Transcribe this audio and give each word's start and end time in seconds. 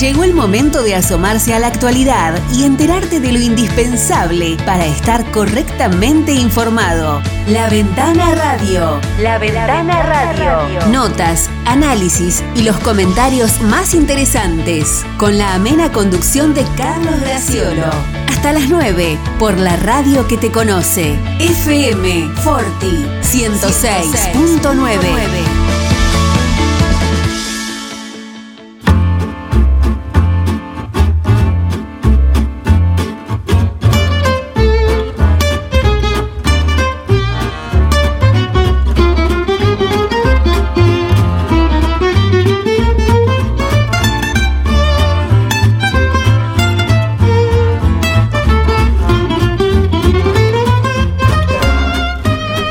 Llegó 0.00 0.22
el 0.22 0.32
momento 0.32 0.84
de 0.84 0.94
asomarse 0.94 1.54
a 1.54 1.58
la 1.58 1.66
actualidad 1.66 2.38
y 2.54 2.62
enterarte 2.62 3.18
de 3.18 3.32
lo 3.32 3.40
indispensable 3.40 4.56
para 4.64 4.86
estar 4.86 5.28
correctamente 5.32 6.32
informado. 6.32 7.20
La 7.48 7.68
Ventana 7.68 8.32
Radio. 8.32 9.00
La 9.18 9.38
Ventana 9.38 10.04
Radio. 10.04 10.86
Notas, 10.86 11.50
análisis 11.64 12.44
y 12.54 12.62
los 12.62 12.78
comentarios 12.78 13.60
más 13.60 13.92
interesantes. 13.92 15.04
Con 15.16 15.36
la 15.36 15.54
amena 15.54 15.90
conducción 15.90 16.54
de 16.54 16.62
Carlos 16.76 17.20
Graciolo. 17.20 17.90
Hasta 18.28 18.52
las 18.52 18.68
9 18.68 19.18
por 19.40 19.58
la 19.58 19.74
radio 19.74 20.28
que 20.28 20.36
te 20.36 20.52
conoce. 20.52 21.18
FM 21.40 22.28
Forti 22.36 23.04
106.9. 23.22 25.47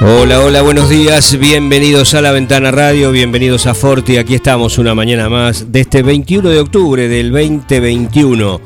Hola, 0.10 0.40
hola, 0.40 0.62
buenos 0.62 0.90
días, 0.90 1.38
bienvenidos 1.38 2.14
a 2.14 2.22
La 2.22 2.32
Ventana 2.32 2.72
Radio, 2.72 3.12
bienvenidos 3.12 3.68
a 3.68 3.74
Forti, 3.74 4.16
aquí 4.16 4.36
estamos 4.36 4.78
una 4.78 4.96
mañana 4.96 5.28
más 5.28 5.70
de 5.74 5.82
este 5.82 6.02
21 6.02 6.48
de 6.48 6.60
octubre 6.62 7.10
del 7.10 7.30
2021. 7.30 8.62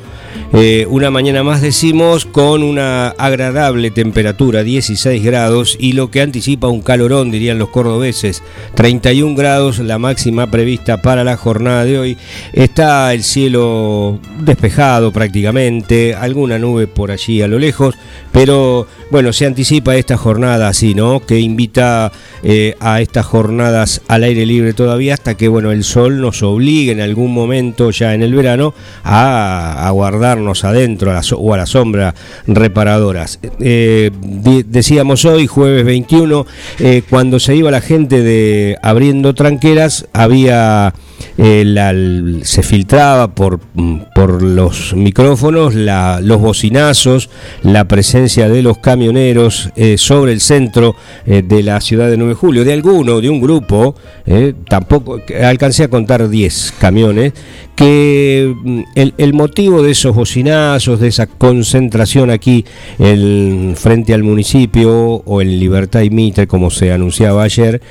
Eh, 0.54 0.86
una 0.88 1.10
mañana 1.10 1.44
más 1.44 1.62
decimos 1.62 2.26
con 2.26 2.62
una 2.62 3.08
agradable 3.08 3.90
temperatura, 3.90 4.64
16 4.64 5.24
grados, 5.24 5.78
y 5.80 5.94
lo 5.94 6.12
que 6.12 6.22
anticipa 6.22 6.68
un 6.68 6.82
calorón, 6.82 7.32
dirían 7.32 7.58
los 7.58 7.70
cordobeses, 7.70 8.44
31 8.76 9.34
grados, 9.36 9.80
la 9.80 9.98
máxima 9.98 10.52
prevista 10.52 11.02
para 11.02 11.24
la 11.24 11.38
jornada 11.38 11.86
de 11.86 11.98
hoy. 11.98 12.18
Está 12.54 13.14
el 13.14 13.24
cielo 13.24 14.20
despejado 14.42 15.12
prácticamente, 15.12 16.14
alguna 16.14 16.60
nube 16.60 16.86
por 16.86 17.10
allí 17.10 17.42
a 17.42 17.48
lo 17.48 17.58
lejos, 17.58 17.96
pero 18.32 18.88
bueno, 19.12 19.34
se 19.34 19.46
anticipa 19.46 19.96
esta 19.96 20.18
jornada 20.18 20.70
así, 20.70 20.96
¿no? 20.96 21.20
Que 21.20 21.40
invita 21.40 22.12
eh, 22.44 22.76
a 22.80 23.02
estas 23.02 23.26
jornadas 23.26 24.02
al 24.08 24.24
aire 24.24 24.46
libre 24.46 24.74
todavía 24.74 25.14
hasta 25.14 25.36
que, 25.36 25.48
bueno, 25.48 25.72
el 25.72 25.84
sol 25.84 26.22
nos 26.22 26.42
obligue 26.44 26.94
en 26.94 27.02
algún 27.02 27.34
momento 27.34 27.92
ya 27.92 28.14
en 28.14 28.24
el 28.24 28.34
verano 28.34 28.74
a, 29.04 29.88
a 29.88 29.92
guardar 29.92 30.40
adentro 30.64 31.12
o 31.38 31.54
a 31.54 31.58
la 31.58 31.66
sombra 31.66 32.16
reparadoras. 32.48 33.40
Eh, 33.60 34.12
decíamos 34.66 35.26
hoy, 35.26 35.48
jueves 35.48 35.86
21, 35.86 36.46
eh, 36.80 37.04
cuando 37.10 37.40
se 37.40 37.56
iba 37.56 37.72
la 37.72 37.82
gente 37.82 38.22
de 38.22 38.78
abriendo 38.82 39.34
tranqueras, 39.34 40.08
había 40.14 40.94
eh, 41.38 42.40
se 42.44 42.64
filtraba 42.64 43.34
por, 43.34 43.60
por 44.16 44.42
los 44.42 44.94
micrófonos 44.94 45.74
los 45.76 46.42
bocinazos, 46.42 47.30
la 47.64 47.88
presencia 47.88 48.50
de 48.50 48.62
los 48.62 48.78
camioneros 48.78 49.70
sobre 49.98 50.34
el 50.34 50.42
centro 50.42 50.96
de 51.26 51.64
la 51.64 51.82
ciudad 51.82 52.10
de 52.10 52.18
9 52.18 52.34
de 52.34 52.36
julio, 52.36 52.66
de 52.66 52.74
alguno, 52.74 53.22
de 53.22 53.30
un 53.30 53.42
grupo, 53.42 53.96
tampoco 54.68 55.20
alcancé 55.44 55.84
a 55.84 55.88
contar 55.90 56.30
10 56.30 56.74
camiones, 56.80 57.34
que 57.76 58.54
mm, 58.64 58.82
el, 58.96 59.34
motivo 59.34 59.82
de 59.82 59.92
esos 59.92 60.16
bocinazos, 60.16 61.00
de 61.00 61.08
esa 61.08 61.26
concentración 61.26 62.30
aquí 62.30 62.66
en, 63.00 63.74
frente 63.76 64.14
al 64.14 64.24
municipio 64.24 64.92
o 65.26 65.42
en 65.42 65.60
Libertad 65.60 66.02
y 66.02 66.10
Mitre, 66.10 66.48
como 66.48 66.70
se 66.70 66.92
anunciaba 66.92 67.44
ayer, 67.44 67.82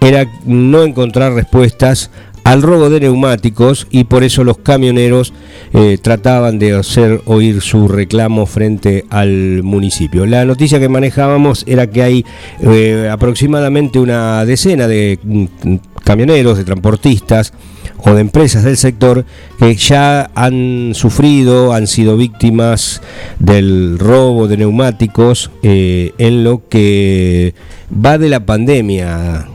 era 0.00 0.26
no 0.44 0.82
encontrar 0.82 1.32
respuestas 1.32 2.10
al 2.44 2.62
robo 2.62 2.90
de 2.90 3.00
neumáticos 3.00 3.86
y 3.90 4.04
por 4.04 4.24
eso 4.24 4.44
los 4.44 4.58
camioneros 4.58 5.32
eh, 5.72 5.98
trataban 6.00 6.58
de 6.58 6.74
hacer 6.74 7.22
oír 7.26 7.60
su 7.60 7.88
reclamo 7.88 8.46
frente 8.46 9.04
al 9.10 9.62
municipio. 9.62 10.26
La 10.26 10.44
noticia 10.44 10.80
que 10.80 10.88
manejábamos 10.88 11.64
era 11.66 11.88
que 11.88 12.02
hay 12.02 12.24
eh, 12.60 13.08
aproximadamente 13.10 13.98
una 13.98 14.44
decena 14.44 14.88
de 14.88 15.18
mm, 15.22 15.74
camioneros, 16.04 16.58
de 16.58 16.64
transportistas, 16.64 17.52
o 17.98 18.14
de 18.14 18.20
empresas 18.20 18.64
del 18.64 18.76
sector 18.76 19.24
que 19.58 19.74
ya 19.74 20.30
han 20.34 20.92
sufrido, 20.94 21.72
han 21.72 21.86
sido 21.86 22.16
víctimas 22.16 23.02
del 23.38 23.98
robo 23.98 24.48
de 24.48 24.56
neumáticos 24.56 25.50
eh, 25.62 26.12
en 26.18 26.44
lo 26.44 26.68
que 26.68 27.54
va 27.92 28.18
de 28.18 28.28
la 28.28 28.46
pandemia. 28.46 29.48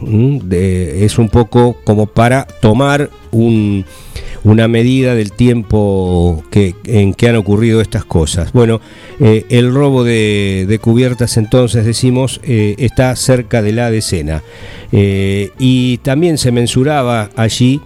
es 0.52 1.18
un 1.18 1.30
poco 1.30 1.78
como 1.84 2.06
para 2.06 2.46
tomar 2.62 3.10
una 3.32 4.68
medida 4.68 5.16
del 5.16 5.32
tiempo 5.32 6.44
que, 6.52 6.76
en 6.86 7.14
que 7.14 7.28
han 7.28 7.36
ocurrido 7.38 7.82
estas 7.82 8.06
cosas. 8.06 8.54
Bueno, 8.54 8.80
eh, 9.20 9.46
el 9.50 9.74
robo 9.74 10.04
de, 10.04 10.80
cubiertas 10.82 11.38
entonces, 11.38 11.86
decimos, 11.86 12.40
eh, 12.44 12.76
está 12.78 13.16
cerca 13.16 13.62
de 13.62 13.72
la 13.72 13.90
decena. 13.90 14.44
y 14.92 15.98
también 16.04 16.38
se 16.38 16.52
mensuraba 16.52 17.30
allí 17.36 17.82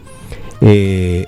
eh, 0.62 1.26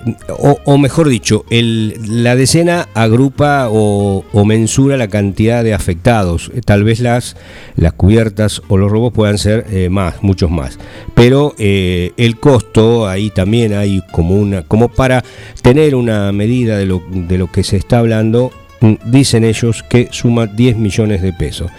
o, 0.64 0.76
mejor 0.76 1.08
dicho, 1.08 1.44
la 1.50 2.36
decena 2.36 2.88
agrupa 2.94 3.68
o, 3.70 4.24
mensura 4.44 4.96
la 4.96 5.08
cantidad 5.08 5.64
de 5.64 5.74
afectados. 5.74 6.50
Eh, 6.54 6.60
tal 6.64 6.84
vez 6.84 7.00
las, 7.00 7.36
las 7.76 7.94
cubiertas 7.94 8.62
o 8.68 8.76
los 8.76 8.90
robos 8.90 9.12
puedan 9.12 9.38
ser 9.38 9.66
eh, 9.70 9.88
más, 9.88 10.22
muchos 10.22 10.50
más. 10.50 10.78
Pero 11.14 11.54
el 11.58 12.36
costo, 12.40 13.08
ahí 13.08 13.30
también 13.30 13.72
hay 13.72 14.02
como 14.12 14.34
una, 14.34 14.62
como 14.62 14.88
para 14.88 15.24
tener 15.62 15.94
una 15.94 16.32
medida 16.32 16.76
de 16.76 16.86
lo, 16.86 17.02
de 17.10 17.38
lo 17.38 17.50
que 17.50 17.62
se 17.62 17.76
está 17.76 17.98
hablando, 17.98 18.50
mm, 18.80 18.94
dicen 19.06 19.44
ellos 19.44 19.82
que 19.88 20.08
suma 20.10 20.46
10 20.46 20.76
millones 20.76 21.22
de 21.22 21.32
pesos. 21.32 21.70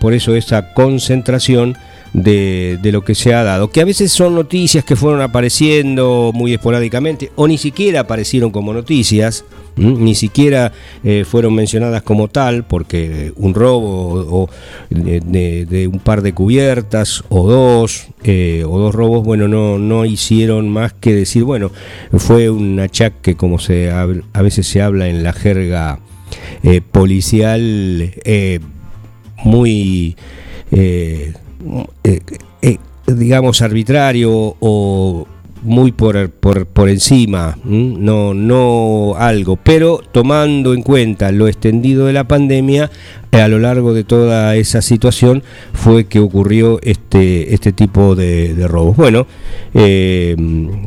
por 0.00 0.12
eso 0.12 0.34
esa 0.34 0.72
concentración 0.74 1.76
de, 2.12 2.78
lo 2.92 3.02
que 3.02 3.14
se 3.14 3.34
ha 3.34 3.42
dado, 3.42 3.70
que 3.70 3.80
a 3.80 3.84
veces 3.84 4.12
son 4.12 4.34
noticias 4.34 4.84
que 4.84 4.96
fueron 4.96 5.20
apareciendo 5.20 6.30
muy 6.34 6.54
esporádicamente 6.54 7.30
o 7.36 7.46
ni 7.46 7.58
siquiera 7.58 8.00
aparecieron 8.00 8.50
como 8.50 8.72
noticias, 8.72 9.44
ni 9.76 10.14
siquiera 10.14 10.72
eh, 11.04 11.24
fueron 11.28 11.54
mencionadas 11.54 12.02
como 12.02 12.28
tal, 12.28 12.64
porque 12.64 13.32
un 13.36 13.54
robo 13.54 14.48
de, 14.88 15.90
un 15.92 15.98
par 15.98 16.22
de 16.22 16.32
cubiertas 16.32 17.22
o 17.28 17.46
dos, 17.46 18.06
eh, 18.24 18.64
o 18.66 18.78
dos 18.78 18.94
robos, 18.94 19.24
bueno, 19.24 19.48
no, 19.48 19.78
no 19.78 20.04
hicieron 20.06 20.70
más 20.70 20.94
que 20.94 21.12
decir, 21.12 21.44
bueno, 21.44 21.70
fue 22.16 22.48
un 22.48 22.80
achaque 22.80 23.36
como 23.36 23.58
se 23.58 23.90
a 23.90 24.42
veces 24.42 24.66
se 24.66 24.80
habla 24.80 25.08
en 25.08 25.22
la 25.22 25.32
jerga 25.32 26.00
eh, 26.62 26.80
policial 26.80 28.14
muy... 29.44 30.16
eh, 32.04 32.20
digamos, 33.06 33.62
arbitrario 33.62 34.56
o 34.60 35.26
muy 35.62 35.90
por, 35.90 36.30
por, 36.30 36.88
encima, 36.88 37.58
no, 37.64 38.34
no 38.34 39.14
algo, 39.16 39.56
pero 39.56 40.00
tomando 40.12 40.74
en 40.74 40.82
cuenta 40.82 41.32
lo 41.32 41.48
extendido 41.48 42.06
de 42.06 42.12
la 42.12 42.28
pandemia, 42.28 42.90
eh, 43.32 43.40
a 43.40 43.48
lo 43.48 43.58
largo 43.58 43.92
de 43.92 44.04
toda 44.04 44.54
esa 44.54 44.80
situación 44.80 45.42
fue 45.72 46.04
que 46.04 46.20
ocurrió 46.20 46.78
este, 46.82 47.52
este 47.54 47.72
tipo 47.72 48.14
de, 48.14 48.54
robos. 48.68 48.96
Bueno, 48.96 49.26
el 49.74 50.80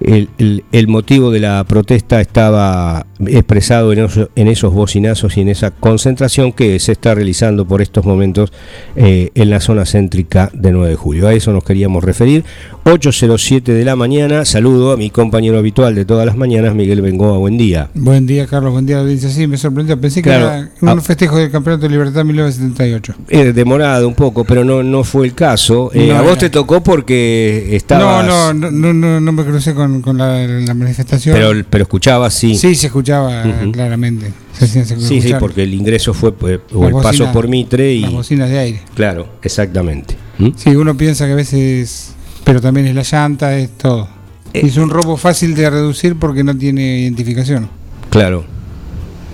el, 0.00 0.88
motivo 0.88 1.30
de 1.30 1.40
la 1.40 1.62
protesta 1.64 2.20
estaba 2.20 3.06
expresado 3.26 3.92
en, 3.92 4.48
esos 4.48 4.72
bocinazos 4.72 5.36
y 5.36 5.42
en 5.42 5.48
esa 5.48 5.70
concentración 5.70 6.52
que 6.52 6.78
se 6.78 6.92
está 6.92 7.14
realizando 7.14 7.66
por 7.66 7.82
estos 7.82 8.06
momentos 8.06 8.52
eh, 8.96 9.30
en 9.34 9.50
la 9.50 9.60
zona 9.60 9.84
céntrica 9.84 10.50
de 10.54 10.72
9 10.72 10.90
de 10.90 10.96
julio. 10.96 11.28
A 11.28 11.34
eso 11.34 11.52
nos 11.52 11.64
queríamos 11.64 12.02
referir. 12.02 12.44
8.07 12.84 13.62
de 13.62 13.84
la 13.84 13.94
mañana, 13.94 14.44
saludo 14.44 14.92
a 14.92 14.96
mi 14.96 15.10
compañero 15.10 15.58
habitual 15.58 15.94
de 15.94 16.04
todas 16.06 16.24
las 16.24 16.36
mañanas, 16.36 16.74
Miguel 16.74 17.02
Bengoa, 17.02 17.36
buen 17.36 17.58
día. 17.58 17.90
Buen 17.94 18.26
día, 18.26 18.46
Carlos, 18.46 18.72
buen 18.72 18.86
día, 18.86 19.00
audiencia. 19.00 19.28
Sí, 19.28 19.46
me 19.46 19.58
sorprendió, 19.58 20.00
pensé 20.00 20.22
que 20.22 20.30
era 20.30 20.70
un 20.80 21.02
festejo 21.02 21.36
del 21.36 21.50
Campeonato 21.50 21.82
de 21.82 21.90
Libertad 21.90 22.24
1978. 22.24 23.14
Eh, 23.28 23.52
demorado 23.52 24.08
un 24.08 24.14
poco, 24.14 24.44
pero 24.44 24.64
no, 24.64 24.82
no 24.82 25.04
fue 25.04 25.26
el 25.26 25.34
caso. 25.34 25.90
Eh, 25.92 26.12
a 26.12 26.22
vos 26.22 26.38
te 26.38 26.48
tocó 26.48 26.82
porque 26.82 27.76
estabas... 27.76 28.26
No, 28.26 28.54
no, 28.54 28.70
no, 28.70 28.94
no, 28.94 29.20
no 29.20 29.32
me 29.32 29.44
crucé 29.44 29.74
con 29.74 29.89
con, 30.00 30.18
la, 30.18 30.74
manifestación. 30.74 31.34
Pero, 31.34 31.64
pero 31.68 31.82
escuchaba, 31.82 32.30
sí. 32.30 32.54
Sí, 32.54 32.74
se 32.74 32.86
escuchaba 32.86 33.42
claramente. 33.72 34.32
sí, 34.52 35.20
sí, 35.20 35.32
porque 35.38 35.64
el 35.64 35.74
ingreso 35.74 36.14
fue 36.14 36.32
pues, 36.32 36.60
o 36.72 36.86
el 36.86 36.94
paso 36.94 37.30
por 37.32 37.48
Mitre 37.48 37.92
y. 37.92 38.00
Las 38.02 38.12
bocinas 38.12 38.48
de 38.48 38.58
aire. 38.58 38.80
Claro, 38.94 39.28
exactamente. 39.42 40.16
¿Mm? 40.38 40.50
Sí, 40.56 40.70
uno 40.70 40.96
piensa 40.96 41.26
que 41.26 41.32
a 41.32 41.36
veces. 41.36 42.14
Pero 42.44 42.60
también 42.60 42.86
es 42.86 42.94
la 42.94 43.02
llanta, 43.02 43.56
es 43.56 43.70
todo. 43.76 44.08
es 44.52 44.76
un 44.76 44.90
robo 44.90 45.16
fácil 45.16 45.54
de 45.54 45.68
reducir 45.68 46.16
porque 46.16 46.42
no 46.42 46.56
tiene 46.56 47.00
identificación. 47.00 47.68
Claro. 48.08 48.44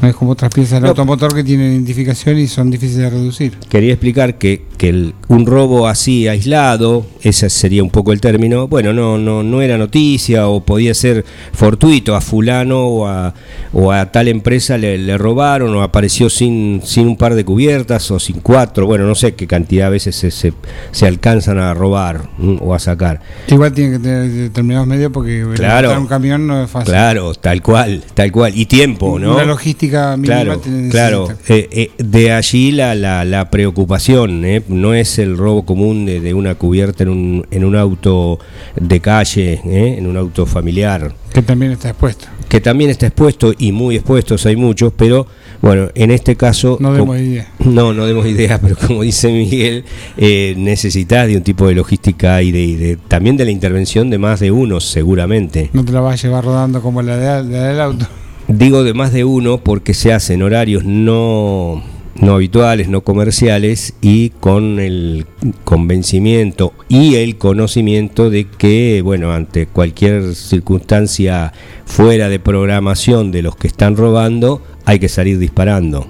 No 0.03 0.09
es 0.09 0.15
como 0.15 0.33
otras 0.33 0.53
piezas 0.53 0.81
del 0.81 0.91
automotor 0.91 1.35
que 1.35 1.43
tienen 1.43 1.73
identificación 1.73 2.39
y 2.39 2.47
son 2.47 2.71
difíciles 2.71 3.05
de 3.05 3.11
reducir. 3.11 3.57
Quería 3.69 3.93
explicar 3.93 4.37
que, 4.37 4.66
que 4.77 5.13
un 5.29 5.47
robo 5.47 5.87
así 5.89 6.29
aislado, 6.29 7.07
ese 7.23 7.51
sería 7.51 7.83
un 7.83 7.91
poco 7.91 8.13
el 8.13 8.21
término, 8.21 8.69
bueno, 8.69 8.93
no, 8.93 9.19
no, 9.19 9.43
no 9.43 9.63
era 9.63 9.79
noticia 9.79 10.49
o 10.49 10.61
podía 10.65 10.95
ser 10.95 11.25
fortuito 11.53 12.15
a 12.15 12.21
fulano 12.21 12.87
o 12.87 13.07
a, 13.07 13.35
o 13.73 13.93
a 13.93 14.13
tal 14.13 14.29
empresa 14.29 14.79
le, 14.79 15.17
robaron 15.19 15.75
o 15.75 15.83
apareció 15.83 16.29
sin, 16.31 16.83
sin 16.85 17.09
un 17.09 17.17
par 17.17 17.35
de 17.35 17.45
cubiertas 17.45 18.11
o 18.11 18.19
sin 18.19 18.41
cuatro, 18.41 18.87
bueno, 18.87 19.07
no 19.07 19.15
sé 19.15 19.35
qué 19.35 19.47
cantidad 19.47 19.87
a 19.89 19.91
veces 19.91 20.17
se, 20.17 20.31
se, 20.31 21.07
alcanzan 21.07 21.59
a 21.59 21.73
robar 21.75 22.29
o 22.61 22.75
a 22.75 22.79
sacar. 22.79 23.21
Igual 23.49 23.73
tienen 23.73 23.95
que 23.95 23.99
tener 24.01 24.31
determinados 24.31 24.87
medios 24.87 25.13
porque 25.13 25.47
claro, 25.55 25.99
un 25.99 26.07
camión 26.07 26.47
no 26.47 26.65
es 26.65 26.71
fácil. 26.71 26.93
Claro, 26.93 27.35
tal 27.35 27.63
cual, 27.63 28.03
tal 28.15 28.33
cual. 28.33 28.53
Y 28.57 28.67
tiempo, 28.67 29.19
¿no? 29.19 29.35
Una 29.35 29.45
logística 29.45 30.17
claro, 30.23 30.61
claro. 30.91 31.29
Eh, 31.49 31.69
eh, 31.71 31.91
de 31.99 32.33
allí 32.33 32.73
la, 32.73 32.95
la, 32.95 33.51
preocupación, 33.51 34.45
¿eh? 34.45 34.63
No 34.69 34.95
es 34.95 35.19
el 35.19 35.37
robo 35.37 35.65
común 35.65 36.07
de, 36.07 36.35
una 36.35 36.55
cubierta 36.55 37.05
en 37.05 37.09
un, 37.11 37.47
en 37.51 37.65
un 37.65 37.77
auto 37.77 38.39
de 38.79 39.01
calle, 39.01 39.61
en 39.65 40.07
un 40.07 40.17
auto 40.17 40.47
familiar. 40.47 41.15
Que 41.33 41.43
también 41.43 41.73
está 41.73 41.91
expuesto. 41.91 42.27
Que 42.49 42.61
también 42.61 42.91
está 42.91 43.07
expuesto 43.07 43.53
y 43.59 43.73
muy 43.73 43.97
expuestos 43.97 44.47
hay 44.47 44.57
muchos, 44.57 44.93
pero 44.97 45.27
bueno, 45.61 45.89
en 45.95 46.11
este 46.11 46.37
caso... 46.37 46.79
No 46.81 46.93
demos 46.93 47.19
idea. 47.19 47.49
No, 47.59 47.93
no 47.93 48.07
demos 48.07 48.27
idea, 48.27 48.59
pero 48.63 48.77
como 48.77 49.03
dice 49.03 49.31
Miguel, 49.31 49.85
eh, 50.17 50.55
necesitas 50.57 51.27
de 51.27 51.37
un 51.37 51.43
tipo 51.43 51.67
de 51.67 51.75
logística 51.75 52.43
y 52.43 52.53
de, 52.53 52.97
también 53.09 53.37
de 53.37 53.45
la 53.45 53.51
intervención 53.51 54.11
de 54.11 54.19
más 54.19 54.41
de 54.41 54.51
uno, 54.51 54.81
seguramente. 54.81 55.71
No 55.73 55.85
te 55.85 55.93
la 55.93 56.01
vas 56.01 56.15
a 56.15 56.27
llevar 56.27 56.45
rodando 56.45 56.81
como 56.81 57.03
la, 57.03 57.17
de, 57.17 57.51
la 57.51 57.63
del 57.65 57.81
auto. 57.81 58.07
Digo 58.49 58.85
de 58.85 58.95
más 58.95 59.13
de 59.13 59.25
uno 59.25 59.59
porque 59.59 59.93
se 59.93 60.13
hacen 60.13 60.43
horarios 60.43 60.85
no, 60.85 61.83
no 62.21 62.35
habituales, 62.35 62.89
no 62.89 63.03
comerciales 63.03 63.95
y 64.01 64.31
con 64.31 64.79
el 64.79 65.27
convencimiento 65.65 66.73
y 66.89 67.17
el 67.17 67.37
conocimiento 67.37 68.31
de 68.31 68.47
que, 68.47 69.01
bueno, 69.03 69.33
ante 69.33 69.67
cualquier 69.67 70.35
circunstancia 70.35 71.53
fuera 71.85 72.29
de 72.29 72.39
programación 72.39 73.33
de 73.33 73.43
los 73.43 73.57
que 73.57 73.69
están 73.69 73.97
robando, 73.97 74.63
hay 74.85 74.99
que 74.99 75.09
salir 75.09 75.39
disparando. 75.39 76.09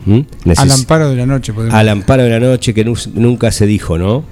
Al 0.56 0.70
amparo 0.70 1.10
de 1.10 1.16
la 1.16 1.26
noche, 1.26 1.52
podemos 1.52 1.74
Al 1.74 1.88
amparo 1.88 2.24
de 2.24 2.30
la 2.30 2.40
noche 2.40 2.74
que 2.74 2.84
nunca 2.84 3.50
se 3.50 3.66
dijo, 3.66 3.98
¿no? 3.98 4.24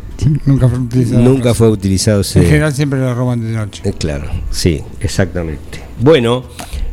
Nunca 0.47 0.69
fue 0.69 0.79
utilizado. 0.79 1.23
Nunca 1.23 1.55
fue 1.55 1.69
utilizado. 1.69 2.23
En 2.35 2.44
general 2.44 2.73
siempre 2.73 3.00
lo 3.00 3.15
roban 3.15 3.41
de 3.41 3.53
noche. 3.53 3.82
Eh, 3.85 3.93
claro, 3.99 4.31
sí, 4.50 4.82
exactamente. 5.00 5.81
Bueno, 6.00 6.44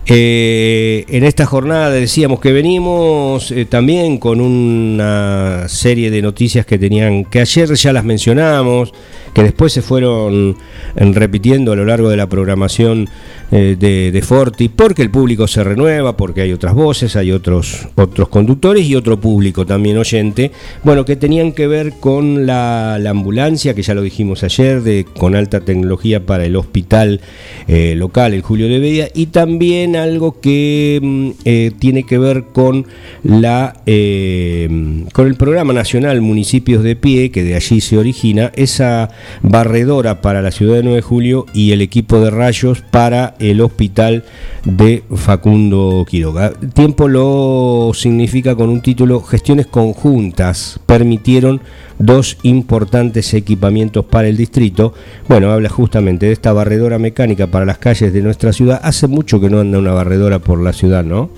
eh, 0.08 1.06
en 1.10 1.24
esta 1.24 1.46
jornada 1.46 1.92
decíamos 1.92 2.40
que 2.40 2.52
venimos 2.52 3.52
eh, 3.52 3.66
también 3.66 4.18
con 4.18 4.42
una 4.42 5.66
serie 5.68 6.10
de 6.10 6.22
noticias 6.22 6.66
que 6.66 6.80
tenían, 6.80 7.26
que 7.26 7.40
ayer 7.40 7.72
ya 7.74 7.94
las 7.94 8.04
mencionamos, 8.04 8.94
que 9.34 9.44
después 9.44 9.74
se 9.74 9.82
fueron 9.82 10.58
repitiendo 10.96 11.72
a 11.72 11.76
lo 11.76 11.86
largo 11.86 12.10
de 12.10 12.18
la 12.18 12.28
programación 12.28 13.10
eh, 13.54 13.76
de, 13.78 14.22
Forti, 14.22 14.70
porque 14.70 15.02
el 15.02 15.10
público 15.10 15.46
se 15.46 15.62
renueva, 15.62 16.16
porque 16.16 16.40
hay 16.42 16.54
otras 16.54 16.74
voces, 16.74 17.18
hay 17.18 17.34
otros, 17.34 17.88
otros 17.96 18.30
conductores 18.30 18.86
y 18.86 18.96
otro 18.96 19.20
público 19.20 19.66
también 19.66 19.98
oyente, 19.98 20.52
bueno, 20.84 21.04
que 21.04 21.18
tenían 21.18 21.52
que 21.52 21.68
ver 21.68 21.94
con 22.00 22.46
la, 22.46 22.96
ambulancia, 22.96 23.74
que 23.74 23.82
ya 23.82 23.94
lo 23.94 24.04
dijimos 24.04 24.44
ayer, 24.44 24.82
de, 24.84 25.06
con 25.18 25.36
alta 25.36 25.60
tecnología 25.60 26.26
para 26.26 26.46
el 26.46 26.56
hospital 26.56 27.20
eh, 27.68 27.96
local, 27.98 28.34
el 28.34 28.42
Julio 28.42 28.70
de 28.70 28.80
Bedia, 28.80 29.10
y 29.14 29.26
también 29.28 29.98
algo 29.98 30.40
que 30.40 31.00
mm, 31.02 31.30
eh, 31.44 31.72
tiene 31.78 32.04
que 32.04 32.18
ver 32.18 32.46
con, 32.54 32.86
la, 33.24 33.82
con 33.84 35.28
el 35.28 35.36
programa 35.38 35.74
nacional 35.74 36.22
Municipios 36.22 36.84
de 36.84 36.96
Pie, 36.96 37.32
que 37.32 37.44
de 37.44 37.56
allí 37.56 37.82
se 37.82 37.98
origina, 37.98 38.52
esa 38.56 39.10
barredora 39.42 40.22
para 40.22 40.42
la 40.42 40.52
ciudad 40.52 40.76
de 40.76 40.84
9 40.84 40.96
de 40.98 41.02
julio 41.02 41.46
y 41.54 41.72
el 41.72 41.82
equipo 41.82 42.20
de 42.20 42.30
rayos 42.30 42.82
para 42.82 43.36
el 43.40 43.62
hospital 43.62 44.24
de 44.66 45.04
Facundo 45.16 46.06
Quiroga. 46.08 46.54
Tiempo 46.74 47.08
lo 47.08 47.92
significa 47.94 48.56
con 48.56 48.70
un 48.70 48.82
título 48.82 49.22
Gestiones 49.22 49.68
conjuntas 49.68 50.80
permitieron 50.86 51.62
dos 52.00 52.38
importantes 52.44 53.34
equipamientos 53.34 54.06
para 54.06 54.28
el 54.28 54.38
distrito. 54.38 54.94
Bueno, 55.28 55.52
habla 55.52 55.70
justamente 55.70 56.28
de 56.28 56.32
esta 56.32 56.54
barredora 56.54 57.00
mecánica 57.00 57.48
para 57.48 57.66
las 57.66 57.78
calles 57.78 58.14
de 58.14 58.22
nuestra 58.22 58.54
ciudad. 58.54 58.80
Hace 58.84 59.08
mucho 59.08 59.40
que 59.40 59.50
no 59.50 59.60
anda 59.60 59.80
una 59.80 59.94
barredora 59.94 60.40
por 60.40 60.62
la 60.62 60.74
ciudad, 60.74 61.04
¿no? 61.04 61.30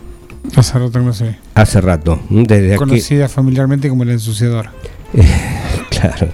Hace 0.56 0.78
rato 0.78 1.00
no 1.00 1.14
sé. 1.14 1.38
Hace 1.56 1.82
rato. 1.82 2.20
Desde 2.30 2.76
Conocida 2.76 3.30
familiarmente 3.30 3.90
como 3.90 4.06
la 4.06 4.14
ensuciadora. 4.14 4.72
claro. 6.12 6.34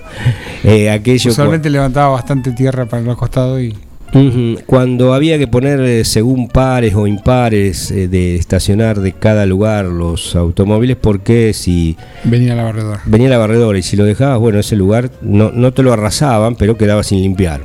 Eh, 0.64 0.90
aquello 0.90 1.32
Usualmente 1.32 1.70
levantaba 1.70 2.10
bastante 2.10 2.52
tierra 2.52 2.86
para 2.86 3.02
los 3.02 3.18
costados 3.18 3.62
y 3.62 3.76
cuando 4.66 5.14
había 5.14 5.38
que 5.38 5.48
poner 5.48 5.80
eh, 5.82 6.04
según 6.04 6.48
pares 6.48 6.96
o 6.96 7.06
impares 7.06 7.92
eh, 7.92 8.08
de 8.08 8.36
estacionar 8.36 9.00
de 9.02 9.14
cada 9.14 9.46
lugar 9.46 9.86
los 9.86 10.36
automóviles, 10.36 10.98
porque 11.00 11.54
si... 11.54 11.96
Venía 12.24 12.56
la 12.56 12.64
barredora. 12.64 13.02
Venía 13.06 13.30
la 13.30 13.38
barredora 13.38 13.78
y 13.78 13.84
si 13.84 13.96
lo 13.96 14.06
dejabas, 14.06 14.40
bueno, 14.40 14.60
ese 14.60 14.76
lugar 14.76 15.12
no, 15.22 15.52
no 15.52 15.74
te 15.74 15.84
lo 15.84 15.94
arrasaban, 15.94 16.56
pero 16.56 16.76
quedaba 16.78 17.04
sin 17.04 17.22
limpiar. 17.22 17.62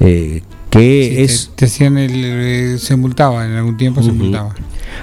Eh, 0.00 0.42
que 0.70 1.22
es... 1.22 1.52
Te, 1.54 1.66
hacían 1.66 1.96
el, 1.98 2.78
se 2.80 2.96
multaba, 2.96 3.46
en 3.46 3.52
algún 3.52 3.76
tiempo 3.76 4.02
se 4.02 4.10
multaba. 4.10 4.54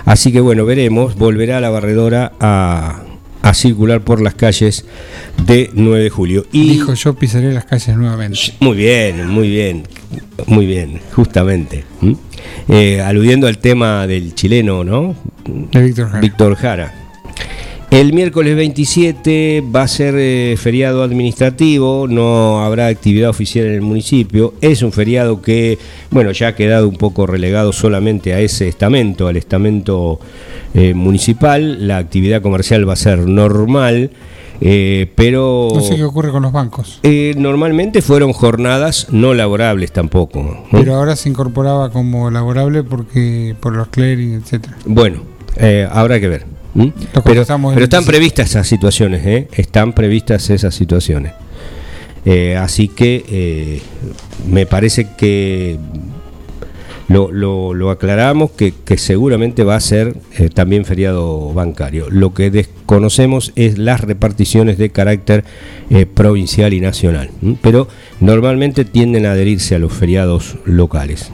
Así 0.04 0.32
que 0.34 0.42
bueno, 0.42 0.66
veremos, 0.66 1.16
volverá 1.16 1.62
la 1.62 1.70
barredora 1.70 2.34
a 2.42 3.04
a 3.42 3.54
circular 3.54 4.02
por 4.02 4.22
las 4.22 4.36
calles 4.36 4.86
de 5.46 5.70
9 5.74 6.04
de 6.04 6.10
julio. 6.10 6.46
Y 6.52 6.70
Dijo, 6.70 6.94
yo 6.94 7.14
pisaré 7.14 7.52
las 7.54 7.66
calles 7.66 7.96
nuevamente. 7.98 8.40
Muy 8.60 8.78
bien, 8.78 9.28
muy 9.28 9.50
bien, 9.50 9.84
muy 10.48 10.66
bien, 10.66 11.00
justamente. 11.14 11.84
Eh, 12.68 13.02
aludiendo 13.02 13.48
al 13.48 13.58
tema 13.58 14.08
del 14.08 14.36
chileno, 14.36 14.84
¿no? 14.84 15.16
De 15.46 15.82
Víctor 15.82 16.08
Jara. 16.08 16.22
Víctor 16.22 16.56
Jara. 16.56 17.02
El 17.92 18.14
miércoles 18.14 18.56
27 18.56 19.66
va 19.76 19.82
a 19.82 19.88
ser 19.90 20.16
eh, 20.18 20.56
feriado 20.58 21.04
administrativo, 21.04 22.08
no 22.08 22.64
habrá 22.64 22.88
actividad 22.88 23.30
oficial 23.30 23.66
en 23.66 23.74
el 23.74 23.82
municipio. 23.82 24.54
Es 24.62 24.82
un 24.82 24.94
feriado 24.94 25.42
que, 25.42 25.78
bueno, 26.10 26.32
ya 26.32 26.48
ha 26.48 26.56
quedado 26.56 26.88
un 26.88 26.96
poco 26.96 27.28
relegado 27.28 27.74
solamente 27.74 28.34
a 28.34 28.40
ese 28.40 28.70
estamento, 28.70 29.28
al 29.28 29.36
estamento 29.36 30.22
eh, 30.74 30.94
municipal. 30.94 31.88
La 31.88 31.98
actividad 31.98 32.42
comercial 32.42 32.88
va 32.88 32.94
a 32.94 32.98
ser 32.98 33.20
normal. 33.20 34.12
Eh, 34.64 35.12
pero 35.16 35.70
no 35.74 35.82
sé 35.82 35.96
qué 35.96 36.04
ocurre 36.04 36.30
con 36.30 36.44
los 36.44 36.52
bancos. 36.52 37.00
normalmente 37.36 38.04
fueron 38.04 38.32
jornadas 38.32 39.08
no 39.10 39.34
laborables 39.34 39.92
tampoco. 39.92 40.66
Pero 40.72 40.96
ahora 40.96 41.16
se 41.16 41.30
incorporaba 41.30 41.92
como 41.92 42.30
laborable 42.30 42.84
porque 42.84 43.56
por 43.60 43.76
los 43.76 43.88
clearing, 43.88 44.36
etcétera. 44.36 44.78
Bueno, 44.86 45.24
habrá 45.92 46.20
que 46.20 46.28
ver. 46.28 46.46
¿Mm? 46.74 46.88
Pero, 47.26 47.42
están 47.42 48.06
previstas 48.06 48.52
esas 48.52 48.68
situaciones, 48.68 49.26
¿eh? 49.26 49.48
Están 49.52 49.94
previstas 49.94 50.50
esas 50.50 50.74
situaciones. 50.74 51.34
Eh, 52.24 52.56
así 52.56 52.88
que 52.88 53.26
eh, 53.28 53.82
me 54.48 54.66
parece 54.66 55.08
que 55.18 55.78
lo, 57.12 57.90
aclaramos 57.90 58.52
que, 58.52 58.74
seguramente 58.98 59.64
va 59.64 59.76
a 59.76 59.80
ser 59.80 60.16
también 60.54 60.86
feriado 60.86 61.54
bancario. 61.54 62.10
Lo 62.10 62.34
que 62.34 62.52
desconocemos 62.52 63.52
es 63.56 63.78
las 63.78 64.02
reparticiones 64.02 64.78
de 64.78 64.90
carácter 64.90 65.44
provincial 66.14 66.74
y 66.74 66.82
nacional, 66.82 67.30
pero 67.62 67.88
normalmente 68.20 68.86
tienden 68.86 69.26
a 69.26 69.32
adherirse 69.32 69.76
a 69.76 69.80
los 69.80 69.94
feriados 69.94 70.58
locales. 70.66 71.32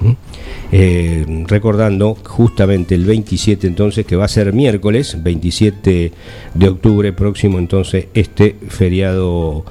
Eh, 0.72 1.46
recordando 1.48 2.18
justamente 2.26 2.94
el 2.96 3.06
27 3.06 3.68
entonces, 3.68 4.06
que 4.06 4.18
va 4.18 4.26
a 4.26 4.30
ser 4.30 4.52
miércoles, 4.52 5.18
27 5.24 6.12
de 6.54 6.68
octubre 6.68 7.14
próximo 7.14 7.58
entonces, 7.58 8.08
este 8.14 8.56
feriado 8.68 9.64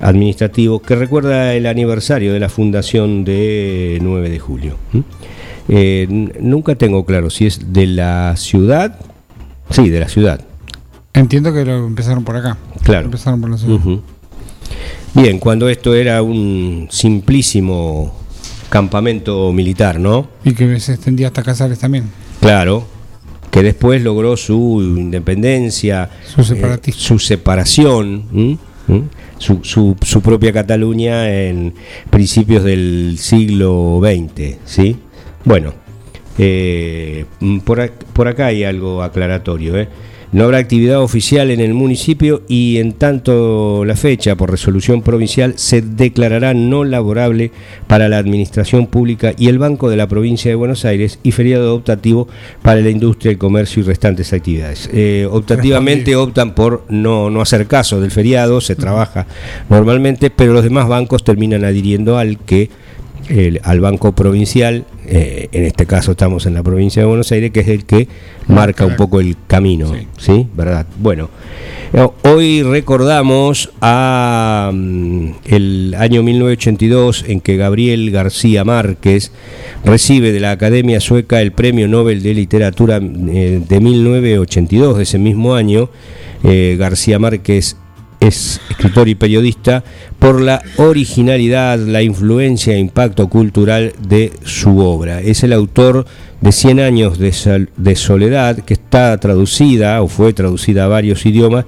administrativo 0.00 0.82
que 0.82 0.96
recuerda 0.96 1.54
el 1.54 1.66
aniversario 1.66 2.34
de 2.34 2.40
la 2.40 2.48
fundación 2.48 3.24
de 3.24 3.98
9 4.02 4.30
de 4.30 4.38
julio. 4.38 4.76
Eh, 5.68 6.06
nunca 6.40 6.74
tengo 6.74 7.04
claro 7.04 7.30
si 7.30 7.46
es 7.46 7.72
de 7.72 7.86
la 7.86 8.34
ciudad, 8.36 8.98
sí, 9.70 9.88
de 9.88 10.00
la 10.00 10.08
ciudad. 10.08 10.40
Entiendo 11.14 11.52
que 11.52 11.64
lo 11.64 11.86
empezaron 11.86 12.24
por 12.24 12.36
acá. 12.36 12.56
Claro. 12.82 13.06
Empezaron 13.06 13.40
por 13.40 13.50
la 13.50 13.58
ciudad. 13.58 13.80
Bien, 15.14 15.38
cuando 15.38 15.68
esto 15.68 15.94
era 15.94 16.22
un 16.22 16.88
simplísimo 16.90 18.14
campamento 18.70 19.52
militar, 19.52 20.00
¿no? 20.00 20.28
Y 20.44 20.54
que 20.54 20.80
se 20.80 20.94
extendía 20.94 21.26
hasta 21.26 21.42
Casares 21.42 21.78
también. 21.78 22.04
Claro, 22.40 22.86
que 23.50 23.62
después 23.62 24.02
logró 24.02 24.38
su 24.38 24.80
independencia, 24.80 26.08
su, 26.24 26.40
eh, 26.54 26.80
su 26.92 27.18
separación, 27.18 28.58
su, 29.36 29.60
su, 30.00 30.22
propia 30.22 30.54
Cataluña 30.54 31.30
en 31.30 31.74
principios 32.08 32.64
del 32.64 33.16
siglo 33.18 34.00
XX. 34.02 34.56
¿sí? 34.64 34.96
Bueno, 35.44 35.74
eh, 36.38 37.24
por, 37.64 37.90
por, 37.90 38.28
acá 38.28 38.46
hay 38.46 38.64
algo 38.64 39.02
aclaratorio. 39.02 39.78
¿eh? 39.78 39.88
No 40.32 40.44
habrá 40.44 40.56
actividad 40.56 41.02
oficial 41.02 41.50
en 41.50 41.60
el 41.60 41.74
municipio 41.74 42.42
y 42.48 42.78
en 42.78 42.94
tanto 42.94 43.84
la 43.84 43.96
fecha 43.96 44.34
por 44.34 44.50
resolución 44.50 45.02
provincial 45.02 45.54
se 45.58 45.82
declarará 45.82 46.54
no 46.54 46.84
laborable 46.84 47.52
para 47.86 48.08
la 48.08 48.16
administración 48.16 48.86
pública 48.86 49.34
y 49.36 49.48
el 49.48 49.58
Banco 49.58 49.90
de 49.90 49.98
la 49.98 50.08
provincia 50.08 50.50
de 50.50 50.54
Buenos 50.54 50.86
Aires 50.86 51.18
y 51.22 51.32
feriado 51.32 51.74
optativo 51.74 52.28
para 52.62 52.80
la 52.80 52.88
industria, 52.88 53.30
el 53.30 53.36
comercio 53.36 53.82
y 53.82 53.84
restantes 53.84 54.32
actividades. 54.32 54.88
Eh, 54.94 55.28
optativamente 55.30 56.16
optan 56.16 56.54
por 56.54 56.86
no, 56.88 57.28
no 57.28 57.42
hacer 57.42 57.66
caso 57.66 58.00
del 58.00 58.10
feriado, 58.10 58.62
se 58.62 58.74
trabaja 58.74 59.26
normalmente, 59.68 60.30
pero 60.30 60.54
los 60.54 60.64
demás 60.64 60.88
bancos 60.88 61.24
terminan 61.24 61.62
adhiriendo 61.62 62.16
al 62.16 62.38
que 62.38 62.70
al 63.62 63.80
Banco 63.80 64.12
Provincial, 64.12 64.84
eh, 65.06 65.48
en 65.52 65.64
este 65.64 65.86
caso 65.86 66.12
estamos 66.12 66.46
en 66.46 66.54
la 66.54 66.62
provincia 66.62 67.02
de 67.02 67.06
Buenos 67.06 67.32
Aires, 67.32 67.50
que 67.50 67.60
es 67.60 67.68
el 67.68 67.84
que 67.84 68.08
marca 68.46 68.86
un 68.86 68.96
poco 68.96 69.20
el 69.20 69.36
camino, 69.46 69.92
¿sí? 70.18 70.46
¿Verdad? 70.54 70.86
Bueno, 70.98 71.30
eh, 71.92 72.08
hoy 72.24 72.62
recordamos 72.62 73.70
a 73.80 74.70
mm, 74.72 75.28
el 75.46 75.94
año 75.98 76.22
1982 76.22 77.24
en 77.28 77.40
que 77.40 77.56
Gabriel 77.56 78.10
García 78.10 78.64
Márquez 78.64 79.32
recibe 79.84 80.32
de 80.32 80.40
la 80.40 80.52
Academia 80.52 81.00
Sueca 81.00 81.40
el 81.40 81.52
Premio 81.52 81.88
Nobel 81.88 82.22
de 82.22 82.34
Literatura 82.34 82.98
eh, 82.98 83.62
de 83.66 83.80
1982, 83.80 84.96
de 84.96 85.02
ese 85.02 85.18
mismo 85.18 85.54
año. 85.54 85.90
García 86.44 87.20
Márquez 87.20 87.76
es 88.22 88.60
escritor 88.70 89.08
y 89.08 89.16
periodista 89.16 89.82
por 90.18 90.40
la 90.40 90.62
originalidad, 90.76 91.78
la 91.78 92.02
influencia 92.02 92.74
e 92.74 92.78
impacto 92.78 93.28
cultural 93.28 93.92
de 94.06 94.32
su 94.44 94.78
obra. 94.78 95.20
Es 95.20 95.42
el 95.42 95.52
autor 95.52 96.06
de 96.40 96.52
Cien 96.52 96.78
años 96.80 97.18
de, 97.18 97.96
soledad, 97.96 98.58
que 98.58 98.74
está 98.74 99.18
traducida 99.18 100.00
o 100.02 100.08
fue 100.08 100.32
traducida 100.32 100.84
a 100.84 100.88
varios 100.88 101.26
idiomas 101.26 101.64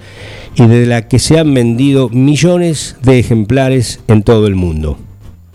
y 0.54 0.66
de 0.66 0.86
la 0.86 1.08
que 1.08 1.18
se 1.18 1.38
han 1.38 1.52
vendido 1.54 2.08
millones 2.08 2.96
de 3.02 3.18
ejemplares 3.18 4.00
en 4.06 4.22
todo 4.22 4.46
el 4.46 4.54
mundo. 4.54 4.98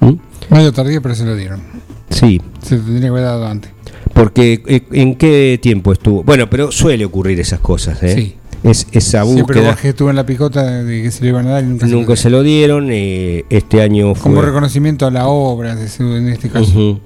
¿Mm? 0.01 0.13
Medio 0.49 0.73
tardío, 0.73 1.01
pero 1.01 1.15
se 1.15 1.25
lo 1.25 1.35
dieron. 1.35 1.61
Sí. 2.09 2.41
Se 2.61 2.77
tendría 2.77 3.01
que 3.01 3.07
haber 3.07 3.23
dado 3.23 3.47
antes. 3.47 3.71
Porque, 4.13 4.61
eh, 4.67 4.81
¿en 4.91 5.15
qué 5.15 5.59
tiempo 5.61 5.93
estuvo? 5.93 6.23
Bueno, 6.23 6.49
pero 6.49 6.71
suele 6.71 7.05
ocurrir 7.05 7.39
esas 7.39 7.59
cosas, 7.59 8.03
¿eh? 8.03 8.15
Sí 8.15 8.38
es 8.63 8.87
esa 8.91 9.23
búsqueda. 9.23 9.75
que 9.75 9.89
estuvo 9.89 10.09
en 10.09 10.15
la 10.15 10.25
picota 10.25 10.83
de 10.83 11.03
que 11.03 11.11
se 11.11 11.23
le 11.23 11.29
iban 11.29 11.47
a 11.47 11.51
dar 11.51 11.63
y 11.63 11.67
nunca, 11.67 12.15
se, 12.15 12.29
lo 12.29 12.43
dieron. 12.43 12.89
Eh, 12.91 13.45
este 13.49 13.81
año 13.81 14.15
fue... 14.15 14.23
Como 14.23 14.41
reconocimiento 14.41 15.05
a 15.05 15.11
la 15.11 15.27
obra, 15.27 15.73
en 15.73 16.27
este 16.29 16.49
caso. 16.49 16.99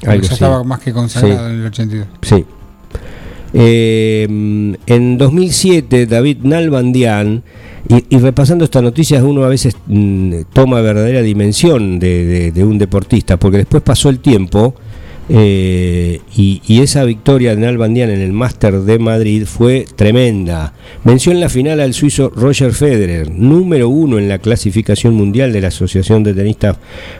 ya 0.00 0.14
estaba 0.14 0.64
más 0.64 0.80
que 0.80 0.92
consagrado 0.92 1.48
en 1.48 1.60
el 1.60 1.66
82. 1.66 2.06
Sí. 2.22 2.44
Eh, 3.54 4.76
en 4.86 5.18
2007, 5.18 6.06
David 6.06 6.38
Nalbandian, 6.42 7.42
y, 7.88 8.18
repasando 8.18 8.64
estas 8.64 8.82
noticias, 8.82 9.22
uno 9.22 9.44
a 9.44 9.48
veces 9.48 9.74
mm, 9.86 10.40
toma 10.52 10.82
verdadera 10.82 11.22
dimensión 11.22 11.98
de, 11.98 12.52
de, 12.52 12.64
un 12.64 12.76
deportista, 12.76 13.38
porque 13.38 13.58
después 13.58 13.82
pasó 13.82 14.10
el 14.10 14.18
tiempo 14.18 14.74
eh, 15.30 16.20
y, 16.34 16.80
esa 16.80 17.04
victoria 17.04 17.54
de 17.54 17.60
Nalbandian 17.60 18.08
en 18.10 18.20
el 18.20 18.32
Máster 18.32 18.80
de 18.80 18.98
Madrid 18.98 19.44
fue 19.44 19.84
tremenda. 19.96 20.72
Venció 21.04 21.32
en 21.32 21.40
la 21.40 21.48
final 21.48 21.80
al 21.80 21.92
suizo 21.92 22.30
Roger 22.30 22.72
Federer, 22.72 23.30
número 23.30 23.88
uno 23.88 24.18
en 24.18 24.28
la 24.28 24.38
clasificación 24.38 25.14
mundial 25.14 25.52
de 25.52 25.60
la 25.60 25.68
Asociación 25.68 26.22
de 26.22 26.34
Tenistas 26.34 26.76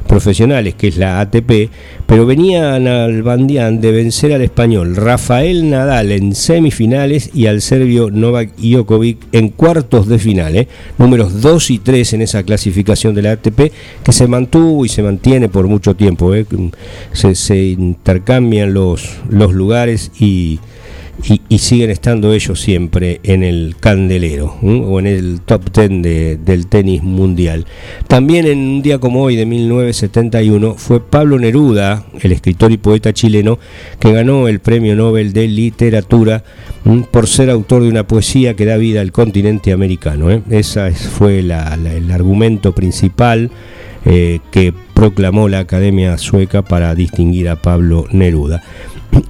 Profesionales, 0.07 0.75
que 0.75 0.89
es 0.89 0.97
la 0.97 1.21
ATP, 1.21 1.71
pero 2.07 2.25
venía 2.25 2.79
Nalbandian 2.79 3.81
de 3.81 3.93
vencer 3.93 4.33
al 4.33 4.43
español 4.43 4.97
Rafael 4.97 5.69
Nadal 5.69 6.13
en 6.13 6.35
semifinales 6.35 7.31
y 7.35 7.47
al 7.47 7.61
serbio 7.61 8.11
Novak 8.11 8.57
Djokovic 8.57 9.19
en 9.33 9.51
cuartos 9.51 10.09
de 10.09 10.19
final, 10.19 10.57
¿eh? 10.57 10.69
números 10.97 11.43
2 11.43 11.71
y 11.73 11.79
3 11.79 12.15
en 12.15 12.23
esa 12.23 12.43
clasificación 12.43 13.15
de 13.15 13.23
la 13.23 13.33
ATP, 13.33 13.73
que 14.03 14.13
se 14.13 14.27
mantuvo 14.27 14.85
y 14.85 14.89
se 14.89 15.03
mantiene 15.03 15.49
por 15.49 15.67
mucho 15.67 15.95
tiempo. 15.95 16.35
¿eh? 16.35 16.47
Se, 17.13 17.35
se 17.35 17.77
intercambian 17.99 18.73
los, 18.73 19.19
los 19.29 19.53
lugares 19.53 20.11
y, 20.19 20.61
y, 21.49 21.59
siguen 21.59 21.91
estando 21.91 22.33
ellos 22.33 22.61
siempre 22.61 23.21
en 23.25 23.43
el 23.43 23.77
candelero 23.79 24.57
o 24.63 24.99
en 24.99 25.07
el 25.07 25.41
top 25.41 25.71
ten 25.71 26.01
del 26.01 26.67
tenis 26.69 27.03
mundial. 27.03 27.67
También 28.07 28.47
en 28.47 28.59
un 28.59 28.83
día 28.83 28.99
como 28.99 29.23
hoy 29.23 29.37
de 29.37 29.45
1971 29.45 30.75
fue 30.75 31.01
Pablo 31.01 31.39
Neruda, 31.39 32.05
el 32.21 32.33
escritor 32.33 32.73
y 32.73 32.79
poeta 32.79 33.13
chileno, 33.13 33.59
que 33.99 34.13
ganó 34.13 34.49
el 34.49 34.61
Premio 34.61 34.95
Nobel 34.95 35.33
de 35.33 35.49
Literatura 35.49 36.45
por 37.11 37.27
ser 37.27 37.51
autor 37.51 37.83
de 37.83 37.89
una 37.89 38.07
poesía 38.07 38.55
que 38.55 38.65
da 38.65 38.77
vida 38.77 39.01
al 39.01 39.13
continente 39.13 39.73
americano. 39.73 40.31
¿eh? 40.31 40.43
Ese 40.51 40.93
fue 40.93 41.41
el 41.41 41.51
argumento 42.11 42.75
principal 42.75 43.51
eh, 44.05 44.39
que 44.53 44.73
proclamó 44.99 45.49
la 45.49 45.61
Academia 45.61 46.19
Sueca 46.19 46.63
para 46.63 46.93
distinguir 46.93 47.49
a 47.49 47.55
Pablo 47.55 48.07
Neruda. 48.11 48.65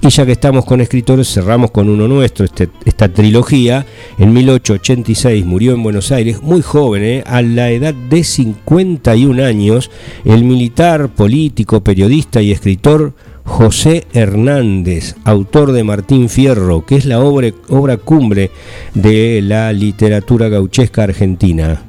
Y 0.01 0.09
ya 0.09 0.25
que 0.25 0.31
estamos 0.31 0.65
con 0.65 0.81
escritores, 0.81 1.31
cerramos 1.31 1.69
con 1.69 1.89
uno 1.89 2.07
nuestro, 2.07 2.43
este, 2.43 2.69
esta 2.85 3.07
trilogía. 3.09 3.85
En 4.17 4.33
1886 4.33 5.45
murió 5.45 5.73
en 5.73 5.83
Buenos 5.83 6.11
Aires, 6.11 6.41
muy 6.41 6.63
joven, 6.63 7.03
eh, 7.03 7.23
a 7.23 7.43
la 7.43 7.69
edad 7.69 7.93
de 7.93 8.23
51 8.23 9.45
años, 9.45 9.91
el 10.25 10.43
militar, 10.43 11.09
político, 11.09 11.83
periodista 11.83 12.41
y 12.41 12.51
escritor 12.51 13.13
José 13.43 14.07
Hernández, 14.11 15.17
autor 15.23 15.71
de 15.73 15.83
Martín 15.83 16.29
Fierro, 16.29 16.83
que 16.83 16.95
es 16.95 17.05
la 17.05 17.19
obra, 17.19 17.49
obra 17.67 17.97
cumbre 17.97 18.49
de 18.95 19.43
la 19.43 19.71
literatura 19.71 20.49
gauchesca 20.49 21.03
argentina, 21.03 21.83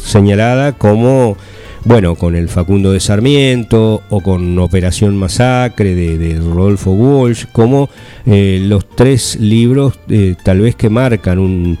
señalada 0.00 0.78
como 0.78 1.36
bueno, 1.84 2.14
con 2.14 2.34
el 2.34 2.48
Facundo 2.48 2.92
de 2.92 3.00
Sarmiento 3.00 4.02
o 4.08 4.20
con 4.20 4.58
Operación 4.58 5.16
Masacre 5.16 5.94
de, 5.94 6.40
Rodolfo 6.40 6.92
Walsh, 6.92 7.44
como 7.52 7.90
eh, 8.24 8.58
los 8.62 8.88
tres 8.88 9.36
libros 9.36 9.98
eh, 10.08 10.34
tal 10.42 10.60
vez 10.60 10.76
que 10.76 10.88
marcan 10.88 11.38
un, 11.38 11.78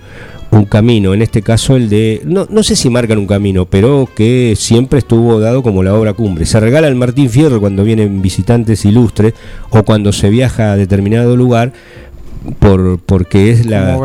camino, 0.70 1.14
en 1.14 1.22
este 1.22 1.42
caso 1.42 1.74
el 1.74 1.88
de, 1.88 2.22
no, 2.24 2.46
no 2.48 2.62
sé 2.62 2.76
si 2.76 2.88
marcan 2.88 3.18
un 3.18 3.26
camino, 3.26 3.64
pero 3.66 4.08
que 4.14 4.54
siempre 4.56 5.00
estuvo 5.00 5.40
dado 5.40 5.64
como 5.64 5.82
la 5.82 5.94
obra 5.94 6.12
cumbre. 6.12 6.46
Se 6.46 6.60
regala 6.60 6.86
el 6.86 6.94
Martín 6.94 7.28
Fierro 7.28 7.58
cuando 7.58 7.82
vienen 7.82 8.22
visitantes 8.22 8.84
ilustres 8.84 9.34
o 9.70 9.82
cuando 9.82 10.12
se 10.12 10.30
viaja 10.30 10.70
a 10.70 10.76
determinado 10.76 11.36
lugar, 11.36 11.72
por, 12.58 12.98
porque 13.00 13.50
es 13.50 13.66
la 13.66 13.96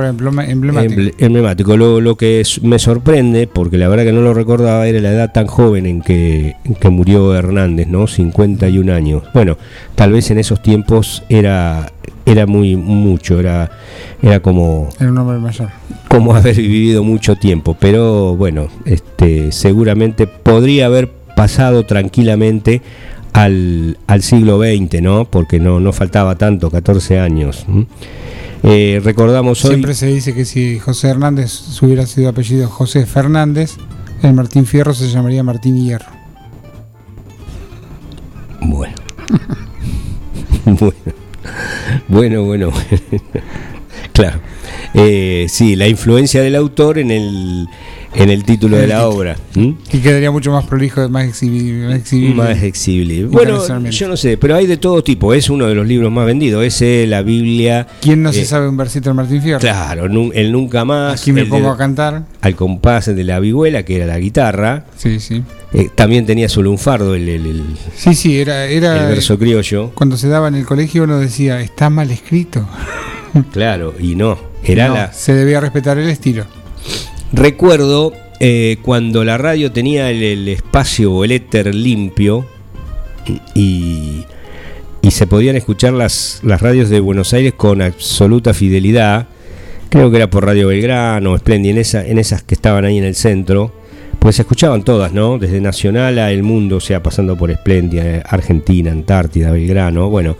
emblemático. 1.17 1.77
Lo, 1.77 2.01
lo 2.01 2.15
que 2.15 2.43
me 2.61 2.79
sorprende, 2.79 3.47
porque 3.47 3.77
la 3.77 3.87
verdad 3.87 4.05
que 4.05 4.13
no 4.13 4.21
lo 4.21 4.33
recordaba, 4.33 4.87
era 4.87 4.99
la 4.99 5.11
edad 5.11 5.31
tan 5.31 5.47
joven 5.47 5.85
en 5.85 6.01
que, 6.01 6.55
que 6.79 6.89
murió 6.89 7.35
Hernández, 7.35 7.87
¿no? 7.87 8.07
51 8.07 8.93
años. 8.93 9.23
Bueno, 9.33 9.57
tal 9.95 10.11
vez 10.13 10.31
en 10.31 10.39
esos 10.39 10.61
tiempos 10.61 11.23
era 11.29 11.91
era 12.25 12.45
muy 12.45 12.75
mucho, 12.75 13.39
era 13.39 13.71
era 14.21 14.39
como 14.39 14.89
era 14.99 15.09
un 15.09 15.17
hombre 15.17 15.39
mayor. 15.39 15.69
Como 16.07 16.35
haber 16.35 16.55
vivido 16.55 17.03
mucho 17.03 17.35
tiempo, 17.35 17.75
pero 17.79 18.35
bueno, 18.35 18.67
este 18.85 19.51
seguramente 19.51 20.27
podría 20.27 20.85
haber 20.85 21.09
pasado 21.35 21.85
tranquilamente 21.85 22.81
al, 23.33 23.97
al 24.07 24.21
siglo 24.21 24.59
XX, 24.59 25.01
¿no? 25.01 25.25
Porque 25.25 25.59
no, 25.59 25.79
no 25.79 25.93
faltaba 25.93 26.35
tanto, 26.35 26.69
14 26.69 27.19
años. 27.19 27.65
Eh, 28.63 29.01
recordamos 29.03 29.63
hoy. 29.65 29.71
Siempre 29.71 29.93
se 29.93 30.07
dice 30.07 30.33
que 30.33 30.45
si 30.45 30.79
José 30.79 31.09
Hernández 31.09 31.81
hubiera 31.81 32.05
sido 32.05 32.29
apellido 32.29 32.67
José 32.67 33.05
Fernández, 33.05 33.77
el 34.21 34.33
Martín 34.33 34.65
Fierro 34.65 34.93
se 34.93 35.09
llamaría 35.09 35.43
Martín 35.43 35.77
Hierro. 35.81 36.11
Bueno. 38.61 38.95
bueno. 40.65 40.93
Bueno, 42.07 42.43
bueno. 42.43 42.71
claro. 44.13 44.39
Eh, 44.93 45.45
sí, 45.49 45.75
la 45.75 45.87
influencia 45.87 46.41
del 46.41 46.55
autor 46.55 46.97
en 46.97 47.11
el 47.11 47.67
en 48.13 48.29
el 48.29 48.43
título 48.43 48.77
de 48.77 48.87
la 48.87 49.07
obra. 49.07 49.35
Y 49.55 49.99
quedaría 49.99 50.31
mucho 50.31 50.51
más 50.51 50.65
prolijo, 50.65 51.07
más 51.09 51.25
exhibible. 51.25 52.01
Más 52.33 52.63
exhibible. 52.63 53.25
Bueno, 53.25 53.89
yo 53.89 54.07
no 54.07 54.17
sé, 54.17 54.37
pero 54.37 54.55
hay 54.55 54.67
de 54.67 54.77
todo 54.77 55.03
tipo. 55.03 55.33
Es 55.33 55.49
uno 55.49 55.67
de 55.67 55.75
los 55.75 55.87
libros 55.87 56.11
más 56.11 56.25
vendidos. 56.25 56.63
Es 56.63 57.07
la 57.07 57.21
Biblia. 57.21 57.87
¿Quién 58.01 58.23
no 58.23 58.33
se 58.33 58.41
eh, 58.41 58.45
sabe 58.45 58.67
un 58.67 58.77
versito 58.77 59.09
de 59.09 59.13
Martín 59.13 59.41
Fierro? 59.41 59.59
Claro, 59.59 60.05
el 60.33 60.51
Nunca 60.51 60.85
Más. 60.85 61.21
Aquí 61.21 61.31
me 61.31 61.45
pongo 61.45 61.69
a 61.69 61.77
cantar. 61.77 62.23
Al 62.41 62.55
compás 62.55 63.13
de 63.13 63.23
la 63.23 63.39
vihuela, 63.39 63.83
que 63.83 63.97
era 63.97 64.05
la 64.05 64.19
guitarra. 64.19 64.85
Sí, 64.97 65.19
sí. 65.19 65.43
Eh, 65.71 65.89
también 65.93 66.25
tenía 66.25 66.49
su 66.49 66.63
lunfardo, 66.63 67.13
el, 67.13 67.29
el, 67.29 67.63
sí, 67.95 68.15
sí, 68.15 68.39
era, 68.39 68.65
era 68.65 69.03
el 69.03 69.09
verso 69.09 69.37
criollo. 69.37 69.91
Cuando 69.93 70.17
se 70.17 70.27
daba 70.27 70.47
en 70.47 70.55
el 70.55 70.65
colegio 70.65 71.03
uno 71.03 71.19
decía, 71.19 71.61
está 71.61 71.91
mal 71.91 72.09
escrito. 72.09 72.67
Claro, 73.53 73.93
y 73.99 74.15
no. 74.15 74.39
Era 74.63 74.89
la... 74.89 75.13
Se 75.13 75.33
debía 75.33 75.61
respetar 75.61 75.99
el 75.99 76.09
estilo. 76.09 76.45
Recuerdo 77.31 78.13
eh, 78.39 78.77
cuando 78.81 79.23
la 79.23 79.37
radio 79.37 79.71
tenía 79.71 80.09
el, 80.09 80.47
espacio 80.47 81.13
o 81.13 81.23
el 81.23 81.31
éter 81.31 81.73
limpio 81.75 82.45
y, 83.53 84.25
se 85.09 85.25
podían 85.25 85.55
escuchar 85.55 85.93
las, 85.93 86.39
las 86.43 86.61
radios 86.61 86.89
de 86.89 86.99
Buenos 86.99 87.33
Aires 87.33 87.53
con 87.57 87.81
absoluta 87.81 88.53
fidelidad, 88.53 89.27
creo 89.89 90.11
que 90.11 90.17
era 90.17 90.29
por 90.29 90.45
Radio 90.45 90.67
Belgrano, 90.67 91.35
Splendi, 91.37 91.69
en, 91.69 91.77
en 91.77 92.19
esas 92.19 92.43
que 92.43 92.53
estaban 92.53 92.85
ahí 92.85 92.99
en 92.99 93.03
el 93.03 93.15
centro, 93.15 93.73
pues 94.19 94.35
se 94.35 94.43
escuchaban 94.43 94.83
todas, 94.83 95.11
¿no? 95.11 95.39
Desde 95.39 95.61
Nacional 95.61 96.19
a 96.19 96.31
El 96.31 96.43
Mundo, 96.43 96.77
o 96.77 96.79
sea, 96.79 97.01
pasando 97.01 97.35
por 97.35 97.49
Esplendia, 97.49 98.21
Argentina, 98.27 98.91
Antártida, 98.91 99.51
Belgrano. 99.51 100.09
Bueno, 100.09 100.37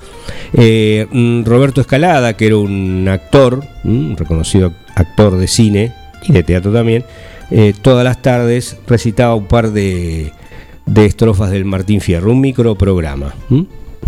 eh, 0.54 1.08
mm, 1.12 1.46
Roberto 1.46 1.82
Escalada, 1.82 2.38
que 2.38 2.48
era 2.48 2.58
un 2.58 3.08
actor, 3.10 3.64
un 3.84 4.16
reconocido 4.18 4.74
actor 4.96 5.38
de 5.38 5.48
cine 5.48 5.94
y 6.24 6.32
de 6.34 6.44
teatro 6.44 6.72
también, 6.74 7.04
eh, 7.52 7.74
todas 7.82 8.04
las 8.04 8.22
tardes 8.22 8.78
recitaba 8.88 9.36
un 9.36 9.46
par 9.48 9.72
de, 9.72 10.32
de 10.86 11.06
estrofas 11.06 11.52
del 11.52 11.66
Martín 11.66 12.02
Fierro, 12.02 12.32
un 12.32 12.42
microprograma. 12.42 13.34
¿m? 13.50 13.66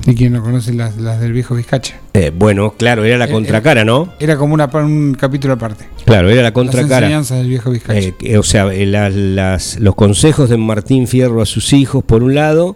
Y 0.08 0.16
quien 0.16 0.34
no 0.34 0.42
conoce 0.42 0.74
las, 0.74 0.98
las 0.98 1.20
del 1.20 1.32
viejo 1.34 1.54
Vizcacha. 1.54 1.96
Eh, 2.14 2.32
bueno, 2.36 2.74
claro, 2.78 3.04
era 3.04 3.18
la 3.18 3.26
Eh, 3.26 3.32
contracara, 3.32 3.84
¿no? 3.86 4.12
Era 4.20 4.36
como 4.38 4.54
una, 4.54 4.66
un 4.74 5.16
capítulo 5.20 5.54
aparte. 5.56 5.86
Claro, 6.06 6.28
era 6.30 6.38
la 6.38 6.44
Las 6.44 6.52
contracara. 6.54 7.06
enseñanzas 7.08 7.38
del 7.40 7.50
viejo 7.50 7.70
Vizcacha. 7.72 8.00
Eh, 8.22 8.38
o 8.38 8.44
sea, 8.44 8.66
la- 8.66 9.10
las- 9.10 9.80
los 9.80 9.94
consejos 9.96 10.50
de 10.50 10.58
Martín 10.58 11.08
Fierro 11.08 11.42
a 11.42 11.46
sus 11.46 11.74
hijos, 11.74 12.04
por 12.04 12.24
un 12.24 12.34
lado, 12.36 12.76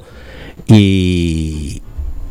y, 0.68 1.82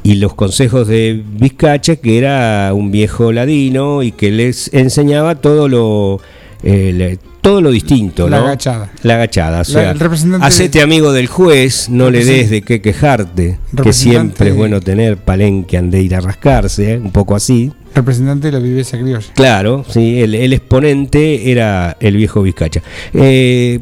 y 0.03 0.15
los 0.17 0.35
consejos 0.35 0.87
de 0.87 1.23
Vizcacha, 1.39 1.97
que 1.97 2.19
era 2.19 2.71
un 2.75 2.91
viejo 2.91 3.33
ladino 3.33 4.03
y 4.03 4.13
que 4.13 4.31
les 4.31 4.73
enseñaba 4.75 5.37
todo 5.37 5.69
lo, 5.69 6.21
eh, 6.65 6.93
le- 6.95 7.19
todo 7.41 7.61
lo 7.61 7.71
distinto. 7.71 8.27
La 8.29 8.39
¿no? 8.41 8.47
agachada. 8.47 8.91
La 9.03 9.15
agachada. 9.17 9.57
O 9.57 9.59
La- 9.59 9.65
sea, 9.65 9.91
el 9.91 10.01
representante 10.01 10.47
hacete 10.47 10.81
amigo 10.81 11.13
del 11.13 11.27
juez, 11.27 11.91
no 11.91 12.11
le 12.11 12.25
des 12.25 12.49
de 12.49 12.63
qué 12.63 12.81
quejarte, 12.81 13.59
que 13.83 13.93
siempre 13.93 14.49
es 14.49 14.57
bueno 14.57 14.81
tener 14.81 15.19
palenque 15.19 15.77
ande 15.77 16.01
ir 16.03 16.15
a 16.15 16.21
rascarse, 16.21 16.95
¿eh? 16.95 16.99
un 16.99 17.13
poco 17.13 17.35
así. 17.37 17.71
Representante 17.95 18.47
de 18.49 18.53
la 18.53 18.59
viveza 18.61 18.99
criolla. 18.99 19.27
Claro, 19.35 19.85
sí, 19.89 20.21
el, 20.23 20.35
el 20.35 20.53
exponente 20.55 21.51
era 21.53 21.97
el 22.01 22.17
viejo 22.17 22.43
Vizcacha. 22.43 22.83
Eh, 23.13 23.81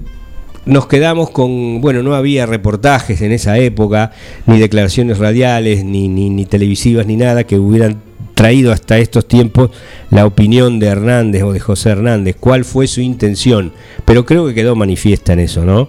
nos 0.67 0.87
quedamos 0.87 1.31
con, 1.31 1.81
bueno, 1.81 2.03
no 2.03 2.15
había 2.15 2.47
reportajes 2.47 3.21
en 3.23 3.33
esa 3.33 3.59
época, 3.59 4.13
ni 4.47 4.59
declaraciones 4.59 5.19
radiales, 5.19 5.85
ni, 5.85 6.09
ni, 6.09 6.31
ni 6.31 6.47
televisivas, 6.47 7.07
ni 7.07 7.17
nada 7.17 7.45
que 7.45 7.59
hubieran 7.59 8.01
traído 8.35 8.73
hasta 8.73 8.99
estos 8.99 9.27
tiempos 9.29 9.71
la 10.11 10.27
opinión 10.27 10.79
de 10.79 10.87
Hernández 10.87 11.43
o 11.43 11.53
de 11.53 11.61
José 11.61 11.91
Hernández, 11.91 12.37
cuál 12.39 12.65
fue 12.65 12.87
su 12.87 13.01
intención, 13.01 13.73
pero 14.05 14.25
creo 14.25 14.47
que 14.47 14.55
quedó 14.55 14.75
manifiesta 14.77 15.33
en 15.33 15.41
eso, 15.41 15.65
¿no? 15.65 15.89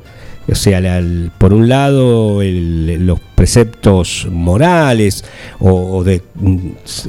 O 0.51 0.55
sea, 0.55 0.81
la- 0.81 1.01
por 1.37 1.53
un 1.53 1.69
lado 1.69 2.41
el- 2.41 3.05
los 3.05 3.19
preceptos 3.35 4.27
morales 4.29 5.23
o, 5.59 6.03
de 6.03 6.21
mm, 6.35 6.57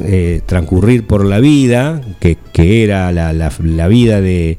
eh, 0.05 0.41
transcurrir 0.47 1.05
por 1.07 1.25
la 1.25 1.41
vida, 1.41 2.01
que, 2.21 2.39
era 2.85 3.11
la, 3.11 3.33
la- 3.33 3.53
la 3.63 3.89
vida 3.89 4.21
de, 4.21 4.59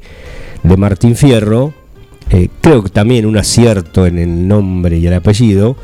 de 0.62 0.76
Martín 0.76 1.16
Fierro, 1.16 1.72
eh, 2.30 2.48
creo 2.60 2.82
que 2.82 2.90
también 2.90 3.24
un 3.24 3.38
acierto 3.38 4.06
en 4.06 4.18
el 4.18 4.46
nombre 4.46 4.98
y 4.98 5.06
el 5.06 5.14
apellido, 5.14 5.76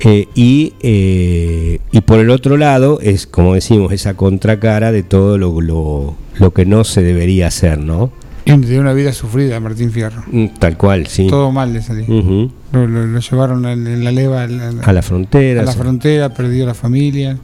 eh, 0.00 0.28
y, 0.34 0.74
eh, 0.80 1.80
y 1.92 2.00
por 2.02 2.18
el 2.20 2.30
otro 2.30 2.56
lado 2.56 3.00
es, 3.02 3.26
como 3.26 3.54
decimos, 3.54 3.92
esa 3.92 4.14
contracara 4.14 4.92
de 4.92 5.02
todo 5.02 5.38
lo, 5.38 5.60
lo, 5.60 6.14
lo 6.38 6.52
que 6.52 6.64
no 6.66 6.84
se 6.84 7.02
debería 7.02 7.48
hacer, 7.48 7.78
¿no? 7.78 8.10
Y 8.44 8.56
de 8.56 8.80
una 8.80 8.94
vida 8.94 9.12
sufrida, 9.12 9.60
Martín 9.60 9.90
Fierro. 9.92 10.22
Mm, 10.30 10.46
Tal 10.58 10.78
cual, 10.78 11.06
sí. 11.06 11.26
Todo 11.28 11.52
mal 11.52 11.72
le 11.74 11.82
salió. 11.82 12.04
Ujú. 12.04 12.50
Lo, 12.72 12.86
lo- 12.86 13.06
lo 13.06 13.18
llevaron 13.20 13.66
en, 13.66 14.02
la 14.04 14.10
leva 14.10 14.44
A 14.44 14.92
la 14.92 15.02
frontera. 15.02 15.60
a 15.60 15.64
la 15.64 15.72
sí. 15.72 15.78
frontera, 15.78 16.32
perdió 16.32 16.64
la 16.64 16.72
familia. 16.74 17.36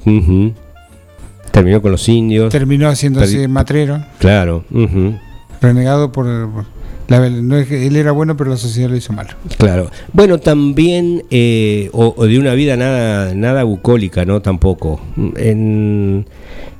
Terminó 1.50 1.82
con 1.82 1.92
los 1.92 2.08
indios. 2.08 2.50
Terminó 2.50 2.88
haciéndose 2.88 3.38
Perdi- 3.46 3.48
matrero, 3.48 4.02
Claro, 4.18 4.64
ujú, 4.70 5.14
renegado 5.60 6.10
por. 6.10 6.24
por- 6.50 6.73
la- 7.08 7.28
no 7.30 7.56
él 7.56 7.96
era 7.96 8.12
bueno, 8.12 8.36
pero 8.36 8.50
la 8.50 8.56
sociedad 8.56 8.88
lo 8.90 8.96
hizo 8.96 9.12
malo. 9.12 9.30
claro. 9.58 9.90
Bueno, 10.12 10.38
también, 10.38 11.22
eh, 11.30 11.90
o, 11.92 12.26
de 12.26 12.38
una 12.38 12.54
vida 12.54 12.76
nada, 12.76 13.34
nada 13.34 13.64
bucólica, 13.64 14.24
¿no? 14.24 14.40
Tampoco. 14.42 15.00
En, 15.36 16.26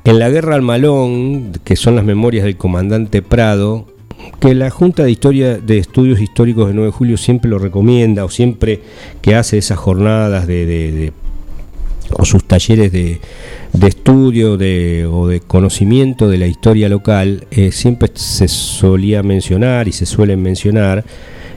en 0.05 0.19
la 0.19 0.29
guerra 0.31 0.55
al 0.55 0.63
Malón, 0.63 1.53
que 1.65 1.77
son 1.77 1.97
las 1.97 2.05
memorias 2.05 2.45
del 2.45 2.57
comandante 2.57 3.23
Prado, 3.23 3.87
que 4.41 4.55
la 4.55 4.71
Junta 4.71 5.03
de 5.05 5.11
Historia 5.11 5.59
de 5.59 5.79
Estudios 5.79 6.21
Históricos 6.21 6.69
de 6.69 6.75
9 6.75 6.87
de 6.87 6.93
Julio 6.93 7.17
siempre 7.17 7.51
lo 7.51 7.59
recomienda, 7.59 8.25
o 8.25 8.31
siempre 8.31 8.81
que 9.21 9.35
hace 9.35 9.59
esas 9.59 9.79
jornadas 9.79 10.47
de- 10.47 11.13
o 12.13 12.25
sus 12.25 12.45
talleres 12.45 12.93
de, 12.93 13.21
de 13.73 13.87
estudio 13.87 14.57
de, 14.57 15.07
o 15.11 15.27
de 15.29 15.41
conocimiento 15.41 16.29
de 16.29 16.39
la 16.39 16.47
historia 16.47 16.89
local, 16.89 17.47
eh, 17.51 17.73
siempre 17.73 18.11
se 18.15 18.49
solía 18.49 19.23
mencionar 19.23 19.89
y 19.89 19.93
se 19.93 20.07
suelen 20.07 20.43
mencionar, 20.43 21.05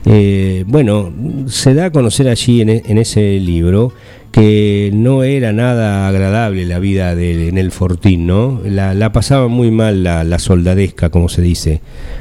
eh, 0.06 0.64
bueno, 0.66 1.12
se 1.48 1.74
da 1.74 1.86
a 1.86 1.90
conocer 1.92 2.28
allí 2.28 2.60
en, 2.62 2.68
e- 2.70 2.82
en 2.86 2.98
ese 2.98 3.38
libro 3.40 3.92
que 4.32 4.90
no 4.94 5.22
era 5.22 5.52
nada 5.52 6.06
agradable 6.08 6.64
la 6.66 6.78
vida 6.78 7.14
de, 7.14 7.48
en 7.48 7.58
el 7.58 7.70
Fortín, 7.72 8.26
¿no? 8.26 8.60
La, 8.64 8.94
la 8.94 9.10
pasaba 9.12 9.48
muy 9.48 9.70
mal 9.70 10.02
la, 10.04 10.22
la 10.24 10.38
soldadesca, 10.38 11.10
como 11.10 11.28
se 11.28 11.42
dice, 11.42 11.80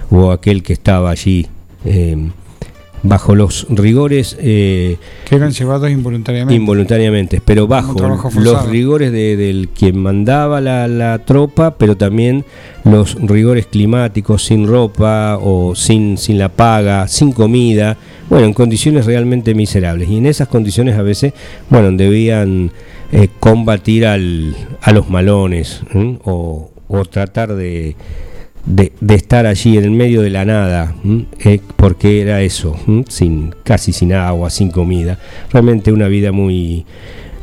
o 0.10 0.32
aquel 0.32 0.64
que 0.64 0.74
estaba 0.74 1.12
allí. 1.12 1.48
eh, 1.86 2.18
bajo 3.04 3.36
los 3.36 3.68
rigores 3.70 4.36
eh, 4.40 4.98
Que 5.26 5.36
eran 5.36 5.52
llevados 5.52 5.90
involuntariamente. 5.92 6.56
involuntariamente, 6.56 7.42
pero 7.44 7.68
bajo 7.68 7.94
los 8.36 8.68
rigores 8.68 9.12
de- 9.12 9.38
del 9.38 9.70
quien 9.70 9.98
mandaba 10.00 10.62
la, 10.62 10.88
la 10.88 11.20
tropa, 11.20 11.76
pero 11.78 11.96
también 11.96 12.44
los 12.84 13.16
rigores 13.22 13.68
climáticos, 13.68 14.44
sin 14.46 14.68
ropa 14.68 15.38
o 15.42 15.76
sin, 15.76 16.18
sin 16.18 16.38
la 16.40 16.50
paga, 16.50 17.08
sin 17.08 17.32
comida, 17.34 17.98
bueno, 18.30 18.46
en 18.48 18.54
condiciones 18.54 19.06
realmente 19.06 19.54
miserables. 19.54 20.10
Y 20.10 20.18
en 20.18 20.26
esas 20.26 20.48
condiciones 20.48 20.98
a 20.98 21.02
veces, 21.02 21.34
bueno, 21.70 21.92
debían 21.92 22.72
eh, 23.12 23.30
combatir 23.40 24.06
al, 24.06 24.56
a 24.82 24.92
los 24.92 25.10
malones 25.10 25.82
o, 26.24 26.72
o 26.88 27.06
tratar 27.06 27.54
de, 27.56 27.96
de, 28.68 28.92
de 29.00 29.16
estar 29.16 29.48
allí 29.48 29.78
en 29.78 29.86
el 29.86 29.92
medio 29.92 30.22
de 30.22 30.30
la 30.30 30.46
nada. 30.46 30.96
Eh, 31.44 31.60
porque 31.76 32.22
era 32.22 32.42
eso, 32.42 32.76
sin 33.08 33.56
casi 33.64 33.94
sin 33.94 34.14
agua, 34.14 34.50
sin 34.50 34.70
comida, 34.70 35.18
realmente 35.52 35.92
una 35.92 36.08
vida 36.08 36.32
muy 36.32 36.86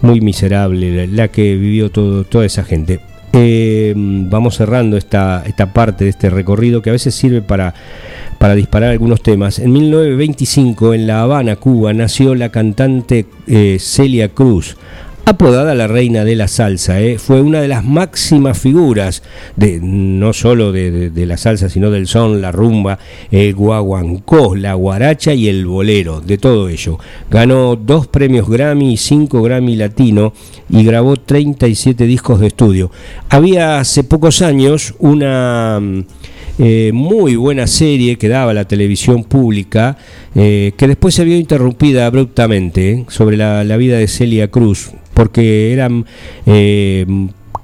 muy 0.02 0.20
miserable 0.20 1.06
la, 1.06 1.12
la 1.12 1.28
que 1.28 1.56
vivió 1.56 1.90
todo, 1.90 2.24
toda 2.24 2.44
esa 2.44 2.62
gente. 2.62 3.00
Eh, 3.36 3.94
vamos 3.96 4.56
cerrando 4.56 4.96
esta, 4.96 5.42
esta 5.44 5.72
parte 5.72 6.04
de 6.04 6.10
este 6.10 6.30
recorrido 6.30 6.82
que 6.82 6.90
a 6.90 6.92
veces 6.92 7.16
sirve 7.16 7.42
para, 7.42 7.74
para 8.38 8.54
disparar 8.54 8.90
algunos 8.90 9.22
temas. 9.22 9.58
En 9.58 9.72
1925 9.72 10.94
en 10.94 11.08
La 11.08 11.22
Habana, 11.22 11.56
Cuba, 11.56 11.92
nació 11.92 12.36
la 12.36 12.50
cantante 12.50 13.26
eh, 13.48 13.78
Celia 13.80 14.28
Cruz. 14.28 14.76
Apodada 15.26 15.74
la 15.74 15.86
reina 15.86 16.22
de 16.22 16.36
la 16.36 16.48
salsa, 16.48 17.00
¿eh? 17.00 17.16
fue 17.16 17.40
una 17.40 17.62
de 17.62 17.68
las 17.68 17.82
máximas 17.82 18.58
figuras, 18.58 19.22
de, 19.56 19.80
no 19.82 20.34
solo 20.34 20.70
de, 20.70 21.10
la 21.14 21.38
salsa, 21.38 21.70
sino 21.70 21.90
del 21.90 22.06
son, 22.06 22.42
la 22.42 22.52
rumba, 22.52 22.98
el 23.30 23.54
guaguancó, 23.54 24.54
la 24.54 24.74
guaracha 24.74 25.32
y 25.32 25.48
el 25.48 25.64
bolero, 25.64 26.20
de 26.20 26.36
todo 26.36 26.68
ello. 26.68 26.98
Ganó 27.30 27.74
dos 27.74 28.06
premios 28.06 28.50
Grammy 28.50 28.92
y 28.92 28.96
cinco 28.98 29.40
Grammy 29.40 29.76
Latino 29.76 30.34
y 30.68 30.84
grabó 30.84 31.16
37 31.16 32.04
discos 32.04 32.40
de 32.40 32.48
estudio. 32.48 32.90
Había 33.30 33.78
hace 33.78 34.04
pocos 34.04 34.42
años 34.42 34.94
una 34.98 35.80
mm, 35.80 36.00
eh, 36.58 36.90
muy 36.92 37.36
buena 37.36 37.66
serie 37.66 38.16
que 38.16 38.28
daba 38.28 38.52
la 38.52 38.68
televisión 38.68 39.24
pública, 39.24 39.96
eh, 40.34 40.72
que 40.76 40.86
después 40.86 41.14
se 41.14 41.24
vio 41.24 41.38
interrumpida 41.38 42.04
abruptamente 42.04 43.06
sobre 43.08 43.38
la 43.38 43.76
vida 43.78 43.96
de 43.96 44.06
Celia 44.06 44.48
Cruz, 44.48 44.92
porque 45.14 45.72
eran, 45.72 46.04
eh, 46.46 47.06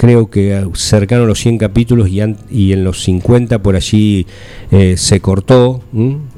creo 0.01 0.31
que 0.31 0.67
cercano 0.73 1.25
a 1.25 1.27
los 1.27 1.41
100 1.41 1.59
capítulos 1.59 2.09
y, 2.09 2.73
en 2.73 2.85
los 2.85 3.03
50 3.05 3.59
por 3.59 3.77
allí 3.77 4.27
eh, 4.71 4.95
se 4.97 5.21
cortó. 5.21 5.83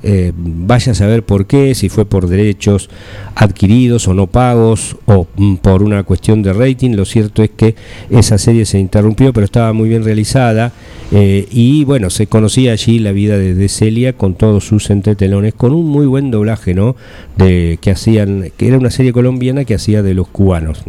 Eh, 0.02 0.32
vaya 0.34 0.90
a 0.90 0.94
saber 0.96 1.22
por 1.22 1.46
qué, 1.46 1.76
si 1.76 1.88
fue 1.88 2.04
por 2.04 2.26
derechos 2.26 2.90
adquiridos 3.36 4.08
o 4.08 4.14
no 4.14 4.26
pagos 4.26 4.96
o 5.06 5.28
mm, 5.36 5.56
por 5.58 5.84
una 5.84 6.02
cuestión 6.02 6.42
de 6.42 6.52
rating. 6.52 6.96
Lo 6.96 7.04
cierto 7.04 7.44
es 7.44 7.50
que 7.50 7.76
esa 8.10 8.36
serie 8.36 8.66
se 8.66 8.80
interrumpió, 8.80 9.32
pero 9.32 9.44
estaba 9.44 9.72
muy 9.72 9.88
bien 9.88 10.02
realizada. 10.02 10.72
eh, 11.12 11.46
y 11.52 11.84
bueno, 11.84 12.10
se 12.10 12.26
conocía 12.26 12.72
allí 12.72 12.98
la 12.98 13.12
vida 13.12 13.38
de, 13.38 13.54
de 13.54 13.68
Celia 13.68 14.14
con 14.14 14.34
todos 14.34 14.66
sus 14.66 14.90
entretelones, 14.90 15.54
con 15.54 15.72
un 15.72 15.86
muy 15.86 16.06
buen 16.06 16.32
doblaje, 16.32 16.74
¿no? 16.74 16.96
De, 17.36 17.78
que 17.80 17.92
hacían, 17.92 18.50
que 18.56 18.66
era 18.66 18.76
una 18.76 18.90
serie 18.90 19.12
colombiana 19.12 19.64
que 19.64 19.76
hacía 19.76 20.02
de 20.02 20.14
los 20.14 20.26
cubanos. 20.26 20.82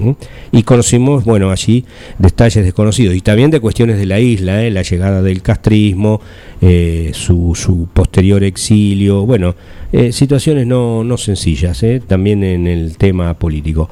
Y 0.52 0.64
conocimos, 0.64 1.24
bueno, 1.24 1.52
allí 1.52 1.86
detalles 2.18 2.62
intereses 2.63 2.73
desconocidos 2.73 3.15
y 3.15 3.21
también 3.21 3.52
de 3.52 3.60
cuestiones 3.60 3.97
de 3.97 4.06
la 4.06 4.19
isla, 4.19 4.63
¿eh? 4.63 4.71
la 4.71 4.82
llegada 4.82 5.21
del 5.21 5.41
castrismo, 5.41 6.21
eh, 6.62 7.12
su, 7.13 7.54
su, 7.56 7.88
posterior 7.93 8.43
exilio, 8.43 9.26
bueno, 9.26 9.56
eh, 9.91 10.12
situaciones 10.12 10.65
no, 10.65 11.04
no 11.04 11.17
sencillas, 11.17 11.84
también 12.08 12.43
en 12.43 12.67
el 12.67 12.97
tema 12.97 13.34
político. 13.36 13.89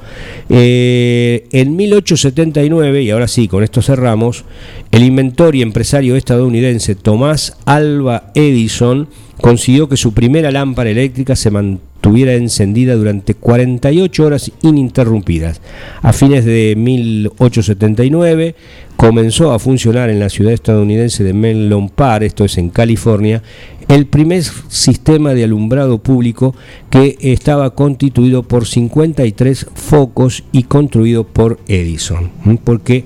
en 0.48 1.76
1879, 1.76 3.02
y 3.02 3.10
ahora 3.10 3.28
sí, 3.28 3.46
con 3.48 3.62
esto 3.62 3.82
cerramos, 3.82 4.44
el 4.90 5.04
inventor 5.04 5.54
y 5.54 5.62
empresario 5.62 6.16
estadounidense 6.16 6.94
Tomás 6.94 7.56
Alba 7.64 8.32
Edison 8.34 9.08
consiguió 9.40 9.88
que 9.88 9.96
su 9.96 10.12
primera 10.12 10.50
lámpara 10.50 10.90
eléctrica 10.90 11.36
se 11.36 11.50
mantuviera 11.50 11.91
encendida 12.04 12.94
durante 12.94 13.34
48 13.34 14.24
horas 14.24 14.52
ininterrumpidas. 14.62 15.60
A 16.02 16.12
fines 16.12 16.44
de 16.44 16.74
1879 16.76 18.54
comenzó 18.96 19.52
a 19.52 19.58
funcionar 19.58 20.10
en 20.10 20.20
la 20.20 20.28
ciudad 20.28 20.52
estadounidense 20.52 21.24
de 21.24 21.32
Menlo 21.32 21.88
Park, 21.94 22.24
esto 22.24 22.44
es 22.44 22.58
en 22.58 22.70
California, 22.70 23.42
el 23.88 24.06
primer 24.06 24.42
sistema 24.68 25.34
de 25.34 25.44
alumbrado 25.44 25.98
público 25.98 26.54
que 26.90 27.16
estaba 27.20 27.74
constituido 27.74 28.42
por 28.42 28.66
53 28.66 29.66
focos 29.74 30.44
y 30.52 30.64
construido 30.64 31.24
por 31.24 31.58
Edison, 31.66 32.30
porque 32.64 33.04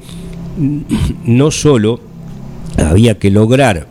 no 1.24 1.50
solo 1.50 2.00
había 2.78 3.18
que 3.18 3.30
lograr 3.30 3.86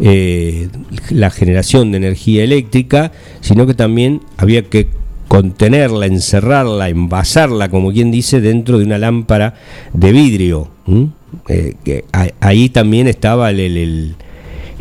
eh, 0.00 0.68
la 1.10 1.30
generación 1.30 1.92
de 1.92 1.98
energía 1.98 2.42
eléctrica, 2.42 3.12
sino 3.40 3.66
que 3.66 3.74
también 3.74 4.22
había 4.36 4.62
que 4.62 4.88
contenerla, 5.28 6.06
encerrarla, 6.06 6.88
envasarla, 6.88 7.68
como 7.68 7.92
quien 7.92 8.10
dice, 8.10 8.40
dentro 8.40 8.78
de 8.78 8.84
una 8.84 8.98
lámpara 8.98 9.54
de 9.92 10.12
vidrio. 10.12 10.68
Eh, 11.48 12.04
ahí 12.40 12.68
también 12.68 13.08
estaba 13.08 13.50
el, 13.50 14.16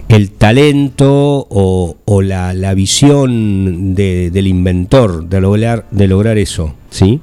el, 0.09 0.31
talento 0.31 1.47
o, 1.49 2.21
la, 2.21 2.73
visión 2.73 3.95
del 3.95 4.47
inventor 4.47 5.27
de 5.27 5.41
lograr, 5.41 5.85
de 5.91 6.07
lograr 6.07 6.37
eso. 6.37 6.73
¿sí? 6.89 7.19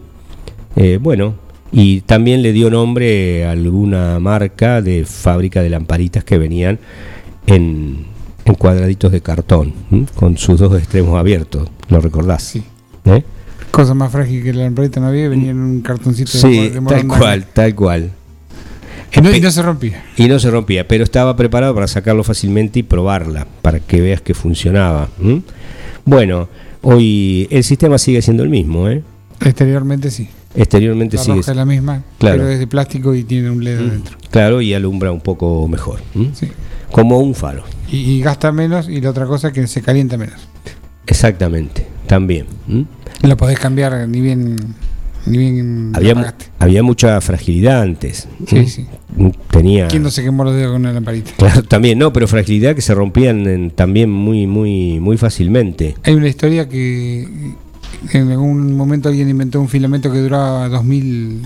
Eh, 0.77 0.99
bueno, 1.01 1.35
y 1.73 2.01
también 2.01 2.43
le 2.43 2.53
dio 2.53 2.71
nombre 2.71 3.45
a 3.45 3.53
alguna 3.53 4.19
marca 4.19 4.83
de 4.83 5.05
fábrica 5.05 5.63
de 5.63 5.71
lamparitas 5.71 6.25
que 6.25 6.39
venían 6.39 6.79
en, 7.47 8.07
cuadraditos 8.59 9.13
de 9.13 9.21
cartón, 9.21 9.73
con 10.15 10.37
sus 10.37 10.59
dos 10.59 10.77
extremos 10.77 11.19
abiertos, 11.19 11.69
¿lo 11.89 12.01
recordás? 12.01 12.43
Sí. 12.43 12.65
¿Eh? 13.05 13.23
Cosa 13.71 13.95
más 13.95 14.11
frágil 14.11 14.43
que 14.43 14.53
la 14.53 14.65
lamparita 14.65 14.99
no 14.99 15.07
había, 15.07 15.29
venía 15.29 15.53
en 15.53 15.61
un 15.61 15.81
cartoncito 15.83 16.33
sí, 16.33 16.71
de, 16.71 16.81
tal 16.81 17.07
cual, 17.07 17.47
tal 17.53 17.75
cual. 17.75 18.11
Y 19.13 19.21
no, 19.21 19.35
y 19.35 19.41
no, 19.41 19.51
se 19.51 19.63
rompía. 19.63 20.05
Y 20.17 20.29
no 20.29 20.39
se 20.39 20.51
rompía, 20.51 20.87
pero 20.87 21.05
estaba 21.05 21.37
preparado 21.37 21.75
para 21.75 21.87
sacarlo 21.87 22.25
fácilmente 22.25 22.81
y 22.81 22.83
probarla, 22.83 23.47
para 23.63 23.81
que 23.81 24.01
veas 24.01 24.21
que 24.21 24.35
funcionaba. 24.35 25.09
Bueno, 26.05 26.49
hoy 26.83 27.47
el 27.51 27.65
sistema 27.65 27.99
sigue 27.99 28.23
siendo 28.23 28.43
el 28.43 28.51
mismo, 28.51 28.89
¿eh? 28.89 29.03
Exteriormente 29.41 30.11
sí. 30.11 30.29
Exteriormente 30.55 31.17
la 31.17 31.23
sigue. 31.23 31.41
es 31.41 31.47
la 31.49 31.65
misma, 31.65 32.03
claro. 32.19 32.39
pero 32.39 32.49
es 32.51 32.59
de 32.59 32.67
plástico 32.67 33.15
y 33.15 33.23
tiene 33.23 33.51
un 33.51 33.63
LED 33.63 33.79
adentro. 33.79 34.19
Claro, 34.31 34.61
y 34.61 34.75
alumbra 34.75 35.13
un 35.13 35.21
poco 35.21 35.69
mejor. 35.69 36.01
Sí 36.35 36.51
como 36.91 37.19
un 37.19 37.35
faro. 37.35 37.65
Y, 37.91 38.21
gasta 38.21 38.53
menos 38.53 38.89
y 38.89 39.01
la 39.01 39.11
otra 39.11 39.27
cosa 39.27 39.53
que 39.53 39.67
se 39.67 39.83
calienta 39.83 40.17
menos. 40.17 40.41
Exactamente, 41.07 41.87
también. 42.07 42.47
Lo 43.23 43.37
podés 43.37 43.59
cambiar 43.59 44.09
ni 44.09 44.21
bien 44.21 44.57
ni 45.27 45.37
bien 45.37 45.93
había, 45.95 46.35
había 46.59 46.83
mucha 46.83 47.21
fragilidad 47.21 47.83
antes. 47.83 48.27
Sí, 48.47 48.67
sí. 48.67 48.87
Tenía. 49.51 49.89
¿Quién 49.89 50.03
no 50.03 50.11
se 50.11 50.23
quemó 50.23 50.45
los 50.45 50.55
dedos 50.55 50.73
con 50.73 50.81
una 50.81 50.93
lamparita? 50.93 51.33
Claro, 51.37 51.63
también, 51.65 51.99
no, 51.99 52.13
pero 52.13 52.27
fragilidad 52.27 52.75
que 52.75 52.81
se 52.81 52.95
rompían 52.95 53.71
también 53.75 54.11
muy, 54.11 54.47
muy, 54.47 54.99
muy 54.99 55.19
fácilmente. 55.19 55.95
Hay 56.05 56.15
una 56.15 56.29
historia 56.29 56.69
que 56.69 57.29
en 58.13 58.31
algún 58.31 58.77
momento 58.77 59.09
alguien 59.09 59.29
inventó 59.29 59.61
un 59.61 59.69
filamento 59.69 60.11
que 60.11 60.19
duraba 60.19 60.69
2000 60.69 61.43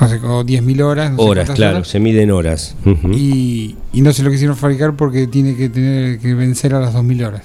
no 0.00 0.08
sé, 0.08 0.18
como 0.20 0.44
10.000 0.44 0.82
horas. 0.82 1.12
horas, 1.16 1.50
claro, 1.50 1.84
se 1.84 1.98
miden 2.00 2.30
horas. 2.30 2.76
y, 3.12 3.76
y, 3.92 4.00
no 4.02 4.12
se 4.12 4.22
lo 4.22 4.30
quisieron 4.30 4.56
fabricar 4.56 4.94
porque 4.94 5.26
tiene 5.26 5.56
que 5.56 5.68
tener 5.68 6.18
que 6.18 6.34
vencer 6.34 6.74
a 6.74 6.80
las 6.80 6.94
2.000 6.94 7.26
horas. 7.26 7.42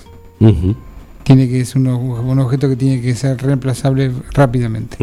Tiene 1.24 1.48
que 1.48 1.62
es 1.62 1.76
un, 1.76 1.88
un, 1.88 2.40
objeto 2.40 2.68
que 2.68 2.76
tiene 2.76 3.02
que 3.02 3.16
ser 3.16 3.42
reemplazable 3.42 4.12
rápidamente. 4.34 4.98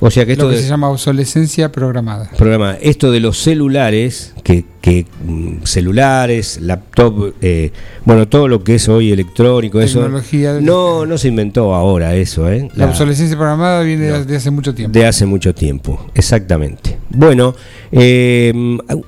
O 0.00 0.10
sea 0.10 0.26
que 0.26 0.32
esto 0.32 0.44
lo 0.44 0.50
que 0.50 0.58
se 0.58 0.68
llama 0.68 0.88
obsolescencia 0.88 1.72
programada. 1.72 2.30
Programa. 2.36 2.76
Esto 2.80 3.10
de 3.10 3.20
los 3.20 3.38
celulares, 3.38 4.34
que, 4.42 4.64
que 4.82 5.06
mm, 5.24 5.62
celulares, 5.62 6.60
laptop, 6.60 7.34
eh, 7.40 7.70
bueno, 8.04 8.28
todo 8.28 8.48
lo 8.48 8.64
que 8.64 8.74
es 8.74 8.88
hoy 8.88 9.12
electrónico, 9.12 9.78
Tecnología 9.78 10.50
eso. 10.56 10.60
No, 10.60 11.06
no 11.06 11.16
se 11.16 11.28
inventó 11.28 11.72
ahora 11.72 12.16
eso, 12.16 12.50
¿eh? 12.50 12.68
La, 12.74 12.86
obsolescencia 12.86 13.36
programada 13.36 13.82
viene 13.82 14.06
de 14.24 14.36
hace 14.36 14.50
mucho 14.50 14.74
tiempo. 14.74 14.98
De 14.98 15.06
hace 15.06 15.24
mucho 15.24 15.54
tiempo, 15.54 16.04
exactamente. 16.14 16.98
Bueno, 17.10 17.54
eh, 17.92 18.52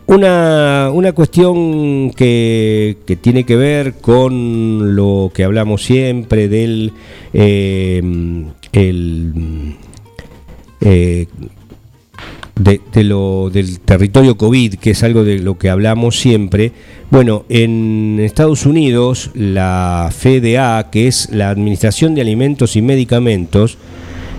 una, 0.07 0.91
una 0.93 1.13
cuestión 1.13 2.13
que, 2.13 2.99
que, 3.05 3.17
tiene 3.17 3.45
que 3.45 3.57
ver 3.57 3.95
con 3.95 4.95
lo 4.95 5.33
que 5.35 5.43
hablamos 5.43 5.83
siempre 5.83 6.49
del 6.49 6.93
eh, 7.33 8.01
el 8.73 9.77
de, 12.57 12.81
lo, 13.05 13.51
del 13.51 13.81
territorio 13.81 14.37
COVID, 14.37 14.75
que 14.75 14.91
es 14.91 15.03
algo 15.03 15.25
de 15.25 15.39
lo 15.39 15.59
que 15.59 15.71
hablamos 15.71 16.19
siempre. 16.19 16.73
Bueno, 17.11 17.45
en 17.49 18.19
Estados 18.21 18.67
Unidos 18.67 19.31
la 19.35 20.11
FDA, 20.13 20.91
que 20.91 21.09
es 21.09 21.31
la 21.31 21.51
Administración 21.51 22.15
de 22.15 22.21
Alimentos 22.21 22.77
y 22.77 22.83
Medicamentos, 22.83 23.79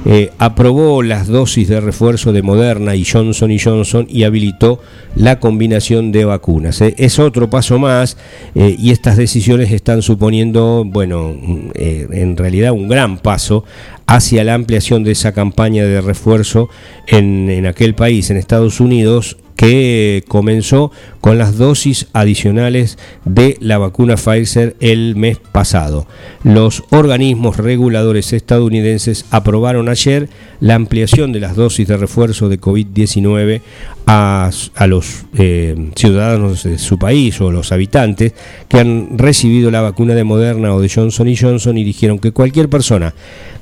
eh, 0.05 0.31
aprobó 0.37 1.03
las 1.03 1.27
dosis 1.27 1.67
de 1.67 1.81
refuerzo 1.81 2.31
de 2.31 2.41
Moderna 2.41 2.95
y 2.95 3.03
Johnson 3.03 3.51
y 3.51 3.59
Johnson 3.59 4.07
y 4.09 4.23
habilitó 4.23 4.79
la 5.15 5.39
combinación 5.39 6.11
de 6.11 6.25
vacunas. 6.25 6.79
Eh, 6.81 6.95
es 6.97 7.19
otro 7.19 7.49
paso 7.49 7.79
más 7.79 8.17
y 8.53 8.91
estas 8.91 9.17
decisiones 9.17 9.71
están 9.71 10.01
suponiendo, 10.01 10.83
bueno, 10.85 11.35
en 11.75 12.37
realidad 12.37 12.71
un 12.71 12.87
gran 12.87 13.17
paso 13.17 13.63
hacia 14.05 14.43
la 14.43 14.53
ampliación 14.53 15.03
de 15.03 15.11
esa 15.11 15.33
campaña 15.33 15.83
de 15.83 16.01
refuerzo 16.01 16.69
en, 17.07 17.49
en 17.49 17.65
aquel 17.65 17.95
país, 17.95 18.29
en 18.29 18.37
Estados 18.37 18.79
Unidos, 18.79 19.37
que 19.55 20.23
comenzó 20.27 20.91
con 21.21 21.37
las 21.37 21.57
dosis 21.57 22.07
adicionales 22.13 22.97
de 23.23 23.57
la 23.61 23.77
vacuna 23.77 24.15
Pfizer 24.15 24.75
el 24.79 25.15
mes 25.15 25.37
pasado. 25.37 26.07
Los 26.43 26.83
organismos 26.91 27.57
reguladores 27.57 28.33
estadounidenses 28.33 29.25
aprobaron 29.31 29.89
ayer 29.89 30.29
la 30.59 30.75
ampliación 30.75 31.31
de 31.31 31.39
las 31.39 31.55
dosis 31.55 31.87
de 31.87 31.97
refuerzo 31.97 32.49
de 32.49 32.59
COVID-19 32.59 33.61
a, 34.07 34.51
los 34.87 35.25
eh, 35.37 35.89
ciudadanos 35.95 36.63
de 36.63 36.77
su 36.77 36.99
país 36.99 37.41
o 37.41 37.51
los 37.51 37.71
habitantes 37.71 38.33
que 38.67 38.79
han 38.79 39.17
recibido 39.17 39.71
la 39.71 39.81
vacuna 39.81 40.13
de 40.13 40.23
Moderna 40.23 40.73
o 40.73 40.81
de 40.81 40.89
Johnson 40.89 41.27
Johnson 41.35 41.77
y 41.77 41.83
dijeron 41.83 42.19
que 42.19 42.31
cualquier 42.31 42.69
persona 42.69 43.13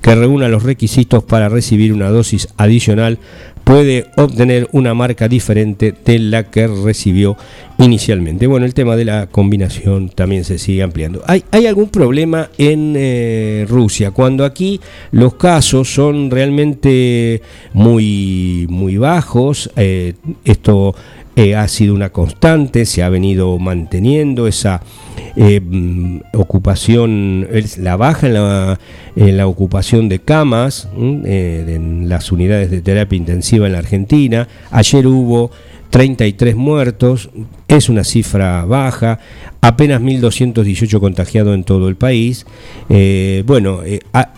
que 0.02 0.16
reúna 0.16 0.50
los 0.50 0.64
requisitos 0.64 1.24
para 1.24 1.48
recibir 1.48 1.94
una 1.94 2.10
dosis 2.10 2.50
adicional 2.58 3.20
puede 3.64 4.08
obtener 4.18 4.68
una 4.72 4.94
marca 4.94 5.28
diferente 5.28 5.94
de 6.06 6.20
la 6.20 6.44
que 6.44 6.68
recibió 6.68 7.38
inicialmente. 7.78 8.48
Bueno, 8.48 8.66
el 8.66 8.74
tema 8.74 8.96
de 8.96 9.06
la 9.06 9.28
combinación 9.28 10.10
también 10.10 10.44
se 10.44 10.58
sigue 10.58 10.84
ampliando. 10.84 11.24
¿Hay, 11.28 11.66
algún 11.66 11.90
problema 11.90 12.50
en 12.58 12.94
eh, 12.98 13.66
Rusia? 13.68 14.12
Cuando 14.12 14.46
aquí 14.46 14.80
los 15.12 15.36
casos 15.36 15.94
son 15.94 16.30
realmente 16.30 17.42
muy, 17.74 18.68
muy 18.70 18.98
bajos, 18.98 19.72
eh, 19.76 20.14
esto 20.46 20.96
eh, 21.36 21.56
ha 21.56 21.68
sido 21.68 21.96
una 21.96 22.10
constante, 22.10 22.86
se 22.86 23.02
ha 23.02 23.10
venido 23.10 23.58
manteniendo 23.58 24.48
esa 24.48 24.82
eh, 25.36 25.60
mm, 25.60 26.20
ocupación, 26.34 27.48
la 27.78 27.96
baja 27.98 28.28
en 28.28 29.38
la, 29.38 29.48
ocupación 29.48 30.10
de 30.10 30.20
camas 30.20 30.90
eh, 31.26 31.66
en 31.68 32.08
las 32.08 32.32
unidades 32.32 32.70
de 32.70 32.82
terapia 32.82 33.18
intensiva 33.18 33.66
en 33.66 33.74
la 33.74 33.80
Argentina. 33.80 34.48
Ayer 34.70 35.08
hubo 35.08 35.50
33 35.90 36.56
muertos, 36.56 37.30
es 37.68 37.90
una 37.90 38.04
cifra 38.04 38.66
baja, 38.66 39.20
apenas 39.64 40.00
1.218 40.02 41.00
contagiados 41.00 41.56
en 41.56 41.64
todo 41.64 41.88
el 41.88 41.96
país. 41.96 42.46
Eh, 42.90 43.44
bueno, 43.46 43.80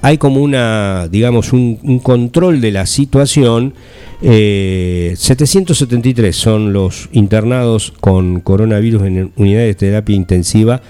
hay 0.01 0.17
como 0.17 0.41
una, 0.41 1.07
digamos, 1.09 1.51
un, 1.51 1.99
control 1.99 2.61
de 2.61 2.71
la 2.71 2.85
situación. 2.85 3.73
773 4.21 6.35
son 6.35 6.73
los 6.73 7.09
internados 7.11 7.91
con 7.99 8.39
coronavirus 8.39 9.03
en 9.03 9.31
unidades 9.35 9.67
de 9.67 9.75
terapia 9.75 10.15
intensiva 10.15 10.81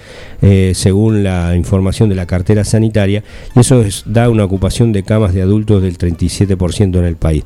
eh, 0.42 0.72
según 0.74 1.24
la 1.24 1.56
información 1.56 2.08
de 2.08 2.14
la 2.14 2.26
cartera 2.26 2.64
sanitaria, 2.64 3.24
y 3.54 3.60
eso 3.60 3.82
da 4.04 4.28
una 4.28 4.44
ocupación 4.44 4.92
de 4.92 5.02
camas 5.02 5.32
de 5.32 5.42
adultos 5.42 5.82
del 5.82 5.96
37% 5.96 6.98
en 6.98 7.04
el 7.04 7.16
país. 7.16 7.44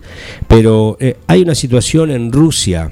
Pero 0.49 0.97
eh, 1.01 1.17
hay 1.27 1.43
una 1.43 1.55
situación 1.55 2.11
en 2.11 2.33
Rusia 2.33 2.91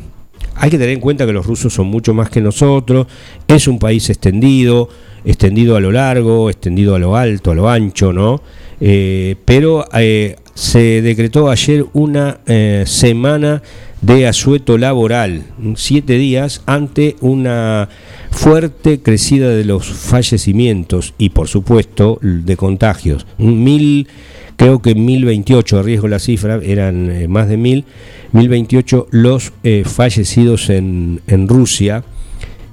hay 0.58 0.70
que 0.70 0.78
tener 0.78 0.94
en 0.94 1.00
cuenta 1.00 1.24
que 1.26 1.32
los 1.32 1.46
rusos 1.46 1.72
son 1.72 1.86
mucho 1.86 2.14
más 2.14 2.30
que 2.30 2.40
nosotros, 2.40 3.06
es 3.46 3.68
un 3.68 3.78
país 3.78 4.10
extendido, 4.10 4.88
extendido 5.24 5.76
a 5.76 5.80
lo 5.80 5.92
largo, 5.92 6.50
extendido 6.50 6.94
a 6.94 6.98
lo 6.98 7.16
alto, 7.16 7.52
a 7.52 7.54
lo 7.54 7.68
ancho, 7.68 8.12
¿no? 8.12 8.42
Eh, 8.80 9.36
pero 9.44 9.84
eh, 9.94 10.36
se 10.54 11.02
decretó 11.02 11.50
ayer 11.50 11.84
una 11.92 12.40
eh, 12.46 12.84
semana 12.86 13.62
de 14.00 14.28
asueto 14.28 14.78
laboral, 14.78 15.44
siete 15.74 16.14
días 16.14 16.62
ante 16.66 17.16
una 17.20 17.88
fuerte 18.30 19.00
crecida 19.00 19.48
de 19.48 19.64
los 19.64 19.88
fallecimientos 19.88 21.14
y 21.18 21.30
por 21.30 21.48
supuesto 21.48 22.18
de 22.22 22.56
contagios. 22.56 23.26
Mil, 23.38 24.06
creo 24.58 24.82
que 24.82 24.90
en 24.90 25.06
1028, 25.06 25.78
arriesgo 25.78 26.08
la 26.08 26.18
cifra, 26.18 26.60
eran 26.62 27.30
más 27.30 27.48
de 27.48 27.56
mil, 27.56 27.86
1028 28.32 29.06
los 29.10 29.52
fallecidos 29.86 30.68
en, 30.68 31.22
en 31.26 31.48
Rusia 31.48 32.04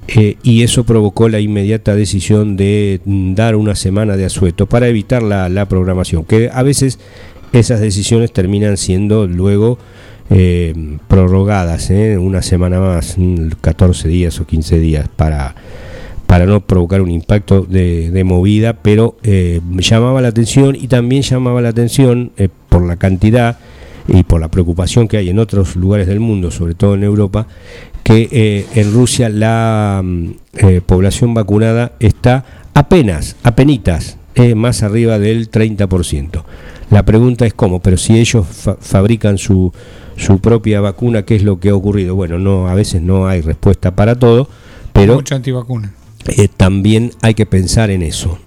eh, 0.08 0.36
y 0.42 0.62
eso 0.62 0.84
provocó 0.84 1.28
la 1.28 1.40
inmediata 1.40 1.96
decisión 1.96 2.56
de 2.56 3.00
mm, 3.04 3.34
dar 3.34 3.56
una 3.56 3.74
semana 3.74 4.16
de 4.16 4.24
asueto 4.24 4.66
para 4.66 4.86
evitar 4.86 5.22
la, 5.22 5.66
programación, 5.66 6.24
que 6.24 6.48
a 6.52 6.62
veces 6.62 6.98
esas 7.52 7.80
decisiones 7.80 8.32
terminan 8.32 8.76
siendo 8.76 9.26
luego 9.26 9.78
eh, 10.30 10.98
prorrogadas, 11.08 11.90
¿eh? 11.90 12.18
una 12.18 12.42
semana 12.42 12.78
más, 12.78 13.16
14 13.60 14.06
mm, 14.06 14.10
días 14.10 14.40
o 14.40 14.46
15 14.46 14.78
días 14.78 15.08
para, 15.08 15.56
para 16.26 16.46
no 16.46 16.60
provocar 16.60 17.00
un 17.00 17.10
impacto 17.10 17.62
de, 17.62 18.22
movida, 18.24 18.74
pero 18.82 19.16
llamaba 19.22 20.20
la 20.20 20.28
atención 20.28 20.76
y 20.76 20.88
también 20.88 21.22
llamaba 21.22 21.60
la 21.60 21.68
atención 21.68 22.32
por 22.68 22.86
la 22.86 22.96
cantidad 22.96 23.58
y 24.08 24.22
por 24.22 24.40
la 24.40 24.48
preocupación 24.48 25.08
que 25.08 25.16
hay 25.16 25.30
en 25.30 25.38
otros 25.38 25.76
lugares 25.76 26.06
del 26.06 26.20
mundo, 26.20 26.50
sobre 26.50 26.74
todo 26.74 26.94
en 26.94 27.02
Europa, 27.02 27.46
que 28.02 28.28
eh, 28.30 28.66
en 28.74 28.92
Rusia 28.92 29.28
la 29.28 30.00
mm, 30.04 30.30
eh, 30.58 30.80
población 30.84 31.34
vacunada 31.34 31.92
está 31.98 32.44
apenas, 32.74 33.36
apenitas, 33.42 34.18
eh, 34.34 34.54
más 34.54 34.82
arriba 34.82 35.18
del 35.18 35.50
30%. 35.50 36.42
La 36.90 37.04
pregunta 37.04 37.46
es 37.46 37.54
cómo, 37.54 37.80
pero 37.80 37.96
si 37.96 38.16
ellos 38.18 38.46
fabrican 38.80 39.38
su, 39.38 39.72
su 40.16 40.38
propia 40.38 40.80
vacuna, 40.80 41.24
¿qué 41.24 41.34
es 41.34 41.42
lo 41.42 41.58
que 41.58 41.70
ha 41.70 41.74
ocurrido? 41.74 42.14
Bueno, 42.14 42.38
no, 42.38 42.68
a 42.68 42.74
veces 42.74 43.02
no 43.02 43.26
hay 43.26 43.40
respuesta 43.40 43.96
para 43.96 44.14
todo, 44.16 44.48
pero 44.92 45.14
Mucha 45.14 45.34
antivacuna. 45.34 45.92
También 46.56 47.12
hay 47.22 47.34
que 47.34 47.46
pensar 47.46 47.90
en 47.90 48.02
eso. 48.02 48.38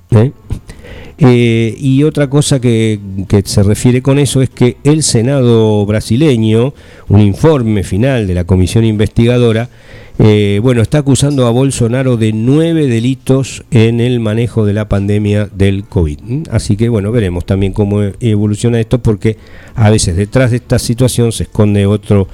Eh, 1.22 1.76
y 1.78 2.04
otra 2.04 2.30
cosa 2.30 2.62
que, 2.62 3.00
se 3.44 3.64
refiere 3.64 4.02
con 4.02 4.20
eso 4.20 4.42
es 4.42 4.50
que 4.50 4.78
el 4.86 5.04
Senado 5.04 5.86
brasileño, 5.86 6.74
un 7.10 7.20
informe 7.20 7.84
final 7.84 8.26
de 8.26 8.34
la 8.34 8.46
comisión 8.46 8.86
investigadora, 8.86 9.70
eh, 10.18 10.60
bueno, 10.62 10.82
está 10.82 11.00
acusando 11.00 11.46
a 11.46 11.50
Bolsonaro 11.50 12.16
de 12.18 12.32
nueve 12.32 12.88
delitos 12.88 13.64
en 13.72 14.00
el 14.00 14.20
manejo 14.20 14.66
de 14.66 14.74
la 14.74 14.88
pandemia 14.88 15.50
del 15.54 15.84
COVID. 15.86 16.48
Así 16.52 16.78
que 16.78 16.88
bueno, 16.88 17.12
veremos 17.12 17.46
también 17.46 17.74
cómo 17.74 18.02
evoluciona 18.22 18.80
esto, 18.80 19.00
porque 19.00 19.38
a 19.76 19.90
veces 19.90 20.16
detrás 20.16 20.52
de 20.52 20.58
esta 20.58 20.80
situación 20.80 21.32
se 21.34 21.44
esconde 21.44 21.86
otro, 21.86 22.28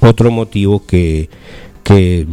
otro 0.00 0.30
motivo 0.30 0.84
que, 0.86 1.28
que, 1.82 2.26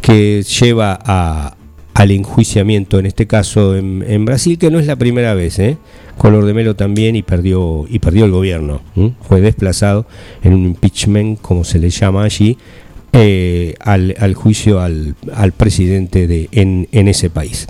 que 0.00 0.42
lleva 0.42 0.98
a, 1.02 1.56
al 2.00 2.12
enjuiciamiento, 2.12 2.98
en 2.98 3.04
este 3.04 3.26
caso 3.26 3.76
en, 3.76 4.24
Brasil, 4.24 4.56
que 4.56 4.70
no 4.70 4.78
es 4.78 4.86
la 4.86 4.96
primera 4.96 5.34
vez, 5.34 5.58
¿eh? 5.58 5.76
Color 6.16 6.46
de 6.46 6.54
Melo 6.54 6.74
también 6.74 7.14
y 7.14 7.22
perdió, 7.22 7.84
y 7.90 7.98
perdió 7.98 8.24
el 8.24 8.30
gobierno. 8.30 8.80
Fue 9.28 9.42
desplazado 9.42 10.06
en 10.42 10.54
un 10.54 10.64
impeachment, 10.64 11.38
como 11.42 11.62
se 11.62 11.78
le 11.78 11.90
llama 11.90 12.24
allí, 12.24 12.56
eh, 13.12 13.74
al, 13.80 14.34
juicio 14.34 14.80
al, 14.80 15.16
presidente 15.56 16.28
de, 16.28 16.48
en, 16.52 16.86
ese 16.92 17.28
país. 17.28 17.66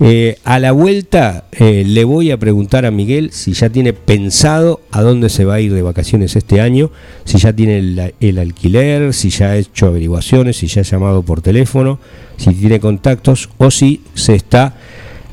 Eh, 0.00 0.36
a 0.44 0.58
la 0.58 0.72
vuelta 0.72 1.44
eh, 1.52 1.84
le 1.86 2.04
voy 2.04 2.30
a 2.30 2.36
preguntar 2.36 2.84
a 2.84 2.90
Miguel 2.90 3.30
si 3.32 3.52
ya 3.54 3.70
tiene 3.70 3.94
pensado 3.94 4.80
a 4.90 5.00
dónde 5.00 5.28
se 5.30 5.44
va 5.44 5.54
a 5.54 5.60
ir 5.60 5.72
de 5.72 5.82
vacaciones 5.82 6.36
este 6.36 6.60
año, 6.60 6.90
si 7.24 7.38
ya 7.38 7.52
tiene 7.52 7.78
el, 7.78 8.14
el 8.20 8.38
alquiler, 8.38 9.14
si 9.14 9.30
ya 9.30 9.50
ha 9.50 9.56
hecho 9.56 9.86
averiguaciones, 9.86 10.58
si 10.58 10.66
ya 10.66 10.82
ha 10.82 10.84
llamado 10.84 11.22
por 11.22 11.40
teléfono, 11.40 11.98
si 12.36 12.52
tiene 12.52 12.78
contactos 12.78 13.48
o 13.58 13.70
si 13.70 14.02
se 14.14 14.34
está 14.34 14.74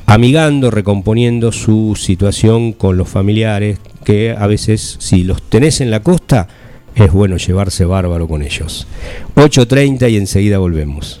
amigando, 0.06 0.70
recomponiendo 0.70 1.52
su 1.52 1.96
situación 1.96 2.72
con 2.72 2.96
los 2.96 3.08
familiares, 3.08 3.78
que 4.04 4.34
a 4.36 4.46
veces 4.46 4.96
si 4.98 5.22
los 5.22 5.42
tenés 5.42 5.80
en 5.80 5.90
la 5.90 6.02
costa, 6.02 6.48
es 7.04 7.12
bueno 7.12 7.36
llevarse 7.36 7.84
bárbaro 7.84 8.28
con 8.28 8.42
ellos. 8.42 8.86
8.30 9.34 10.10
y 10.10 10.16
enseguida 10.16 10.58
volvemos. 10.58 11.20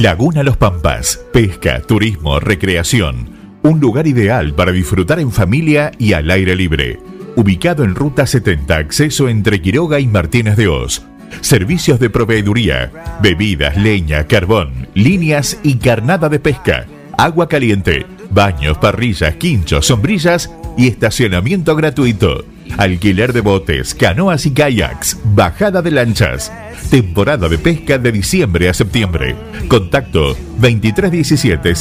Laguna 0.00 0.42
Los 0.42 0.56
Pampas, 0.56 1.20
pesca, 1.32 1.82
turismo, 1.82 2.40
recreación. 2.40 3.28
Un 3.62 3.80
lugar 3.80 4.06
ideal 4.06 4.54
para 4.54 4.72
disfrutar 4.72 5.20
en 5.20 5.30
familia 5.30 5.92
y 5.98 6.14
al 6.14 6.30
aire 6.30 6.56
libre. 6.56 6.98
Ubicado 7.36 7.84
en 7.84 7.94
Ruta 7.94 8.26
70, 8.26 8.76
acceso 8.76 9.28
entre 9.28 9.60
Quiroga 9.60 10.00
y 10.00 10.06
Martínez 10.06 10.56
de 10.56 10.68
Oz. 10.68 11.02
Servicios 11.42 12.00
de 12.00 12.08
proveeduría, 12.08 12.90
bebidas, 13.22 13.76
leña, 13.76 14.26
carbón, 14.26 14.88
líneas 14.94 15.58
y 15.62 15.76
carnada 15.76 16.30
de 16.30 16.40
pesca. 16.40 16.86
Agua 17.18 17.48
caliente, 17.48 18.06
baños, 18.30 18.78
parrillas, 18.78 19.34
quinchos, 19.36 19.86
sombrillas 19.86 20.50
y 20.78 20.88
estacionamiento 20.88 21.76
gratuito. 21.76 22.44
Alquiler 22.78 23.32
de 23.32 23.40
botes, 23.40 23.94
canoas 23.94 24.46
y 24.46 24.52
kayaks, 24.52 25.18
bajada 25.24 25.82
de 25.82 25.90
lanchas. 25.90 26.52
Temporada 26.90 27.48
de 27.48 27.58
pesca 27.58 27.98
de 27.98 28.12
diciembre 28.12 28.68
a 28.68 28.74
septiembre. 28.74 29.36
Contacto 29.68 30.36
2317 30.58 31.74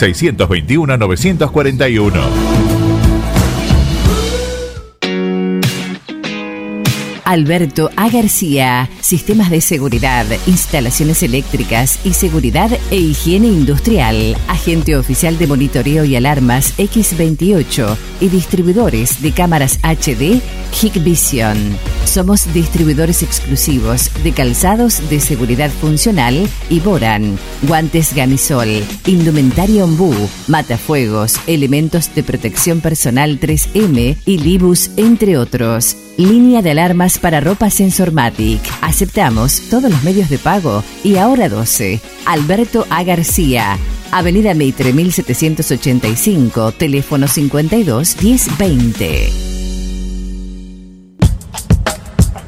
Alberto 7.29 7.91
A. 7.95 8.09
García, 8.09 8.89
Sistemas 9.01 9.51
de 9.51 9.61
Seguridad, 9.61 10.25
Instalaciones 10.47 11.21
Eléctricas 11.21 11.99
y 12.03 12.13
Seguridad 12.13 12.71
e 12.89 12.95
Higiene 12.95 13.45
Industrial, 13.45 14.35
Agente 14.47 14.95
Oficial 14.97 15.37
de 15.37 15.45
Monitoreo 15.45 16.05
y 16.05 16.15
Alarmas 16.15 16.75
X28 16.79 17.95
y 18.21 18.29
distribuidores 18.29 19.21
de 19.21 19.31
cámaras 19.31 19.77
HD 19.83 20.41
Hikvision. 20.81 21.77
Somos 22.03 22.51
distribuidores 22.51 23.21
exclusivos 23.21 24.09
de 24.23 24.31
calzados 24.31 25.07
de 25.11 25.19
seguridad 25.19 25.69
funcional 25.69 26.49
y 26.67 26.79
Boran, 26.79 27.37
guantes 27.61 28.15
Gamisol, 28.15 28.83
indumentario 29.05 29.83
Ombú, 29.83 30.15
matafuegos, 30.47 31.35
elementos 31.45 32.09
de 32.15 32.23
protección 32.23 32.81
personal 32.81 33.39
3M 33.39 34.17
y 34.25 34.37
Libus, 34.39 34.89
entre 34.97 35.37
otros. 35.37 36.08
Línea 36.19 36.61
de 36.61 36.71
alarmas 36.71 37.17
para 37.17 37.39
ropa 37.39 37.69
Sensormatic. 37.69 38.59
Aceptamos 38.81 39.61
todos 39.69 39.89
los 39.89 40.03
medios 40.03 40.29
de 40.29 40.37
pago 40.37 40.83
y 41.01 41.15
ahora 41.15 41.47
12. 41.47 42.01
Alberto 42.25 42.85
A. 42.89 43.03
García. 43.03 43.77
Avenida 44.11 44.53
Meitre 44.53 44.91
1785, 44.91 46.73
teléfono 46.73 47.25
52 47.25 48.21
1020. 48.21 49.29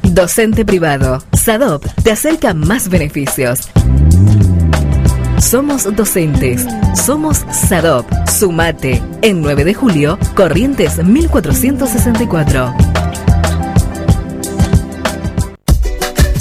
Docente 0.02 0.66
privado. 0.66 1.24
SADOP 1.32 1.86
te 2.02 2.10
acerca 2.10 2.52
más 2.52 2.90
beneficios. 2.90 3.70
Somos 5.38 5.84
docentes. 5.96 6.66
Somos 6.94 7.46
SADOP. 7.50 8.06
Sumate. 8.28 9.02
En 9.22 9.40
9 9.40 9.64
de 9.64 9.72
julio, 9.72 10.18
Corrientes 10.34 11.02
1464. 11.02 12.91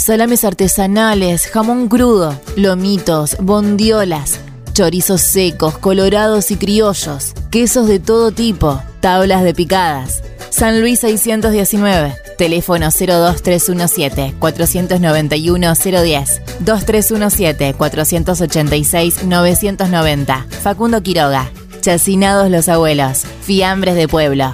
Salames 0.01 0.43
artesanales, 0.43 1.47
jamón 1.47 1.87
crudo, 1.87 2.39
lomitos, 2.55 3.37
bondiolas, 3.39 4.39
chorizos 4.73 5.21
secos, 5.21 5.77
colorados 5.77 6.51
y 6.51 6.57
criollos, 6.57 7.33
quesos 7.51 7.87
de 7.87 7.99
todo 7.99 8.31
tipo, 8.31 8.81
tablas 8.99 9.43
de 9.43 9.53
picadas. 9.53 10.23
San 10.49 10.81
Luis 10.81 10.99
619, 10.99 12.15
teléfono 12.37 12.85
02317 12.85 14.35
491 14.39 15.73
010, 15.75 16.41
2317 16.59 17.73
486 17.75 19.23
990. 19.23 20.47
Facundo 20.61 21.01
Quiroga, 21.03 21.51
Chacinados 21.81 22.51
los 22.51 22.69
abuelos, 22.69 23.23
fiambres 23.41 23.95
de 23.95 24.07
pueblo. 24.07 24.53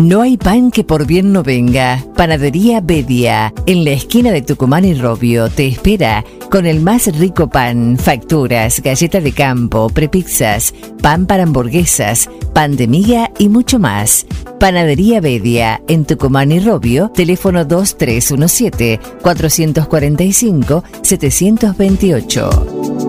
No 0.00 0.22
hay 0.22 0.38
pan 0.38 0.70
que 0.70 0.82
por 0.82 1.06
bien 1.06 1.30
no 1.30 1.42
venga. 1.42 2.02
Panadería 2.16 2.80
Bedia, 2.80 3.52
en 3.66 3.84
la 3.84 3.90
esquina 3.90 4.32
de 4.32 4.40
Tucumán 4.40 4.86
y 4.86 4.94
Robio, 4.94 5.50
te 5.50 5.66
espera 5.66 6.24
con 6.50 6.64
el 6.64 6.80
más 6.80 7.14
rico 7.18 7.50
pan, 7.50 7.98
facturas, 7.98 8.80
galletas 8.80 9.22
de 9.22 9.32
campo, 9.32 9.90
prepizzas, 9.90 10.72
pan 11.02 11.26
para 11.26 11.42
hamburguesas, 11.42 12.30
pan 12.54 12.76
de 12.76 12.88
miga 12.88 13.30
y 13.38 13.50
mucho 13.50 13.78
más. 13.78 14.24
Panadería 14.58 15.20
Bedia 15.20 15.82
en 15.86 16.06
Tucumán 16.06 16.50
y 16.50 16.60
Robio, 16.60 17.10
teléfono 17.10 17.66
2317 17.66 19.00
445 19.20 20.82
728. 21.02 22.99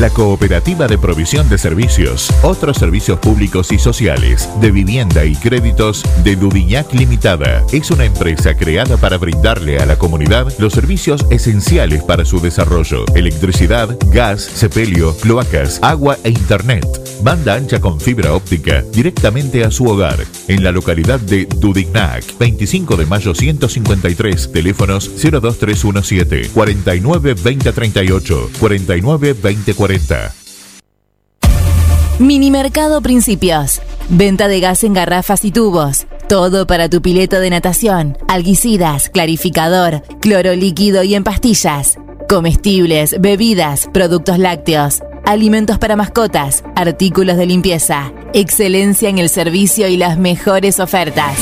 La 0.00 0.10
Cooperativa 0.10 0.88
de 0.88 0.98
Provisión 0.98 1.48
de 1.48 1.56
Servicios, 1.56 2.28
otros 2.42 2.78
servicios 2.78 3.20
públicos 3.20 3.70
y 3.70 3.78
sociales, 3.78 4.48
de 4.60 4.72
vivienda 4.72 5.24
y 5.24 5.36
créditos 5.36 6.02
de 6.24 6.34
Dudiñac 6.34 6.92
Limitada, 6.92 7.64
es 7.72 7.92
una 7.92 8.04
empresa 8.04 8.56
creada 8.56 8.96
para 8.96 9.18
brindarle 9.18 9.78
a 9.78 9.86
la 9.86 9.96
comunidad 9.96 10.52
los 10.58 10.72
servicios 10.72 11.24
esenciales 11.30 12.02
para 12.02 12.24
su 12.24 12.40
desarrollo: 12.40 13.04
electricidad, 13.14 13.96
gas, 14.08 14.42
sepelio, 14.42 15.16
cloacas, 15.18 15.78
agua 15.80 16.18
e 16.24 16.30
internet. 16.30 17.03
Banda 17.22 17.54
ancha 17.54 17.80
con 17.80 18.00
fibra 18.00 18.34
óptica 18.34 18.82
directamente 18.92 19.64
a 19.64 19.70
su 19.70 19.86
hogar, 19.86 20.24
en 20.48 20.62
la 20.62 20.72
localidad 20.72 21.20
de 21.20 21.46
Dudignac, 21.46 22.24
25 22.38 22.96
de 22.96 23.06
mayo 23.06 23.34
153, 23.34 24.52
teléfonos 24.52 25.10
02317 25.16 26.50
49 26.52 27.34
2038, 27.34 28.50
49 28.58 29.34
Mini 32.18 32.50
Mercado 32.50 33.02
Principios. 33.02 33.80
Venta 34.08 34.48
de 34.48 34.60
gas 34.60 34.84
en 34.84 34.94
garrafas 34.94 35.44
y 35.44 35.50
tubos. 35.50 36.06
Todo 36.28 36.66
para 36.66 36.88
tu 36.88 37.02
pileta 37.02 37.40
de 37.40 37.50
natación, 37.50 38.16
alguicidas, 38.28 39.10
clarificador, 39.10 40.02
cloro 40.20 40.54
líquido 40.54 41.02
y 41.02 41.14
en 41.14 41.24
pastillas. 41.24 41.98
Comestibles, 42.28 43.20
bebidas, 43.20 43.88
productos 43.92 44.38
lácteos, 44.38 45.02
alimentos 45.24 45.78
para 45.78 45.96
mascotas, 45.96 46.64
artículos 46.76 47.36
de 47.36 47.46
limpieza. 47.46 48.12
Excelencia 48.32 49.08
en 49.08 49.18
el 49.18 49.28
servicio 49.28 49.88
y 49.88 49.96
las 49.96 50.18
mejores 50.18 50.80
ofertas. 50.80 51.36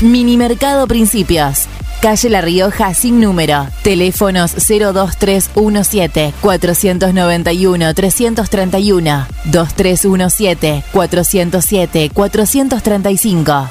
Mini 0.00 0.36
Mercado 0.36 0.86
Principios 0.86 1.68
calle 2.04 2.28
La 2.28 2.42
Rioja 2.42 2.92
sin 2.92 3.18
número. 3.18 3.66
Teléfonos 3.82 4.52
02317 4.56 6.34
491 6.42 7.94
331 7.94 9.26
2317 9.46 10.84
407 10.92 12.10
435. 12.12 13.70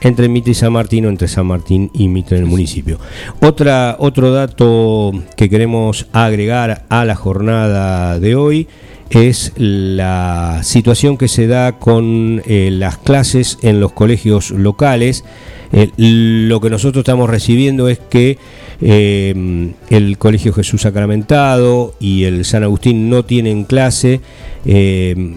entre 0.00 0.28
Mitre 0.28 0.52
y 0.52 0.54
San 0.54 0.72
Martín 0.72 1.06
o 1.06 1.08
entre 1.08 1.28
San 1.28 1.46
Martín 1.46 1.90
y 1.94 2.08
Mitre 2.08 2.36
en 2.36 2.44
el 2.44 2.48
municipio. 2.48 2.98
Otra, 3.40 3.96
otro 3.98 4.32
dato 4.32 5.12
que 5.36 5.48
queremos 5.50 6.06
agregar 6.12 6.84
a 6.88 7.04
la 7.04 7.14
jornada 7.14 8.18
de 8.20 8.34
hoy 8.34 8.68
es 9.10 9.52
la 9.56 10.60
situación 10.62 11.16
que 11.16 11.28
se 11.28 11.46
da 11.46 11.78
con 11.78 12.42
eh, 12.46 12.70
las 12.72 12.98
clases 12.98 13.58
en 13.62 13.80
los 13.80 13.92
colegios 13.92 14.50
locales. 14.50 15.24
Eh, 15.72 15.90
lo 15.96 16.60
que 16.60 16.70
nosotros 16.70 17.02
estamos 17.02 17.30
recibiendo 17.30 17.88
es 17.88 17.98
que 17.98 18.38
eh, 18.80 19.72
el 19.90 20.18
Colegio 20.18 20.52
Jesús 20.52 20.82
Sacramentado 20.82 21.94
y 22.00 22.24
el 22.24 22.44
San 22.44 22.62
Agustín 22.62 23.08
no 23.08 23.24
tienen 23.24 23.64
clase 23.64 24.20
de, 24.64 25.34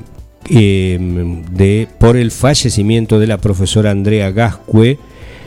por 1.99 2.17
el 2.17 2.31
fallecimiento 2.31 3.19
de 3.19 3.27
la 3.27 3.37
profesora 3.37 3.91
Andrea 3.91 4.31
Gascue. 4.31 4.97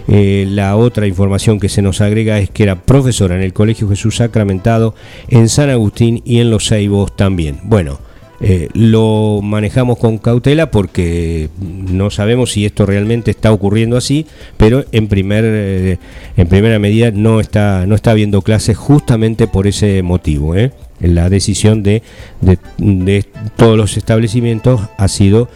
la 0.07 0.77
otra 0.77 1.07
información 1.07 1.61
que 1.61 1.69
se 1.69 1.83
nos 1.83 2.01
agrega 2.01 2.39
es 2.39 2.51
que 2.51 2.63
era 2.63 2.77
profesora 2.83 3.35
en 3.37 3.43
el 3.43 3.53
Colegio 3.53 3.89
Jesús 3.89 4.17
Sacramentado, 4.17 4.95
en 5.29 5.49
San 5.49 5.71
Agustín 5.71 6.23
y 6.25 6.39
en 6.39 6.51
Los 6.51 6.69
Ceibos 6.69 7.15
también. 7.15 7.61
Bueno, 7.65 7.99
eh, 8.45 8.69
lo 8.75 9.39
manejamos 9.41 9.99
con 9.99 10.19
cautela 10.19 10.73
porque 10.73 11.49
no 11.61 12.11
sabemos 12.11 12.51
si 12.51 12.67
esto 12.67 12.85
realmente 12.87 13.31
está 13.31 13.53
ocurriendo 13.53 13.97
así, 13.97 14.27
pero 14.57 14.85
en, 14.91 15.07
primer, 15.07 15.45
eh, 15.47 15.99
en 16.37 16.49
primera 16.49 16.81
medida 16.81 17.13
no 17.13 17.39
está, 17.39 17.87
no 17.87 17.95
está 17.95 18.11
habiendo 18.11 18.43
clases 18.43 18.77
justamente 18.77 19.47
por 19.47 19.69
ese 19.69 20.03
motivo. 20.03 20.57
¿eh? 20.57 20.73
La 20.99 21.31
decisión 21.31 21.85
de, 21.85 22.03
de, 22.41 23.25
todos 23.55 23.77
los 23.77 23.97
establecimientos 23.97 24.81
ha 24.99 25.09
sido 25.09 25.49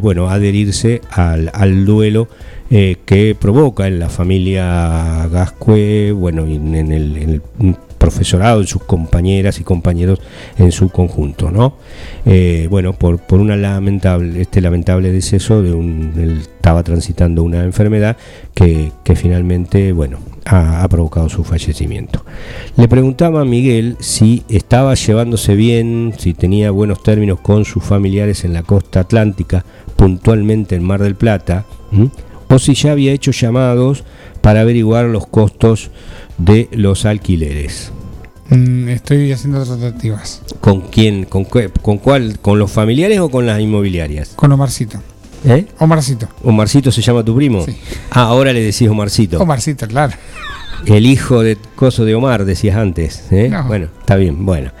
bueno, 0.00 0.28
adherirse 0.28 1.02
al, 1.10 1.50
al 1.54 1.86
duelo 1.86 2.28
que 2.68 3.36
provoca 3.38 3.86
en 3.86 4.00
la 4.00 4.08
familia 4.08 5.28
Gascue, 5.30 6.10
bueno, 6.10 6.46
en, 6.46 6.74
el, 6.74 7.16
en 7.16 7.30
el 7.30 7.76
profesorado, 8.02 8.60
en 8.60 8.66
sus 8.66 8.82
compañeras 8.82 9.60
y 9.60 9.62
compañeros 9.62 10.18
en 10.58 10.72
su 10.72 10.88
conjunto, 10.88 11.52
¿no? 11.52 11.76
Eh, 12.26 12.66
bueno, 12.68 12.94
por, 12.94 13.20
por 13.20 13.38
una 13.38 13.56
lamentable, 13.56 14.42
este 14.42 14.60
lamentable 14.60 15.12
deceso 15.12 15.62
de 15.62 15.72
un, 15.72 16.12
él 16.16 16.38
estaba 16.40 16.82
transitando 16.82 17.44
una 17.44 17.62
enfermedad 17.62 18.16
que, 18.54 18.90
finalmente, 19.14 19.92
bueno, 19.92 20.18
ha, 20.46 20.84
provocado 20.88 21.28
su 21.28 21.44
fallecimiento. 21.44 22.24
Le 22.76 22.88
preguntaba 22.88 23.42
a 23.42 23.44
Miguel 23.44 23.96
si 24.00 24.42
estaba 24.48 24.94
llevándose 24.94 25.54
bien, 25.54 26.12
si 26.18 26.34
tenía 26.34 26.72
buenos 26.72 27.04
términos 27.04 27.38
con 27.38 27.64
sus 27.64 27.84
familiares 27.84 28.44
en 28.44 28.52
la 28.52 28.64
costa 28.64 28.98
atlántica, 28.98 29.64
puntualmente 29.94 30.74
en 30.74 30.82
Mar 30.82 31.00
del 31.00 31.14
Plata, 31.14 31.66
o 32.48 32.58
si 32.58 32.74
ya 32.74 32.90
había 32.90 33.12
hecho 33.12 33.30
llamados 33.30 34.02
para 34.40 34.62
averiguar 34.62 35.06
los 35.06 35.26
costos 35.28 35.90
de 36.44 36.68
los 36.72 37.04
alquileres. 37.04 37.92
Mm, 38.50 38.88
estoy 38.88 39.32
haciendo 39.32 39.64
tratativas. 39.64 40.42
¿Con 40.60 40.82
quién? 40.82 41.24
¿Con, 41.24 41.44
¿Con 41.44 41.98
cuál? 41.98 42.38
¿Con 42.40 42.58
los 42.58 42.70
familiares 42.70 43.20
o 43.20 43.30
con 43.30 43.46
las 43.46 43.60
inmobiliarias? 43.60 44.30
Con 44.36 44.52
Omarcito. 44.52 44.98
¿Eh? 45.44 45.66
Omarcito. 45.78 46.28
¿Omarcito 46.44 46.92
se 46.92 47.02
llama 47.02 47.24
tu 47.24 47.34
primo? 47.34 47.64
Sí. 47.64 47.76
Ah, 48.10 48.24
ahora 48.24 48.52
le 48.52 48.60
decís 48.60 48.88
Omarcito. 48.88 49.40
Omarcito, 49.40 49.86
claro. 49.88 50.14
El 50.86 51.06
hijo 51.06 51.42
de 51.42 51.56
Coso 51.76 52.04
de 52.04 52.14
Omar, 52.14 52.44
decías 52.44 52.76
antes. 52.76 53.24
¿eh? 53.30 53.52
Bueno, 53.66 53.88
está 54.00 54.16
bien, 54.16 54.44
bueno. 54.44 54.72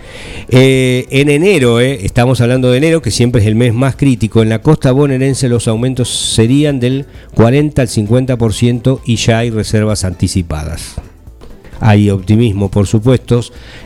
Eh, 0.48 1.06
en 1.10 1.28
enero, 1.28 1.80
eh, 1.80 2.04
estamos 2.04 2.40
hablando 2.40 2.70
de 2.72 2.78
enero, 2.78 3.02
que 3.02 3.12
siempre 3.12 3.40
es 3.40 3.46
el 3.46 3.54
mes 3.54 3.72
más 3.72 3.94
crítico, 3.94 4.42
en 4.42 4.48
la 4.48 4.60
costa 4.60 4.90
bonaerense 4.90 5.48
los 5.48 5.68
aumentos 5.68 6.08
serían 6.08 6.80
del 6.80 7.06
40 7.34 7.82
al 7.82 7.88
50% 7.88 9.00
y 9.04 9.16
ya 9.16 9.38
hay 9.38 9.50
reservas 9.50 10.04
anticipadas. 10.04 10.96
Hay 11.84 12.10
optimismo, 12.10 12.70
por 12.70 12.86
supuesto, 12.86 13.40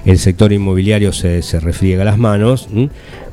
el 0.04 0.18
sector 0.18 0.52
inmobiliario 0.52 1.12
se, 1.14 1.40
se 1.40 1.60
refriega 1.60 2.04
las 2.04 2.18
manos, 2.18 2.68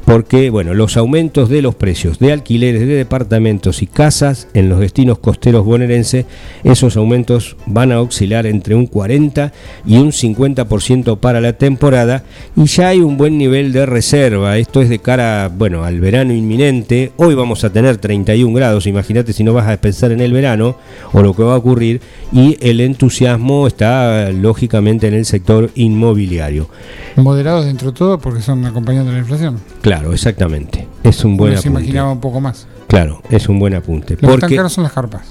porque 0.05 0.49
bueno, 0.49 0.73
los 0.73 0.97
aumentos 0.97 1.49
de 1.49 1.61
los 1.61 1.75
precios 1.75 2.19
de 2.19 2.31
alquileres 2.31 2.81
de 2.81 2.95
departamentos 2.95 3.81
y 3.81 3.87
casas 3.87 4.47
en 4.53 4.69
los 4.69 4.79
destinos 4.79 5.19
costeros 5.19 5.65
bonaerenses, 5.65 6.25
esos 6.63 6.97
aumentos 6.97 7.55
van 7.65 7.91
a 7.91 8.01
oscilar 8.01 8.45
entre 8.45 8.75
un 8.75 8.87
40 8.87 9.53
y 9.85 9.97
un 9.97 10.11
50% 10.11 11.17
para 11.19 11.41
la 11.41 11.53
temporada 11.53 12.23
y 12.55 12.65
ya 12.65 12.89
hay 12.89 12.99
un 12.99 13.17
buen 13.17 13.37
nivel 13.37 13.71
de 13.71 13.85
reserva. 13.85 14.57
Esto 14.57 14.81
es 14.81 14.89
de 14.89 14.99
cara, 14.99 15.49
bueno, 15.55 15.83
al 15.83 15.99
verano 15.99 16.33
inminente. 16.33 17.11
Hoy 17.17 17.35
vamos 17.35 17.63
a 17.63 17.69
tener 17.71 17.97
31 17.97 18.53
grados, 18.53 18.87
imagínate 18.87 19.33
si 19.33 19.43
no 19.43 19.53
vas 19.53 19.69
a 19.69 19.77
pensar 19.77 20.11
en 20.11 20.21
el 20.21 20.33
verano 20.33 20.75
o 21.13 21.21
lo 21.21 21.33
que 21.33 21.43
va 21.43 21.53
a 21.53 21.57
ocurrir 21.57 22.01
y 22.31 22.57
el 22.61 22.81
entusiasmo 22.81 23.67
está 23.67 24.31
lógicamente 24.31 25.07
en 25.07 25.13
el 25.13 25.25
sector 25.25 25.71
inmobiliario. 25.75 26.67
Moderados 27.15 27.65
dentro 27.65 27.91
de 27.91 27.97
todo 27.97 28.17
porque 28.19 28.41
son 28.41 28.65
acompañando 28.65 29.11
la 29.11 29.19
inflación. 29.19 29.59
Claro, 29.81 29.92
exactamente. 30.13 30.87
Es 31.03 31.23
un 31.23 31.37
buen 31.37 31.53
Uno 31.53 31.61
se 31.61 31.67
imaginaba 31.67 32.11
un 32.11 32.21
poco 32.21 32.41
más. 32.41 32.67
Claro, 32.87 33.21
es 33.29 33.49
un 33.49 33.59
buen 33.59 33.73
apunte. 33.73 34.17
Los 34.19 34.31
porque 34.31 34.55
caros 34.55 34.73
son 34.73 34.83
las 34.83 34.93
carpas. 34.93 35.23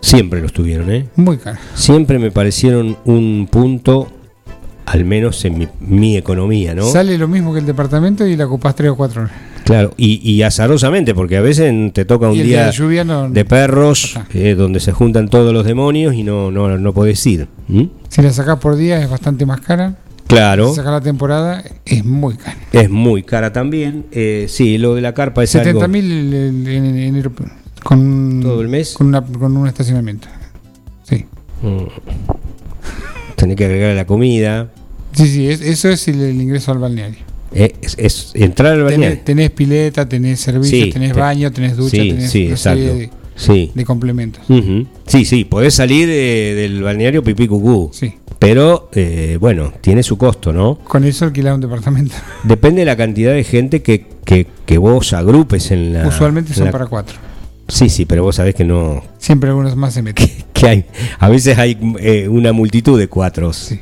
Siempre 0.00 0.40
los 0.42 0.52
tuvieron, 0.52 0.90
¿eh? 0.92 1.08
Muy 1.16 1.38
caros. 1.38 1.60
Siempre 1.74 2.18
me 2.18 2.30
parecieron 2.30 2.96
un 3.04 3.48
punto, 3.50 4.08
al 4.84 5.04
menos 5.04 5.44
en 5.46 5.68
mi, 5.80 6.16
economía, 6.16 6.74
¿no? 6.74 6.84
Sale 6.84 7.16
lo 7.16 7.26
mismo 7.26 7.54
que 7.54 7.60
el 7.60 7.66
departamento 7.66 8.26
y 8.26 8.36
la 8.36 8.46
ocupas 8.46 8.74
tres 8.74 8.90
o 8.90 8.96
cuatro 8.96 9.22
horas. 9.22 9.32
Claro, 9.64 9.94
y, 9.96 10.42
azarosamente, 10.42 11.14
porque 11.14 11.38
a 11.38 11.40
veces 11.40 11.72
te 11.94 12.04
toca 12.04 12.28
un 12.28 12.34
día, 12.34 12.70
de, 12.70 13.44
perros 13.46 14.14
eh, 14.34 14.54
donde 14.54 14.78
se 14.78 14.92
juntan 14.92 15.30
todos 15.30 15.54
los 15.54 15.64
demonios 15.64 16.14
y 16.14 16.22
no, 16.22 16.50
no, 16.50 16.76
no 16.76 16.92
podés 16.92 17.26
ir. 17.26 17.48
Si 18.08 18.20
la 18.20 18.30
sacás 18.30 18.58
por 18.58 18.76
día 18.76 19.00
es 19.00 19.08
bastante 19.08 19.46
más 19.46 19.62
cara. 19.62 19.96
Claro. 20.34 20.74
Si 20.74 20.80
la 20.82 21.00
temporada 21.00 21.64
es 21.84 22.04
muy 22.04 22.34
cara. 22.34 22.56
Es 22.72 22.90
muy 22.90 23.22
cara 23.22 23.52
también. 23.52 24.06
Eh, 24.12 24.46
sí, 24.48 24.78
lo 24.78 24.94
de 24.94 25.00
la 25.00 25.14
carpa 25.14 25.42
es 25.42 25.50
70 25.50 25.88
mil 25.88 26.34
en, 26.34 26.66
enero 26.66 27.32
con 27.82 28.40
todo 28.42 28.62
el 28.62 28.68
mes 28.68 28.94
con, 28.94 29.12
con 29.38 29.56
un 29.56 29.68
estacionamiento. 29.68 30.28
Sí. 31.02 31.26
Mm. 31.62 31.84
Tenés 33.36 33.56
que 33.56 33.64
agregar 33.64 33.94
la 33.94 34.06
comida. 34.06 34.70
Sí, 35.12 35.28
sí, 35.28 35.48
eso 35.48 35.88
es 35.88 36.08
el, 36.08 36.40
ingreso 36.40 36.72
al 36.72 36.78
balneario. 36.78 37.20
Eh, 37.52 37.74
es, 37.96 38.32
entrar 38.34 38.72
al 38.72 38.82
balneario. 38.82 39.20
Tenés, 39.22 39.50
pileta, 39.50 40.08
tenés 40.08 40.40
servicio, 40.40 40.90
tenés 40.92 41.14
baño, 41.14 41.52
tenés 41.52 41.76
ducha, 41.76 41.98
tenés 41.98 42.30
sí, 42.30 42.48
exacto. 42.48 42.82
de, 42.82 43.10
de, 43.74 43.84
complementos. 43.84 44.42
Sí, 45.06 45.24
sí, 45.24 45.44
podés 45.44 45.74
salir 45.74 46.08
eh, 46.10 46.54
del 46.54 46.82
balneario 46.82 47.22
pipí 47.22 47.46
cucú. 47.46 47.90
Sí. 47.92 48.14
Pero 48.44 48.90
eh, 48.92 49.38
bueno, 49.40 49.72
tiene 49.80 50.02
su 50.02 50.18
costo, 50.18 50.52
¿no? 50.52 50.78
Con 50.84 51.04
eso 51.04 51.24
alquilar 51.24 51.54
un 51.54 51.62
departamento. 51.62 52.14
Depende 52.42 52.80
de 52.80 52.84
la 52.84 52.94
cantidad 52.94 53.32
de 53.32 53.42
gente 53.42 53.80
que, 53.80 54.04
que, 54.66 54.76
vos 54.76 55.14
agrupes 55.14 55.70
en 55.70 55.94
la. 55.94 56.06
Usualmente 56.06 56.52
son 56.52 56.70
para 56.70 56.84
cuatro. 56.86 57.16
Sí, 57.68 57.88
sí, 57.88 58.04
pero 58.04 58.22
vos 58.22 58.36
sabés 58.36 58.54
que 58.54 58.64
no. 58.64 59.02
Siempre 59.16 59.48
algunos 59.48 59.74
más 59.76 59.94
se 59.94 60.02
meten. 60.02 60.28
Que, 60.52 60.68
hay, 60.68 60.84
a 61.18 61.28
veces 61.28 61.58
hay 61.58 61.76
eh, 61.98 62.28
una 62.28 62.52
multitud 62.52 62.98
de 62.98 63.08
cuatro. 63.08 63.52
Sí. 63.52 63.80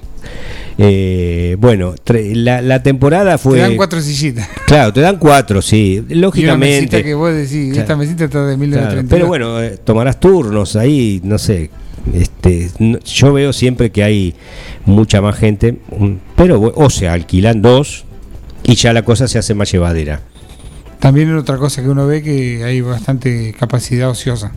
Eh, 0.79 1.57
bueno, 1.59 1.95
la, 2.07 2.83
temporada 2.83 3.39
fue. 3.39 3.57
Te 3.57 3.63
dan 3.63 3.77
cuatro 3.77 4.01
sillitas. 4.01 4.49
Claro, 4.67 4.93
te 4.93 5.01
dan 5.01 5.19
cuatro, 5.19 5.61
sí. 5.61 6.03
Lógicamente. 6.09 6.77
Y 6.77 6.81
mesita 6.81 7.03
que 7.03 7.15
vos 7.15 7.35
decís, 7.35 7.77
esta 7.77 7.97
mesita 7.97 8.25
está 8.25 8.47
de 8.47 8.57
1932. 8.57 9.11
pero 9.11 9.27
bueno, 9.27 9.77
tomarás 9.85 10.19
turnos 10.19 10.77
ahí, 10.77 11.21
no 11.25 11.37
sé, 11.37 11.69
este, 12.13 12.71
yo 13.05 13.33
veo 13.33 13.53
siempre 13.53 13.91
que 13.91 14.03
hay 14.03 14.35
mucha 14.85 15.21
más 15.21 15.37
gente, 15.37 15.79
pero 16.37 16.61
o 16.75 16.91
se 16.91 17.09
alquilan 17.09 17.63
dos 17.63 18.05
y 18.65 18.75
ya 18.75 18.93
la 18.93 19.05
cosa 19.05 19.29
se 19.29 19.39
hace 19.39 19.55
más 19.55 19.71
llevadera. 19.71 20.21
También 20.99 21.35
otra 21.37 21.59
cosa 21.59 21.83
que 21.83 21.89
uno 21.89 22.07
ve 22.07 22.23
que 22.23 22.65
hay 22.65 22.81
bastante 22.81 23.55
capacidad 23.59 24.09
ociosa. 24.11 24.53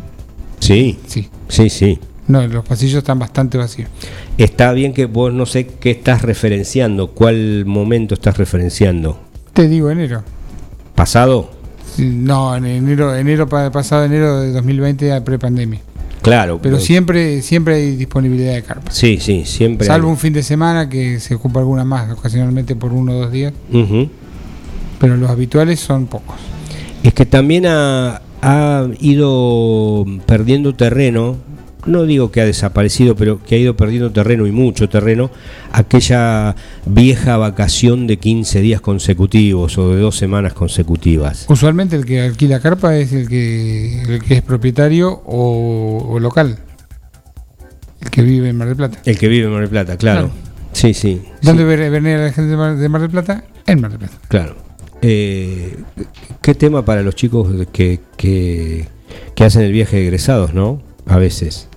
Sí, 0.59 0.99
sí, 1.07 1.29
sí, 1.47 1.69
sí. 1.69 1.99
No, 2.27 2.45
los 2.47 2.65
pasillos 2.65 2.99
están 2.99 3.19
bastante 3.19 3.57
vacíos. 3.57 3.89
Está 4.37 4.71
bien 4.73 4.93
que 4.93 5.05
vos 5.05 5.31
no 5.33 5.45
sé 5.45 5.67
qué 5.67 5.91
estás 5.91 6.23
referenciando, 6.23 7.11
cuál 7.11 7.65
momento 7.65 8.15
estás 8.15 8.37
referenciando. 8.37 9.19
Te 9.53 9.67
digo 9.67 9.89
enero. 9.91 10.23
¿Pasado? 10.95 11.51
No, 11.97 12.55
en 12.55 12.65
enero, 12.65 13.15
enero 13.15 13.47
pasado 13.47 14.05
enero 14.05 14.41
de 14.41 14.51
2020 14.51 15.21
pre-pandemia. 15.21 15.81
Claro. 16.26 16.59
Pero 16.61 16.80
siempre, 16.80 17.41
siempre 17.43 17.76
hay 17.76 17.95
disponibilidad 17.95 18.55
de 18.55 18.63
carpas. 18.63 18.95
Sí, 18.95 19.19
sí, 19.21 19.45
siempre. 19.45 19.86
Salvo 19.86 20.09
un 20.09 20.17
fin 20.17 20.34
de 20.34 20.41
semana 20.41 20.89
que 20.89 21.19
se 21.19 21.36
ocupa 21.36 21.59
alguna 21.59 21.86
más, 21.86 22.11
ocasionalmente 22.11 22.76
por 22.76 22.93
uno 22.93 23.13
o 23.13 23.15
dos 23.21 23.32
días. 23.32 23.53
Pero 24.99 25.17
los 25.17 25.30
habituales 25.30 25.80
son 25.80 26.07
pocos. 26.07 26.36
Es 27.03 27.13
que 27.13 27.28
también 27.28 27.65
ha, 27.67 28.21
ha 28.41 28.88
ido 28.99 30.03
perdiendo 30.26 30.73
terreno 30.73 31.38
no 31.86 32.03
digo 32.03 32.31
que 32.31 32.41
ha 32.41 32.45
desaparecido, 32.45 33.15
pero 33.15 33.41
que 33.43 33.55
ha 33.55 33.57
ido 33.57 33.75
perdiendo 33.75 34.11
terreno 34.11 34.47
y 34.47 34.51
mucho 34.51 34.89
terreno, 34.89 35.29
aquella 35.71 36.55
vieja 36.86 37.38
vacación 37.38 38.07
de 38.07 38.17
15 38.17 38.61
días 38.61 38.81
consecutivos 38.81 39.77
o 39.77 39.93
de 39.93 40.01
dos 40.01 40.17
semanas 40.17 40.53
consecutivas. 40.53 41.45
Usualmente 41.49 41.95
el 41.95 42.05
que 42.05 42.21
alquila 42.21 42.59
carpa 42.59 42.97
es 42.97 43.13
el 43.13 43.27
que, 43.27 44.01
el 44.03 44.23
que 44.23 44.36
es 44.36 44.41
propietario 44.41 45.21
o, 45.25 46.17
local. 46.19 46.59
El 48.01 48.09
que 48.09 48.21
vive 48.21 48.49
en 48.49 48.57
Mar 48.57 48.67
del 48.67 48.77
Plata. 48.77 48.99
El 49.05 49.17
que 49.17 49.27
vive 49.27 49.45
en 49.45 49.51
Mar 49.51 49.61
del 49.61 49.69
Plata, 49.69 49.97
claro. 49.97 50.31
Sí, 50.73 50.93
sí. 50.93 51.21
¿Dónde 51.41 51.63
venía 51.63 52.17
la 52.17 52.31
gente 52.31 52.51
de 52.51 52.57
Mar, 52.57 53.01
del 53.01 53.09
Plata? 53.09 53.43
En 53.65 53.81
Mar 53.81 53.91
del 53.91 53.99
Plata. 53.99 54.15
Claro. 54.27 54.55
Eh, 55.01 55.77
¿Qué 56.41 56.55
tema 56.55 56.83
para 56.83 57.03
los 57.03 57.15
chicos 57.15 57.47
que, 57.71 57.99
que, 58.17 58.88
que 59.36 59.43
hacen 59.43 59.61
el 59.61 59.71
viaje 59.71 59.97
de 59.97 60.03
egresados, 60.03 60.53
no? 60.53 60.81
A 61.05 61.17
veces 61.17 61.69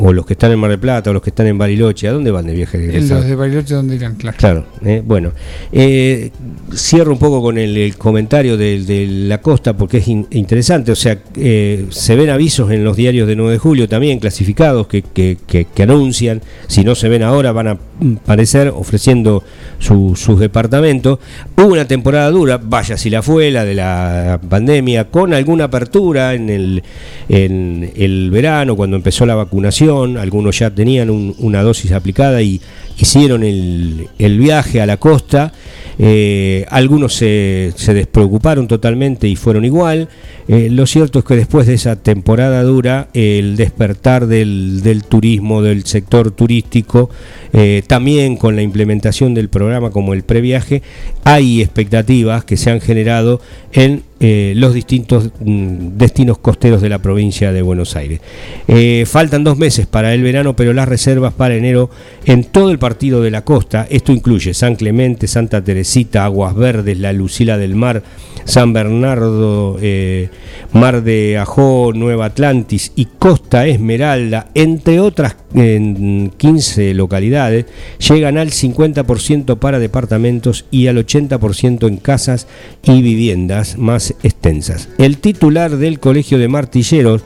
o 0.00 0.12
los 0.12 0.24
que 0.24 0.32
están 0.32 0.50
en 0.52 0.58
Mar 0.58 0.70
del 0.70 0.78
Plata 0.78 1.10
o 1.10 1.12
los 1.12 1.22
que 1.22 1.30
están 1.30 1.46
en 1.46 1.58
Bariloche, 1.58 2.08
¿a 2.08 2.12
dónde 2.12 2.30
van 2.30 2.46
de 2.46 2.54
viaje 2.54 2.78
de 2.78 3.00
Los 3.00 3.26
de 3.26 3.34
Bariloche, 3.34 3.74
¿dónde 3.74 3.96
irán? 3.96 4.14
Claro. 4.16 4.36
Claro, 4.38 4.66
eh, 4.84 5.02
bueno. 5.04 5.32
Eh, 5.72 6.30
cierro 6.74 7.12
un 7.12 7.18
poco 7.18 7.42
con 7.42 7.58
el, 7.58 7.96
comentario 7.96 8.56
de, 8.56 9.06
la 9.28 9.38
costa 9.38 9.76
porque 9.76 9.98
es 9.98 10.08
interesante, 10.08 10.92
o 10.92 10.96
sea, 10.96 11.18
eh, 11.36 11.86
se 11.90 12.16
ven 12.16 12.30
avisos 12.30 12.70
en 12.70 12.84
los 12.84 12.96
diarios 12.96 13.28
de 13.28 13.36
9 13.36 13.52
de 13.52 13.58
julio 13.58 13.88
también 13.88 14.18
clasificados 14.18 14.86
que, 14.86 15.02
que, 15.02 15.36
que, 15.46 15.82
anuncian, 15.82 16.40
si 16.66 16.84
no 16.84 16.94
se 16.94 17.08
ven 17.08 17.22
ahora 17.22 17.52
van 17.52 17.68
a 17.68 17.78
aparecer 18.22 18.68
ofreciendo 18.68 19.42
sus 19.78 20.38
departamentos. 20.38 21.18
Hubo 21.56 21.66
una 21.66 21.86
temporada 21.86 22.30
dura, 22.30 22.58
vaya 22.62 22.96
si 22.96 23.10
la 23.10 23.22
fue, 23.22 23.50
la 23.50 23.64
de 23.64 23.74
la 23.74 24.40
pandemia, 24.48 25.08
con 25.08 25.34
alguna 25.34 25.64
apertura 25.64 26.34
en 26.34 26.48
el, 26.48 26.82
en 27.28 27.90
el 27.96 28.30
verano, 28.30 28.76
cuando 28.76 28.96
empezó 28.96 29.26
la 29.26 29.34
vacunación, 29.34 29.89
algunos 29.90 30.58
ya 30.58 30.70
tenían 30.70 31.10
una 31.10 31.62
dosis 31.62 31.92
aplicada 31.92 32.42
y 32.42 32.60
hicieron 32.98 33.42
el, 33.42 34.38
viaje 34.38 34.80
a 34.80 34.86
la 34.86 34.96
costa. 34.96 35.52
Eh, 35.98 36.64
algunos 36.70 37.14
se, 37.14 37.72
se, 37.76 37.92
despreocuparon 37.92 38.68
totalmente 38.68 39.28
y 39.28 39.36
fueron 39.36 39.64
igual. 39.64 40.08
Eh, 40.48 40.68
lo 40.70 40.86
cierto 40.86 41.18
es 41.18 41.24
que 41.24 41.36
después 41.36 41.66
de 41.66 41.74
esa 41.74 41.96
temporada 41.96 42.62
dura, 42.62 43.08
el 43.14 43.56
despertar 43.56 44.26
del, 44.26 44.80
del 44.82 45.04
turismo, 45.04 45.62
del 45.62 45.84
sector 45.84 46.30
turístico, 46.30 47.10
eh, 47.52 47.82
también 47.86 48.36
con 48.36 48.56
la 48.56 48.62
implementación 48.62 49.34
del 49.34 49.48
programa 49.48 49.90
como 49.90 50.14
el 50.14 50.22
previaje, 50.22 50.82
hay 51.24 51.60
expectativas 51.60 52.44
que 52.44 52.56
se 52.56 52.70
han 52.70 52.80
generado 52.80 53.40
en 53.72 54.02
eh, 54.22 54.52
los 54.54 54.74
distintos 54.74 55.30
mm, 55.40 55.96
destinos 55.96 56.36
costeros 56.36 56.82
de 56.82 56.90
la 56.90 56.98
provincia 56.98 57.52
de 57.52 57.62
Buenos 57.62 57.96
Aires. 57.96 58.20
Eh, 58.68 59.04
faltan 59.06 59.44
dos 59.44 59.56
meses 59.56 59.86
para 59.86 60.12
el 60.12 60.22
verano, 60.22 60.54
pero 60.54 60.74
las 60.74 60.86
reservas 60.86 61.32
para 61.32 61.54
enero 61.54 61.88
en 62.26 62.44
todo 62.44 62.70
el 62.70 62.78
partido 62.78 63.22
de 63.22 63.30
la 63.30 63.46
costa, 63.46 63.86
esto 63.88 64.12
incluye 64.12 64.52
San 64.52 64.76
Clemente, 64.76 65.26
Santa 65.26 65.64
Teresita, 65.64 66.26
Aguas 66.26 66.54
Verdes, 66.54 66.98
La 66.98 67.14
Lucila 67.14 67.56
del 67.56 67.74
Mar, 67.74 68.02
San 68.44 68.74
Bernardo, 68.74 69.78
eh, 69.80 70.28
Mar 70.72 71.02
de 71.02 71.38
Ajó, 71.38 71.92
Nueva 71.94 72.26
Atlantis 72.26 72.92
y 72.96 73.06
Costa 73.06 73.66
Esmeralda, 73.66 74.48
entre 74.54 75.00
otras 75.00 75.36
15 75.52 76.94
localidades, 76.94 77.66
llegan 78.08 78.38
al 78.38 78.50
50% 78.50 79.58
para 79.58 79.78
departamentos 79.78 80.66
y 80.70 80.86
al 80.86 80.98
80% 80.98 81.88
en 81.88 81.96
casas 81.96 82.46
y 82.84 83.02
viviendas 83.02 83.78
más 83.78 84.09
extensas. 84.22 84.88
El 84.98 85.18
titular 85.18 85.76
del 85.76 86.00
Colegio 86.00 86.38
de 86.38 86.48
Martilleros, 86.48 87.22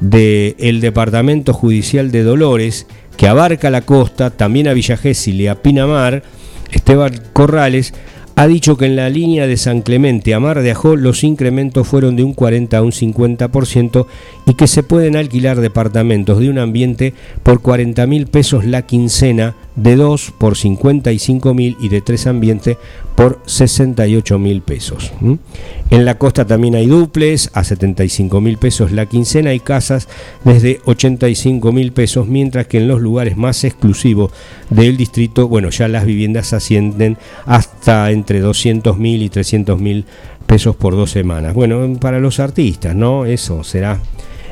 del 0.00 0.80
Departamento 0.80 1.52
Judicial 1.52 2.10
de 2.10 2.22
Dolores, 2.22 2.86
que 3.16 3.26
abarca 3.26 3.70
la 3.70 3.82
costa, 3.82 4.30
también 4.30 4.68
a 4.68 4.72
Villa 4.72 4.98
y 5.02 5.46
a 5.46 5.62
Pinamar, 5.62 6.22
Esteban 6.70 7.20
Corrales, 7.32 7.94
ha 8.36 8.46
dicho 8.46 8.76
que 8.76 8.86
en 8.86 8.94
la 8.94 9.10
línea 9.10 9.48
de 9.48 9.56
San 9.56 9.82
Clemente 9.82 10.32
a 10.32 10.38
Mar 10.38 10.62
de 10.62 10.70
Ajó 10.70 10.94
los 10.94 11.24
incrementos 11.24 11.88
fueron 11.88 12.14
de 12.14 12.22
un 12.22 12.34
40 12.34 12.78
a 12.78 12.82
un 12.82 12.92
50% 12.92 14.06
y 14.48 14.54
que 14.54 14.66
se 14.66 14.82
pueden 14.82 15.14
alquilar 15.14 15.60
departamentos 15.60 16.38
de 16.40 16.48
un 16.48 16.58
ambiente 16.58 17.12
por 17.42 17.60
40 17.60 18.06
mil 18.06 18.26
pesos 18.26 18.64
la 18.64 18.86
quincena, 18.86 19.54
de 19.76 19.94
2 19.94 20.32
por 20.38 20.56
55 20.56 21.52
mil 21.52 21.76
y 21.78 21.90
de 21.90 22.00
3 22.00 22.28
ambientes 22.28 22.78
por 23.14 23.40
68 23.44 24.38
mil 24.38 24.62
pesos. 24.62 25.12
En 25.90 26.04
la 26.06 26.16
costa 26.16 26.46
también 26.46 26.76
hay 26.76 26.86
duples 26.86 27.50
a 27.52 27.62
75 27.62 28.40
mil 28.40 28.56
pesos 28.56 28.90
la 28.90 29.04
quincena 29.04 29.52
y 29.52 29.60
casas 29.60 30.08
desde 30.44 30.80
85 30.86 31.70
mil 31.70 31.92
pesos, 31.92 32.26
mientras 32.26 32.66
que 32.68 32.78
en 32.78 32.88
los 32.88 33.02
lugares 33.02 33.36
más 33.36 33.64
exclusivos 33.64 34.32
del 34.70 34.96
distrito, 34.96 35.46
bueno, 35.46 35.68
ya 35.68 35.88
las 35.88 36.06
viviendas 36.06 36.54
ascienden 36.54 37.18
hasta 37.44 38.10
entre 38.12 38.40
200 38.40 38.96
mil 38.96 39.22
y 39.22 39.28
300 39.28 39.78
mil 39.78 40.06
pesos 40.46 40.74
por 40.74 40.96
dos 40.96 41.10
semanas. 41.10 41.52
Bueno, 41.52 41.86
para 42.00 42.18
los 42.18 42.40
artistas, 42.40 42.96
¿no? 42.96 43.26
Eso 43.26 43.62
será 43.62 44.00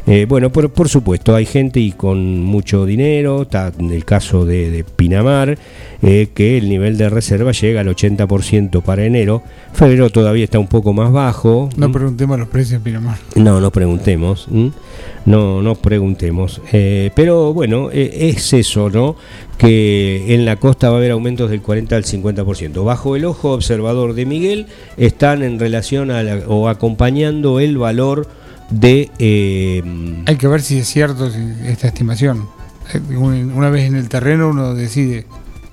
eh, 0.07 0.25
bueno, 0.29 0.51
por, 0.51 0.89
supuesto, 0.89 1.35
hay 1.35 1.47
gente 1.47 1.81
y 1.81 1.91
con 1.91 2.41
mucho 2.45 2.87
dinero, 2.87 3.43
está 3.43 3.73
en 3.77 3.91
el 3.91 4.05
caso 4.05 4.47
de, 4.47 4.85
Pinamar, 4.95 5.59
eh, 6.01 6.29
que 6.33 6.57
el 6.59 6.69
nivel 6.69 6.97
de 6.97 7.11
reserva 7.11 7.51
llega 7.51 7.81
al 7.81 7.89
80% 7.89 8.83
para 8.83 9.05
enero, 9.05 9.43
febrero 9.73 10.09
todavía 10.11 10.45
está 10.45 10.61
un 10.61 10.69
poco 10.69 10.93
más 10.93 11.11
bajo. 11.11 11.71
No 11.77 11.91
preguntemos 11.91 12.39
los 12.39 12.47
precios 12.47 12.75
en 12.77 12.83
Pinamar. 12.83 13.19
No, 13.35 13.61
no 13.61 13.73
preguntemos, 13.73 14.47
no, 15.27 15.61
no 15.61 15.75
preguntemos. 15.75 16.61
Eh, 16.73 17.11
pero 17.17 17.53
bueno, 17.53 17.91
es 17.91 18.53
eso, 18.53 18.89
¿no? 18.91 19.17
Que 19.59 20.35
en 20.35 20.45
la 20.45 20.57
costa 20.57 20.89
va 20.89 20.97
a 20.97 20.99
haber 20.99 21.11
aumentos 21.11 21.51
del 21.51 21.63
40 21.63 21.97
al 21.97 22.05
50%. 22.05 22.85
Bajo 22.85 23.17
el 23.17 23.25
ojo 23.25 23.53
observador 23.53 24.15
de 24.15 24.25
Miguel 24.25 24.67
están 24.97 25.43
en 25.43 25.59
relación 25.59 26.13
a 26.13 26.23
o 26.47 26.69
acompañando 26.69 27.59
el 27.59 27.77
valor 27.77 28.29
de... 28.71 29.11
Eh, 29.19 29.83
Hay 30.27 30.37
que 30.37 30.49
ver 30.49 30.63
si 30.63 30.79
es 30.79 30.89
cierto 30.89 31.31
esta 31.65 31.89
estimación. 31.89 32.49
Eh, 32.93 33.01
una 33.09 33.71
vez 33.71 33.85
en 33.85 33.97
el 33.97 34.09
terreno 34.09 34.49
uno 34.49 34.75
decide 34.75 35.27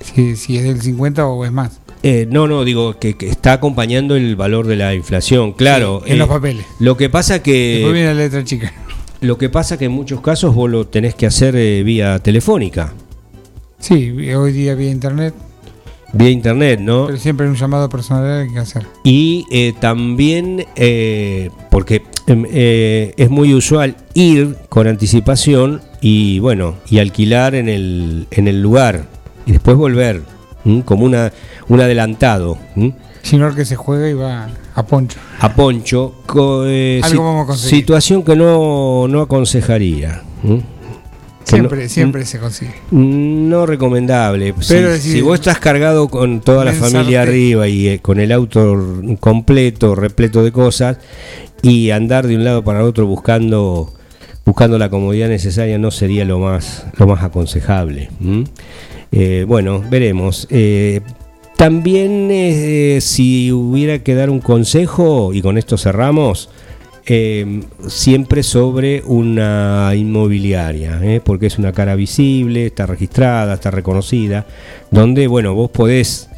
si, 0.03 0.35
si 0.35 0.57
es 0.57 0.63
del 0.63 0.81
50 0.81 1.25
o 1.25 1.45
es 1.45 1.51
más. 1.51 1.79
Eh, 2.01 2.27
no, 2.29 2.47
no, 2.47 2.65
digo 2.65 2.99
que, 2.99 3.15
está 3.21 3.53
acompañando 3.53 4.15
el 4.15 4.35
valor 4.35 4.67
de 4.67 4.75
la 4.75 4.93
inflación, 4.93 5.53
claro. 5.53 6.03
en 6.05 6.17
los 6.17 6.27
papeles. 6.27 6.65
Lo 6.79 6.97
que 6.97 7.09
pasa 7.09 7.41
que... 7.41 7.75
Después 7.75 7.93
viene 7.93 8.07
la 8.09 8.15
letra 8.15 8.43
chica. 8.43 8.73
Lo 9.21 9.37
que 9.37 9.49
pasa 9.49 9.77
que 9.77 9.85
en 9.85 9.93
muchos 9.93 10.19
casos 10.19 10.53
vos 10.53 10.69
lo 10.69 10.85
tenés 10.85 11.15
que 11.15 11.25
hacer 11.25 11.55
vía 11.85 12.19
telefónica. 12.19 12.93
Sí, 13.79 14.11
hoy 14.33 14.51
día 14.51 14.75
vía 14.75 14.91
internet. 14.91 15.33
Vía 16.14 16.30
internet, 16.30 16.80
¿no? 16.80 17.07
Pero 17.07 17.18
siempre 17.18 17.47
un 17.47 17.55
llamado 17.55 17.89
personal 17.89 18.41
hay 18.41 18.53
que 18.53 18.59
hacer. 18.59 18.86
Y 19.03 19.74
también, 19.80 20.66
porque 21.70 22.03
Em, 22.26 22.45
eh, 22.49 23.14
es 23.18 23.30
muy 23.30 23.53
usual 23.53 23.97
ir 24.14 24.55
con 24.70 24.88
anticipación 24.88 25.82
y 25.99 26.39
bueno, 26.39 26.76
y 26.89 26.99
alquilar 26.99 27.53
en 27.53 27.68
el, 27.68 28.28
en 28.32 28.47
el 28.47 28.61
lugar 28.61 29.07
y 29.45 29.51
después 29.51 29.76
volver, 29.76 30.22
como 30.86 31.03
una, 31.05 31.34
un 31.68 31.82
adelantado. 31.82 32.57
Sino 33.24 33.53
que 33.53 33.66
se 33.66 33.76
juega 33.76 34.09
y 34.09 34.14
va 34.14 34.49
a 34.74 34.86
Poncho. 34.86 35.20
A 35.39 35.53
Poncho, 35.53 36.14
eh, 36.66 37.01
situación 37.55 38.24
que 38.24 38.36
no, 38.38 39.07
no 39.09 39.22
aconsejaría. 39.22 40.22
Siempre, 41.43 41.89
siempre 41.89 42.25
se 42.25 42.39
consigue. 42.39 42.73
No 42.91 43.65
recomendable. 43.65 44.53
si, 44.61 45.21
vos 45.21 45.35
estás 45.35 45.59
cargado 45.59 46.07
con 46.07 46.41
toda 46.41 46.65
la 46.65 46.73
familia 46.73 47.21
arriba 47.21 47.67
y 47.67 47.87
eh, 47.87 47.99
con 47.99 48.19
el 48.19 48.31
auto 48.31 49.01
completo, 49.19 49.95
repleto 49.95 50.43
de 50.43 50.51
cosas, 50.51 50.97
y 51.63 51.91
andar 51.91 52.27
de 52.27 52.35
un 52.35 52.43
lado 52.43 52.63
para 52.63 52.81
el 52.81 52.85
otro 52.85 53.07
buscando 53.07 53.91
buscando 54.45 54.77
la 54.77 54.89
comodidad 54.89 55.29
necesaria 55.29 55.79
no 55.79 55.89
sería 55.89 56.25
lo 56.25 56.37
más 56.37 56.85
lo 56.97 57.07
más 57.07 57.23
aconsejable 57.23 58.09
eh, 59.11 59.45
bueno 59.47 59.81
veremos 59.89 60.45
eh, 60.51 60.99
también 61.55 62.27
eh, 62.29 62.99
si 63.01 63.51
hubiera 63.51 63.99
que 63.99 64.13
dar 64.13 64.29
un 64.29 64.41
consejo 64.41 65.33
y 65.33 65.41
con 65.41 65.57
esto 65.57 65.77
cerramos 65.77 66.49
siempre 67.88 68.43
sobre 68.43 69.04
una 69.06 69.91
inmobiliaria, 69.95 70.99
porque 71.24 71.47
es 71.47 71.58
una 71.58 71.74
cara 71.74 71.95
visible, 71.95 72.68
está 72.68 72.86
registrada, 72.86 73.56
está 73.56 73.72
reconocida, 73.72 74.45
donde 74.91 75.28
bueno 75.28 75.54
vos 75.54 75.70
podés 75.70 76.30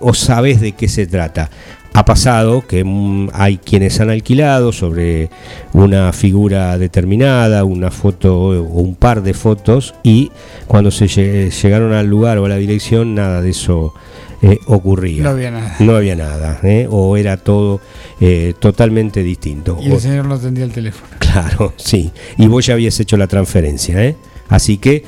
o 0.00 0.14
sabés 0.14 0.60
de 0.60 0.72
qué 0.72 0.88
se 0.88 1.06
trata 1.06 1.50
ha 1.98 2.04
pasado 2.04 2.64
que 2.64 2.84
mm, 2.84 3.30
hay 3.32 3.58
quienes 3.58 3.98
han 3.98 4.10
alquilado 4.10 4.70
sobre 4.70 5.30
una 5.72 6.12
figura 6.12 6.78
determinada, 6.78 7.64
una 7.64 7.90
foto 7.90 8.38
o 8.38 8.80
un 8.80 8.94
par 8.94 9.22
de 9.22 9.34
fotos 9.34 9.96
y 10.04 10.30
cuando 10.68 10.92
se 10.92 11.08
llegaron 11.08 11.92
al 11.94 12.06
lugar 12.06 12.38
o 12.38 12.44
a 12.44 12.48
la 12.48 12.56
dirección 12.56 13.16
nada 13.16 13.42
de 13.42 13.50
eso 13.50 13.94
eh, 14.42 14.60
ocurría. 14.66 15.24
No 15.24 15.30
había 15.30 15.50
nada. 15.50 15.76
No 15.80 15.96
había 15.96 16.14
nada, 16.14 16.60
eh, 16.62 16.86
o 16.88 17.16
era 17.16 17.36
todo 17.36 17.80
eh, 18.20 18.54
totalmente 18.60 19.24
distinto. 19.24 19.76
Y 19.80 19.90
el 19.90 20.00
señor 20.00 20.26
no 20.26 20.36
atendía 20.36 20.64
el 20.64 20.72
teléfono. 20.72 21.08
Claro, 21.18 21.74
sí. 21.76 22.10
Y 22.38 22.46
vos 22.46 22.64
ya 22.64 22.72
habías 22.72 22.98
hecho 23.00 23.16
la 23.16 23.26
transferencia, 23.26 24.14
Así 24.48 24.78
que 24.78 25.04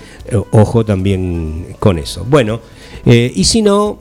ojo 0.50 0.84
también 0.84 1.76
con 1.78 1.98
eso. 1.98 2.26
Bueno, 2.28 2.60
y 3.06 3.42
si 3.44 3.62
no, 3.62 4.00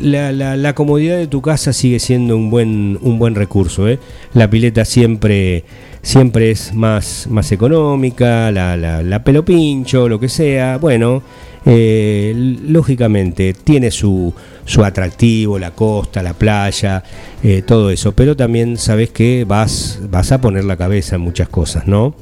la, 0.00 0.32
la, 0.32 0.74
comodidad 0.74 1.16
de 1.16 1.26
tu 1.26 1.40
casa 1.40 1.72
sigue 1.72 1.98
siendo 1.98 2.36
un 2.36 2.50
buen, 2.50 2.98
un 3.02 3.18
buen 3.18 3.34
recurso. 3.34 3.88
¿eh? 3.88 3.98
La 4.32 4.48
pileta 4.50 4.84
siempre, 4.84 5.64
siempre 6.02 6.50
es 6.50 6.74
más, 6.74 7.26
más 7.30 7.52
económica, 7.52 8.50
la, 8.50 8.76
la, 8.76 9.24
pelo 9.24 9.44
pincho, 9.44 10.08
lo 10.08 10.18
que 10.18 10.28
sea. 10.28 10.78
Bueno, 10.78 11.22
eh, 11.66 12.32
lógicamente 12.66 13.54
tiene 13.54 13.90
su, 13.90 14.32
su 14.64 14.84
atractivo, 14.84 15.58
la 15.58 15.70
costa, 15.70 16.22
la 16.22 16.34
playa, 16.34 17.02
eh, 17.42 17.62
todo 17.62 17.90
eso. 17.90 18.12
Pero 18.12 18.36
también 18.36 18.76
sabes 18.76 19.10
que 19.10 19.44
vas, 19.44 20.00
vas 20.10 20.32
a 20.32 20.40
poner 20.40 20.64
la 20.64 20.76
cabeza 20.76 21.16
en 21.16 21.22
muchas 21.22 21.48
cosas, 21.48 21.86
¿no? 21.86 22.14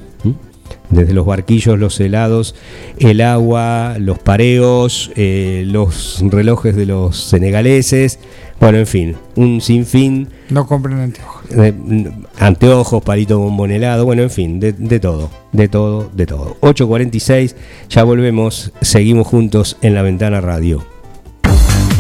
Desde 0.93 1.15
los 1.15 1.27
barquillos, 1.27 1.79
los 1.79 1.99
helados, 1.99 2.55
el 2.99 3.21
agua, 3.21 3.97
los 3.99 4.19
pareos, 4.19 5.11
eh, 5.17 5.65
los 5.67 6.23
relojes 6.31 6.77
de 6.77 6.87
los 6.87 7.17
senegaleses, 7.17 8.21
bueno, 8.61 8.79
en 8.79 8.87
fin, 8.87 9.17
un 9.35 9.61
sinfín. 9.61 10.29
No 10.49 10.69
compren 10.69 11.01
anteojos. 11.01 11.43
anteojos, 12.39 13.03
palito 13.03 13.41
bombón 13.41 13.73
helado, 13.73 14.05
bueno, 14.05 14.23
en 14.23 14.31
fin, 14.31 14.61
de, 14.61 14.73
de 14.73 15.01
todo, 15.01 15.31
de 15.51 15.67
todo, 15.67 16.09
de 16.15 16.27
todo. 16.27 16.57
8.46, 16.61 17.57
ya 17.89 18.05
volvemos, 18.05 18.73
seguimos 18.81 19.27
juntos 19.27 19.79
en 19.83 19.95
la 19.95 20.03
ventana 20.03 20.41
radio. 20.41 20.92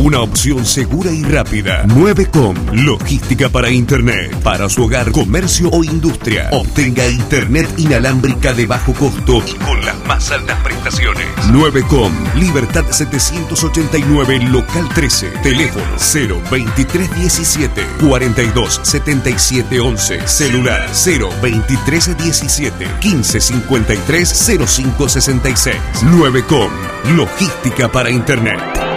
Una 0.03 0.20
opción 0.20 0.66
segura 0.66 1.11
y 1.12 1.22
rápida. 1.22 1.84
9com. 1.86 2.57
Logística 2.72 3.48
para 3.48 3.70
Internet. 3.70 4.34
Para 4.42 4.68
su 4.68 4.82
hogar, 4.82 5.12
comercio 5.12 5.70
o 5.70 5.84
industria. 5.84 6.48
Obtenga 6.50 7.07
Internet 7.07 7.72
inalámbrica 7.76 8.53
de 8.53 8.66
bajo 8.66 8.92
costo 8.94 9.40
y 9.46 9.53
con 9.64 9.80
las 9.84 9.94
más 10.05 10.32
altas 10.32 10.59
prestaciones. 10.64 11.24
9com. 11.53 12.11
Libertad 12.34 12.84
789, 12.90 14.40
local 14.48 14.88
13. 14.92 15.28
Teléfono 15.40 15.86
02317 15.96 17.86
427711 18.00 20.26
Celular 20.26 20.90
02317 20.90 22.88
1553 23.00 24.28
0566. 24.66 25.76
9com. 26.03 26.70
Logística 27.14 27.92
para 27.92 28.11
Internet. 28.11 28.91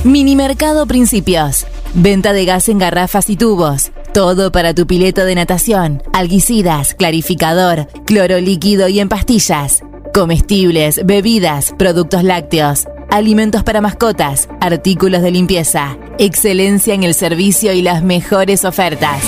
Minimercado 0.06 0.88
Principios. 0.88 1.68
Venta 1.94 2.32
de 2.32 2.46
gas 2.46 2.70
en 2.70 2.80
garrafas 2.80 3.30
y 3.30 3.36
tubos. 3.36 3.92
Todo 4.14 4.50
para 4.50 4.74
tu 4.74 4.88
pileta 4.88 5.26
de 5.26 5.36
natación, 5.36 6.02
alguicidas, 6.14 6.94
clarificador, 6.94 7.88
cloro 8.06 8.40
líquido 8.40 8.88
y 8.88 9.02
en 9.02 9.10
pastillas. 9.10 9.84
Comestibles, 10.14 11.06
bebidas, 11.06 11.74
productos 11.78 12.24
lácteos, 12.24 12.86
alimentos 13.12 13.64
para 13.64 13.82
mascotas, 13.82 14.48
artículos 14.62 15.22
de 15.22 15.32
limpieza. 15.32 15.98
Excelencia 16.18 16.94
en 16.94 17.04
el 17.04 17.14
servicio 17.14 17.74
y 17.74 17.82
las 17.82 18.02
mejores 18.02 18.64
ofertas. 18.64 19.22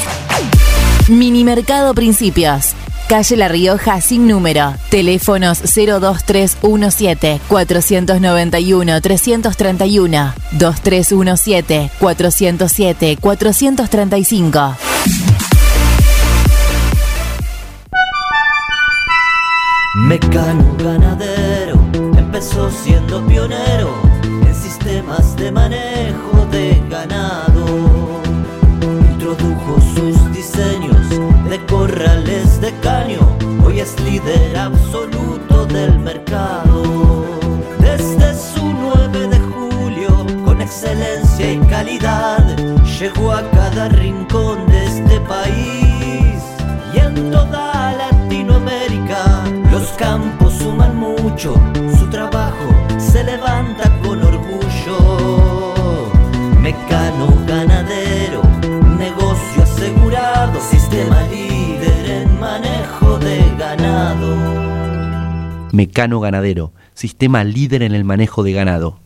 Minimercado 1.09 1.93
Principios. 1.93 2.75
Calle 3.11 3.35
La 3.35 3.49
Rioja 3.49 3.99
sin 3.99 4.25
número. 4.25 4.73
Teléfonos 4.89 5.59
02317 5.63 7.41
491 7.45 9.01
331 9.01 10.33
2317 10.53 11.91
407 11.99 13.17
435. 13.19 14.77
Mecano 20.07 20.77
ganadero 20.77 21.81
empezó 22.17 22.71
siendo 22.71 23.27
pionero 23.27 23.93
en 24.23 24.55
sistemas 24.55 25.35
de 25.35 25.51
manejo 25.51 26.30
es 33.81 33.99
líder 34.01 34.55
absoluto 34.57 35.65
del 35.65 35.97
mercado. 35.97 37.25
Desde 37.79 38.33
su 38.35 38.63
9 38.63 39.27
de 39.27 39.39
julio, 39.39 40.25
con 40.45 40.61
excelencia 40.61 41.53
y 41.53 41.57
calidad, 41.61 42.45
llegó 42.99 43.31
a 43.31 43.41
cada 43.49 43.89
rincón 43.89 44.67
de 44.67 44.85
este 44.85 45.19
país 45.21 46.43
y 46.93 46.99
en 46.99 47.31
toda 47.31 47.93
Latinoamérica. 47.93 49.43
Los 49.71 49.87
campos 49.93 50.53
suman 50.53 50.95
mucho, 50.95 51.55
su 51.97 52.07
trabajo 52.11 52.67
se 52.99 53.23
levanta 53.23 53.89
con 54.03 54.21
orgullo. 54.21 56.13
Mecano 56.59 57.40
Mecano 65.71 66.19
Ganadero, 66.19 66.73
sistema 66.93 67.43
líder 67.43 67.83
en 67.83 67.93
el 67.93 68.03
manejo 68.03 68.43
de 68.43 68.53
ganado. 68.53 68.99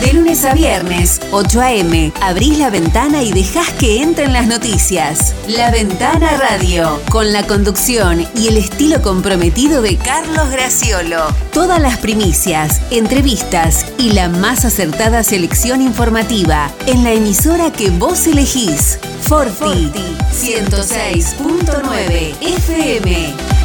De 0.00 0.14
lunes 0.14 0.46
a 0.46 0.54
viernes, 0.54 1.20
8 1.30 1.60
a.m., 1.60 2.10
abrís 2.22 2.58
la 2.58 2.70
ventana 2.70 3.22
y 3.22 3.32
dejás 3.32 3.68
que 3.74 4.02
entren 4.02 4.32
las 4.32 4.46
noticias. 4.46 5.34
La 5.46 5.70
Ventana 5.70 6.38
Radio, 6.38 6.98
con 7.10 7.34
la 7.34 7.46
conducción 7.46 8.26
y 8.34 8.48
el 8.48 8.56
estilo 8.56 9.02
comprometido 9.02 9.82
de 9.82 9.98
Carlos 9.98 10.50
Graciolo. 10.50 11.26
Todas 11.52 11.80
las 11.80 11.98
primicias, 11.98 12.80
entrevistas 12.90 13.92
y 13.98 14.12
la 14.12 14.30
más 14.30 14.64
acertada 14.64 15.22
selección 15.22 15.82
informativa 15.82 16.70
en 16.86 17.04
la 17.04 17.12
emisora 17.12 17.70
que 17.70 17.90
vos 17.90 18.26
elegís. 18.26 18.98
Forti, 19.20 19.92
106.9 20.32 22.36
FM. 22.40 23.59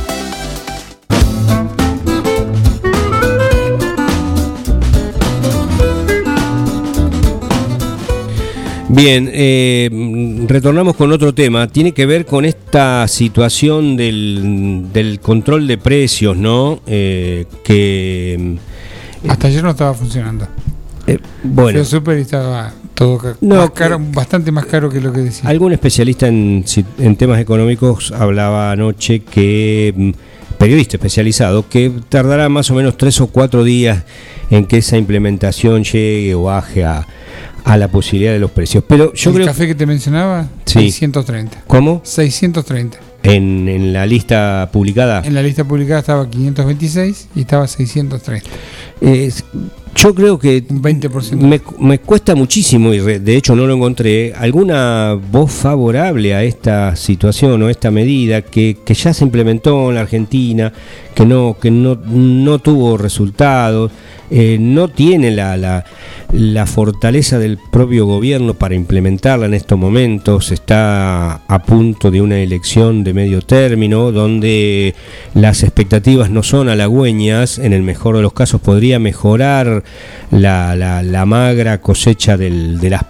Bien, 8.87 9.29
eh, 9.33 9.89
retornamos 10.47 10.95
con 10.95 11.11
otro 11.11 11.33
tema. 11.33 11.67
Tiene 11.67 11.91
que 11.91 12.05
ver 12.05 12.25
con 12.25 12.45
esta 12.45 13.07
situación 13.07 13.97
del, 13.97 14.85
del 14.93 15.19
control 15.19 15.67
de 15.67 15.77
precios, 15.77 16.37
¿no? 16.37 16.79
Eh, 16.85 17.45
que. 17.63 18.57
Hasta 19.27 19.47
ayer 19.47 19.63
no 19.63 19.71
estaba 19.71 19.93
funcionando. 19.95 20.47
eh, 21.07 21.17
bueno, 21.43 21.83
Fui 21.83 22.15
y 22.17 22.21
estaba 22.21 22.73
todo 22.93 23.35
No, 23.41 23.55
más 23.55 23.71
caro, 23.71 23.99
bastante 24.13 24.51
más 24.51 24.65
caro 24.67 24.89
que 24.89 25.01
lo 25.01 25.11
que 25.11 25.21
decía. 25.21 25.49
algún 25.49 25.73
especialista 25.73 26.27
en, 26.27 26.63
en 26.99 27.15
temas 27.15 27.39
económicos 27.39 28.11
hablaba 28.11 28.71
anoche 28.71 29.21
que. 29.21 29.93
mm, 29.95 30.11
periodista 30.59 30.95
especializado, 30.97 31.67
que 31.67 31.91
tardará 32.07 32.47
más 32.49 32.69
o 32.71 32.75
menos 32.75 32.97
tres 32.97 33.19
o 33.19 33.27
cuatro 33.27 33.63
días 33.63 34.03
en 34.51 34.65
que 34.67 34.77
esa 34.77 34.95
implementación 34.97 35.83
llegue 35.83 36.33
o 36.35 36.43
baje 36.43 36.85
a, 36.85 37.05
a 37.65 37.77
la 37.77 37.87
posibilidad 37.89 38.31
de 38.31 38.39
los 38.39 38.51
precios. 38.51 38.83
Pero 38.87 39.11
yo 39.13 39.29
el 39.31 39.35
creo. 39.35 39.47
café 39.47 39.67
que 39.67 39.75
te 39.75 39.85
mencionaba, 39.85 40.47
Sí. 40.65 40.79
630. 40.91 41.63
¿Cómo? 41.67 41.99
630. 42.03 42.97
En, 43.23 43.67
en 43.67 43.91
la 43.91 44.05
lista 44.05 44.69
publicada. 44.71 45.23
En 45.25 45.33
la 45.33 45.41
lista 45.41 45.63
publicada 45.63 45.99
estaba 45.99 46.29
526 46.29 47.29
y 47.35 47.41
estaba 47.41 47.67
630. 47.67 48.47
Yo 49.97 50.13
creo 50.13 50.37
que 50.37 50.61
Un 50.69 50.81
20%. 50.83 51.35
me, 51.37 51.61
me 51.79 51.99
cuesta 51.99 52.35
muchísimo 52.35 52.93
y 52.93 52.99
re- 52.99 53.19
de 53.19 53.37
hecho 53.37 53.55
no 53.55 53.65
lo 53.65 53.73
encontré 53.75 54.33
alguna 54.35 55.17
voz 55.31 55.51
favorable 55.53 56.33
a 56.35 56.43
esta 56.43 56.95
situación 56.97 57.63
o 57.63 57.69
esta 57.69 57.91
medida 57.91 58.41
que, 58.41 58.77
que 58.85 58.93
ya 58.93 59.13
se 59.13 59.23
implementó 59.23 59.87
en 59.89 59.95
la 59.95 60.01
Argentina, 60.01 60.73
que 61.15 61.25
no 61.25 61.55
que 61.61 61.71
no, 61.71 61.95
no 61.95 62.59
tuvo 62.59 62.97
resultados, 62.97 63.91
eh, 64.31 64.57
no 64.59 64.89
tiene 64.89 65.31
la, 65.31 65.55
la, 65.55 65.85
la 66.33 66.65
fortaleza 66.65 67.39
del 67.39 67.57
propio 67.71 68.05
gobierno 68.05 68.53
para 68.55 68.75
implementarla 68.75 69.45
en 69.45 69.53
estos 69.53 69.77
momentos, 69.79 70.51
está 70.51 71.35
a 71.47 71.63
punto 71.63 72.11
de 72.11 72.21
una 72.21 72.39
elección 72.39 73.03
de 73.05 73.13
medio 73.13 73.41
término 73.41 74.11
donde 74.11 74.93
las 75.35 75.63
expectativas 75.63 76.29
no 76.31 76.43
son 76.43 76.67
halagüeñas, 76.69 77.59
en 77.59 77.71
el 77.71 77.81
mejor 77.83 78.17
de 78.17 78.23
los 78.23 78.33
casos 78.33 78.59
podría 78.59 78.84
mejorar 78.99 79.83
la, 80.31 80.75
la- 80.75 81.01
magra 81.25 81.81
cosecha 81.81 82.37
del, 82.37 82.79
de 82.79 82.89
las 82.89 83.03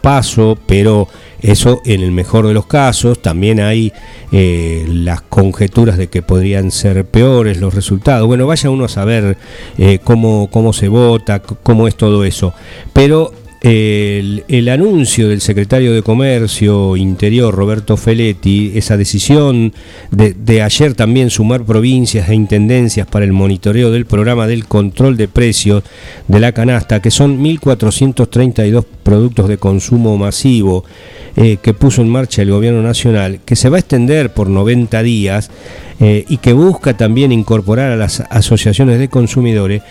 pero 0.65 1.07
eso 1.41 1.81
en 1.85 2.01
el 2.01 2.11
mejor 2.11 2.47
de 2.47 2.53
los 2.53 2.65
casos, 2.65 3.21
también 3.21 3.59
hay 3.59 3.91
eh, 4.31 4.85
las 4.87 5.21
conjeturas 5.21 5.97
de 5.97 6.07
que 6.07 6.21
podrían 6.21 6.71
ser 6.71 7.05
peores 7.05 7.59
los 7.59 7.73
resultados. 7.73 8.25
Bueno, 8.27 8.47
vaya 8.47 8.69
uno 8.69 8.85
a 8.85 8.89
saber 8.89 9.37
eh, 9.77 9.99
cómo, 10.03 10.49
cómo 10.51 10.73
se 10.73 10.87
vota, 10.87 11.39
cómo 11.41 11.87
es 11.87 11.95
todo 11.95 12.23
eso. 12.25 12.53
Pero 12.93 13.31
el, 13.65 14.69
anuncio 14.69 15.27
del 15.27 15.41
secretario 15.41 15.91
de 15.93 16.03
Comercio 16.03 16.95
Interior, 16.95 17.53
Roberto 17.53 17.97
Feletti, 17.97 18.73
esa 18.75 18.95
decisión 18.95 19.73
de, 20.11 20.61
ayer 20.61 20.93
también 20.93 21.31
sumar 21.31 21.63
provincias 21.63 22.29
e 22.29 22.35
intendencias 22.35 23.07
para 23.07 23.25
el 23.25 23.33
monitoreo 23.33 23.89
del 23.89 24.05
programa 24.05 24.45
del 24.45 24.67
control 24.67 25.17
de 25.17 25.27
precios 25.27 25.83
de 26.27 26.39
la 26.39 26.51
canasta, 26.51 27.01
que 27.01 27.09
son 27.09 27.43
1.432 27.43 28.85
productos 29.01 29.47
de 29.47 29.57
consumo 29.57 30.15
masivo 30.15 30.85
eh, 31.35 31.57
que 31.61 31.73
puso 31.73 32.03
en 32.03 32.09
marcha 32.09 32.43
el 32.43 32.51
gobierno 32.51 32.83
nacional, 32.83 33.39
que 33.45 33.55
se 33.55 33.69
va 33.69 33.77
a 33.77 33.79
extender 33.79 34.31
por 34.31 34.47
90 34.47 35.01
días 35.01 35.49
eh, 35.99 36.25
y 36.27 36.37
que 36.37 36.53
busca 36.53 36.97
también 36.97 37.31
incorporar 37.31 37.91
a 37.91 37.95
las 37.95 38.19
asociaciones 38.29 38.99
de 38.99 39.07
consumidores, 39.07 39.81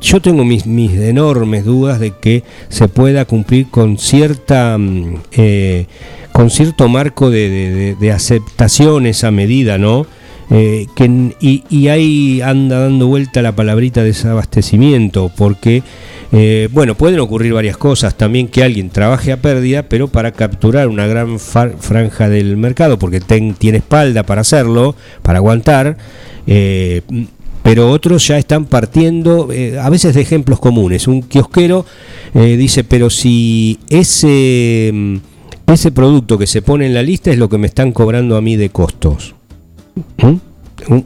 yo 0.00 0.20
tengo 0.20 0.44
mis, 0.44 0.66
enormes 0.66 1.64
dudas 1.64 2.00
de 2.00 2.12
que 2.12 2.44
se 2.68 2.88
pueda 2.88 3.24
cumplir 3.24 3.68
con 3.70 3.98
cierta 3.98 4.78
mm, 4.78 5.14
eh, 5.32 5.86
con 6.32 6.48
cierto 6.48 6.88
marco 6.88 7.28
de, 7.28 7.96
de, 7.98 8.12
aceptación 8.12 9.06
esa 9.06 9.30
medida, 9.30 9.78
¿no? 9.78 10.06
Eh, 10.52 10.86
que, 10.96 11.36
y, 11.40 11.88
ahí 11.88 12.40
anda 12.40 12.80
dando 12.80 13.06
vuelta 13.06 13.40
la 13.40 13.52
palabrita 13.52 14.02
desabastecimiento, 14.02 15.30
porque 15.36 15.84
eh, 16.32 16.68
bueno, 16.70 16.94
pueden 16.94 17.18
ocurrir 17.20 17.52
varias 17.52 17.76
cosas. 17.76 18.16
También 18.16 18.48
que 18.48 18.62
alguien 18.62 18.90
trabaje 18.90 19.32
a 19.32 19.40
pérdida, 19.40 19.84
pero 19.84 20.08
para 20.08 20.32
capturar 20.32 20.88
una 20.88 21.06
gran 21.06 21.38
franja 21.38 22.28
del 22.28 22.56
mercado, 22.56 22.98
porque 22.98 23.20
tiene 23.20 23.78
espalda 23.78 24.22
para 24.22 24.42
hacerlo, 24.42 24.94
para 25.22 25.38
aguantar. 25.38 25.96
Eh, 26.46 27.02
pero 27.62 27.90
otros 27.90 28.26
ya 28.26 28.38
están 28.38 28.64
partiendo, 28.64 29.52
eh, 29.52 29.78
a 29.78 29.90
veces 29.90 30.14
de 30.14 30.22
ejemplos 30.22 30.60
comunes. 30.60 31.06
Un 31.08 31.22
kiosquero 31.22 31.84
dice, 32.32 32.84
pero 32.84 33.10
si 33.10 33.78
ese, 33.88 34.92
ese 35.66 35.90
producto 35.90 36.38
que 36.38 36.46
se 36.46 36.62
pone 36.62 36.86
en 36.86 36.94
la 36.94 37.02
lista 37.02 37.30
es 37.30 37.38
lo 37.38 37.48
que 37.48 37.58
me 37.58 37.66
están 37.66 37.92
cobrando 37.92 38.36
a 38.36 38.40
mí 38.40 38.56
de 38.56 38.70
costos. 38.70 39.34
¿Mm? 40.18 40.49
Un, 40.88 41.04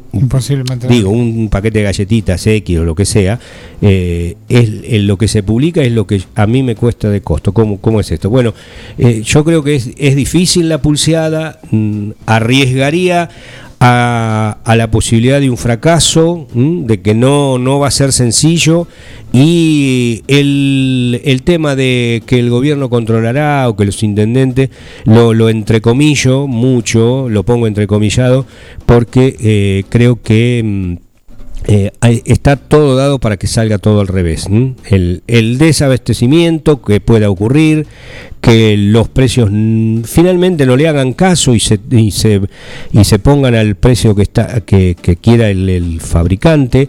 digo, 0.89 1.11
un 1.11 1.49
paquete 1.49 1.79
de 1.79 1.85
galletitas 1.85 2.47
X 2.47 2.79
o 2.79 2.85
lo 2.85 2.95
que 2.95 3.05
sea, 3.05 3.39
eh, 3.83 4.37
es, 4.49 5.03
lo 5.03 5.19
que 5.19 5.29
se 5.29 5.43
publica 5.43 5.83
es 5.83 5.93
lo 5.93 6.07
que 6.07 6.23
a 6.35 6.47
mí 6.47 6.63
me 6.63 6.75
cuesta 6.75 7.11
de 7.11 7.21
costo. 7.21 7.53
¿Cómo, 7.53 7.79
cómo 7.79 8.01
es 8.01 8.11
esto? 8.11 8.31
Bueno, 8.31 8.55
eh, 8.99 9.23
yo 9.25 9.45
creo 9.45 9.63
que 9.63 9.77
es, 9.77 9.91
es 9.97 10.17
difícil 10.17 10.69
la 10.69 10.79
pulseada, 10.79 11.61
mm, 11.71 12.11
arriesgaría 12.27 13.31
a, 13.87 14.75
la 14.77 14.91
posibilidad 14.91 15.41
de 15.41 15.51
un 15.51 15.59
fracaso, 15.59 16.47
de 16.55 17.03
que 17.03 17.15
no, 17.15 17.59
no 17.59 17.79
va 17.79 17.89
a 17.89 17.91
ser 17.91 18.13
sencillo. 18.13 18.89
Y 19.33 20.23
el, 20.29 21.21
el, 21.25 21.43
tema 21.43 21.75
de 21.75 22.23
que 22.25 22.39
el 22.39 22.51
gobierno 22.51 22.89
controlará 22.89 23.69
o 23.69 23.77
que 23.77 23.85
los 23.85 24.03
intendentes 24.03 24.71
lo, 25.05 25.35
lo 25.35 25.49
entrecomillo 25.49 26.47
mucho, 26.47 27.29
lo 27.29 27.43
pongo 27.43 27.67
entrecomillado, 27.67 28.47
porque 28.87 29.37
eh, 29.41 29.85
creo 29.89 30.23
que 30.23 30.63
mm, 30.65 31.04
eh, 31.67 31.93
está 32.27 32.57
todo 32.57 32.95
dado 32.95 33.19
para 33.19 33.39
que 33.39 33.47
salga 33.47 33.79
todo 33.79 34.01
al 34.01 34.09
revés. 34.09 34.47
El, 34.87 35.59
desabastecimiento 35.59 36.83
que 36.83 37.01
pueda 37.01 37.31
ocurrir, 37.31 37.87
que 38.41 38.77
los 38.77 39.09
precios 39.09 39.49
finalmente 40.05 40.67
no 40.67 40.77
le 40.77 40.89
hagan 40.89 41.15
caso 41.15 41.55
y 41.55 41.61
se, 41.61 41.81
y 41.91 42.11
se, 42.11 42.43
y 42.93 43.05
se 43.05 43.19
pongan 43.19 43.55
al 43.55 43.77
precio 43.77 44.15
que, 44.15 44.23
está, 44.23 44.61
que, 44.61 44.97
quiera 45.21 45.49
el, 45.49 46.01
fabricante, 46.01 46.89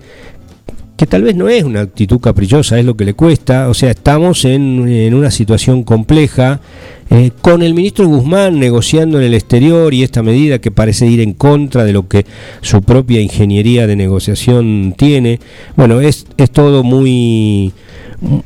que 0.98 1.06
tal 1.06 1.24
vez 1.24 1.36
no 1.36 1.48
es 1.48 1.64
una 1.64 1.82
actitud 1.82 2.20
caprichosa, 2.20 2.78
es 2.78 2.86
lo 2.86 2.98
que 2.98 3.06
le 3.06 3.14
cuesta. 3.14 3.70
O 3.70 3.74
sea, 3.74 3.92
estamos 3.92 4.44
en 4.44 5.14
una 5.14 5.32
situación 5.32 5.84
compleja 5.84 6.60
eh, 7.10 7.32
con 7.42 7.62
el 7.62 7.74
ministro 7.74 8.08
Guzmán 8.08 8.60
negociando 8.60 9.20
en 9.20 9.26
el 9.26 9.34
exterior 9.34 9.94
y 9.94 10.04
esta 10.04 10.24
medida 10.24 10.60
que 10.60 10.72
parece 10.72 11.06
ir 11.08 11.22
en 11.22 11.34
contra 11.34 11.84
de 11.84 11.94
lo 11.94 12.08
que 12.08 12.26
su 12.62 12.82
propia 12.82 13.22
ingeniería 13.22 13.88
de 13.88 13.96
negociación 13.96 14.96
tiene. 14.98 15.40
Bueno, 15.76 16.02
es, 16.02 16.26
es 16.38 16.50
todo 16.50 16.84
muy, 16.84 17.74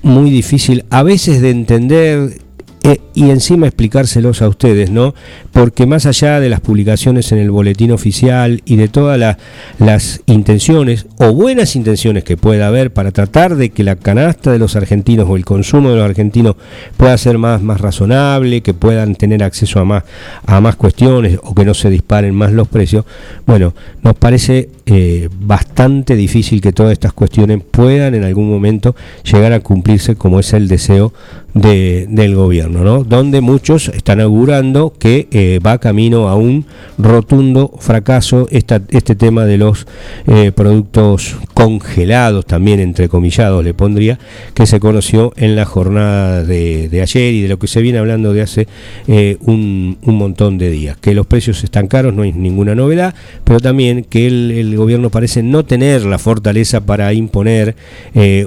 muy 0.01 0.29
difícil 0.29 0.83
a 0.89 1.03
veces 1.03 1.41
de 1.41 1.51
entender 1.51 2.41
eh, 2.83 3.01
y 3.13 3.29
encima 3.29 3.67
explicárselos 3.67 4.41
a 4.41 4.47
ustedes, 4.47 4.89
¿no? 4.89 5.13
Porque 5.51 5.85
más 5.85 6.05
allá 6.05 6.39
de 6.39 6.49
las 6.49 6.61
publicaciones 6.61 7.31
en 7.31 7.39
el 7.39 7.51
boletín 7.51 7.91
oficial 7.91 8.61
y 8.65 8.77
de 8.77 8.87
todas 8.87 9.37
las 9.79 10.21
intenciones 10.25 11.05
o 11.17 11.33
buenas 11.33 11.75
intenciones 11.75 12.23
que 12.23 12.37
pueda 12.37 12.67
haber 12.67 12.93
para 12.93 13.11
tratar 13.11 13.55
de 13.55 13.71
que 13.71 13.83
la 13.83 13.97
canasta 13.97 14.51
de 14.51 14.59
los 14.59 14.75
argentinos 14.75 15.27
o 15.29 15.35
el 15.35 15.43
consumo 15.43 15.89
de 15.89 15.97
los 15.97 16.05
argentinos 16.05 16.55
pueda 16.95 17.17
ser 17.17 17.37
más, 17.37 17.61
más 17.61 17.81
razonable, 17.81 18.61
que 18.61 18.73
puedan 18.73 19.15
tener 19.15 19.43
acceso 19.43 19.79
a 19.79 19.85
más, 19.85 20.03
a 20.45 20.61
más 20.61 20.75
cuestiones 20.75 21.39
o 21.43 21.53
que 21.53 21.65
no 21.65 21.73
se 21.73 21.89
disparen 21.89 22.33
más 22.33 22.53
los 22.53 22.67
precios, 22.67 23.05
bueno, 23.45 23.73
nos 24.03 24.15
parece 24.15 24.69
eh, 24.85 25.29
bastante 25.39 26.15
difícil 26.15 26.61
que 26.61 26.71
todas 26.71 26.93
estas 26.93 27.13
cuestiones 27.13 27.61
puedan 27.69 28.15
en 28.15 28.23
algún 28.23 28.49
momento 28.49 28.95
llegar 29.23 29.53
a 29.53 29.59
cumplirse 29.59 30.15
como 30.15 30.39
es 30.39 30.53
el 30.53 30.67
deseo 30.67 31.13
de, 31.53 32.05
del 32.09 32.35
gobierno, 32.35 32.68
donde 32.69 33.41
muchos 33.41 33.89
están 33.89 34.21
augurando 34.21 34.93
que 34.97 35.27
eh, 35.31 35.59
va 35.65 35.79
camino 35.79 36.29
a 36.29 36.35
un 36.35 36.65
rotundo 36.97 37.73
fracaso 37.79 38.47
esta, 38.51 38.81
este 38.89 39.15
tema 39.15 39.45
de 39.45 39.57
los 39.57 39.87
eh, 40.27 40.51
productos 40.51 41.35
congelados, 41.53 42.45
también 42.45 42.79
entrecomillados 42.79 43.63
le 43.63 43.73
pondría, 43.73 44.19
que 44.53 44.65
se 44.65 44.79
conoció 44.79 45.33
en 45.35 45.55
la 45.55 45.65
jornada 45.65 46.43
de, 46.43 46.99
ayer 47.01 47.33
y 47.33 47.41
de 47.41 47.47
lo 47.49 47.59
que 47.59 47.67
se 47.67 47.81
viene 47.81 47.97
hablando 47.97 48.33
de 48.33 48.41
hace 48.41 48.67
eh, 49.07 49.37
un, 49.41 49.97
un, 50.03 50.15
montón 50.15 50.57
de 50.57 50.69
días, 50.69 50.97
que 50.97 51.13
los 51.13 51.25
precios 51.25 51.63
están 51.63 51.87
caros, 51.87 52.13
no 52.13 52.21
hay 52.21 52.33
ninguna 52.33 52.75
novedad, 52.75 53.15
pero 53.43 53.59
también 53.59 54.03
que 54.03 54.27
el, 54.27 54.51
el 54.51 54.77
gobierno 54.77 55.09
parece 55.09 55.43
no 55.43 55.65
tener 55.65 56.05
la 56.05 56.19
fortaleza 56.19 56.81
para 56.81 57.11
imponer 57.13 57.75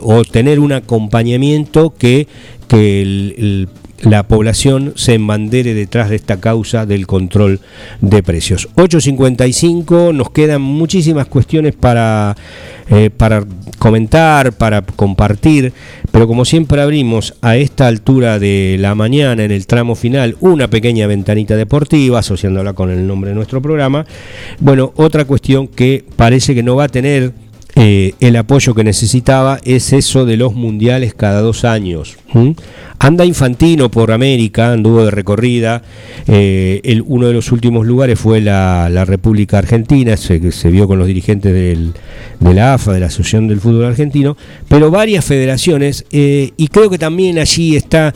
o 0.02 0.24
tener 0.24 0.60
un 0.60 0.72
acompañamiento 0.72 1.94
que 1.96 2.26
que 2.72 3.66
la 4.02 4.24
población 4.24 4.92
se 4.96 5.14
embandere 5.14 5.74
detrás 5.74 6.10
de 6.10 6.16
esta 6.16 6.40
causa 6.40 6.86
del 6.86 7.06
control 7.06 7.60
de 8.00 8.22
precios. 8.22 8.68
8.55, 8.74 10.12
nos 10.14 10.30
quedan 10.30 10.60
muchísimas 10.62 11.26
cuestiones 11.26 11.74
para, 11.74 12.36
eh, 12.90 13.10
para 13.16 13.44
comentar, 13.78 14.52
para 14.52 14.82
compartir, 14.82 15.72
pero 16.10 16.26
como 16.26 16.44
siempre 16.44 16.82
abrimos 16.82 17.34
a 17.42 17.56
esta 17.56 17.86
altura 17.86 18.38
de 18.38 18.76
la 18.78 18.94
mañana, 18.94 19.44
en 19.44 19.52
el 19.52 19.66
tramo 19.66 19.94
final, 19.94 20.36
una 20.40 20.68
pequeña 20.68 21.06
ventanita 21.06 21.56
deportiva, 21.56 22.18
asociándola 22.18 22.72
con 22.72 22.90
el 22.90 23.06
nombre 23.06 23.30
de 23.30 23.36
nuestro 23.36 23.62
programa. 23.62 24.04
Bueno, 24.58 24.92
otra 24.96 25.24
cuestión 25.24 25.68
que 25.68 26.04
parece 26.16 26.54
que 26.54 26.62
no 26.62 26.76
va 26.76 26.84
a 26.84 26.88
tener 26.88 27.32
eh, 27.74 28.12
el 28.20 28.36
apoyo 28.36 28.74
que 28.74 28.84
necesitaba 28.84 29.58
es 29.64 29.94
eso 29.94 30.26
de 30.26 30.36
los 30.36 30.54
mundiales 30.54 31.14
cada 31.14 31.40
dos 31.40 31.64
años. 31.64 32.16
Anda 32.98 33.24
Infantino 33.24 33.90
por 33.90 34.12
América, 34.12 34.72
anduvo 34.72 35.04
de 35.04 35.10
recorrida. 35.10 35.82
Eh, 36.26 37.02
uno 37.06 37.28
de 37.28 37.32
los 37.32 37.50
últimos 37.50 37.86
lugares 37.86 38.18
fue 38.18 38.40
la, 38.40 39.04
República 39.06 39.58
Argentina, 39.58 40.16
se, 40.16 40.52
se, 40.52 40.70
vio 40.70 40.86
con 40.86 40.98
los 40.98 41.06
dirigentes 41.06 41.52
del, 41.52 41.94
de 42.40 42.54
la 42.54 42.74
AFA, 42.74 42.92
de 42.92 43.00
la 43.00 43.06
Asociación 43.06 43.48
del 43.48 43.60
Fútbol 43.60 43.86
Argentino, 43.86 44.36
pero 44.68 44.90
varias 44.90 45.24
federaciones, 45.24 46.04
eh, 46.12 46.52
y 46.56 46.68
creo 46.68 46.90
que 46.90 46.98
también 46.98 47.38
allí 47.38 47.76
está 47.76 48.14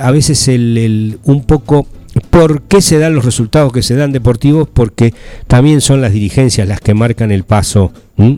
a 0.00 0.10
veces 0.10 0.48
el, 0.48 1.18
un 1.24 1.44
poco 1.44 1.86
¿Por 2.30 2.62
qué 2.62 2.80
se 2.80 2.98
dan 2.98 3.14
los 3.14 3.24
resultados 3.24 3.72
que 3.72 3.82
se 3.82 3.94
dan 3.94 4.12
deportivos? 4.12 4.68
Porque 4.72 5.12
también 5.46 5.80
son 5.80 6.00
las 6.00 6.12
dirigencias 6.12 6.66
las 6.68 6.80
que 6.80 6.94
marcan 6.94 7.30
el 7.30 7.44
paso. 7.44 7.92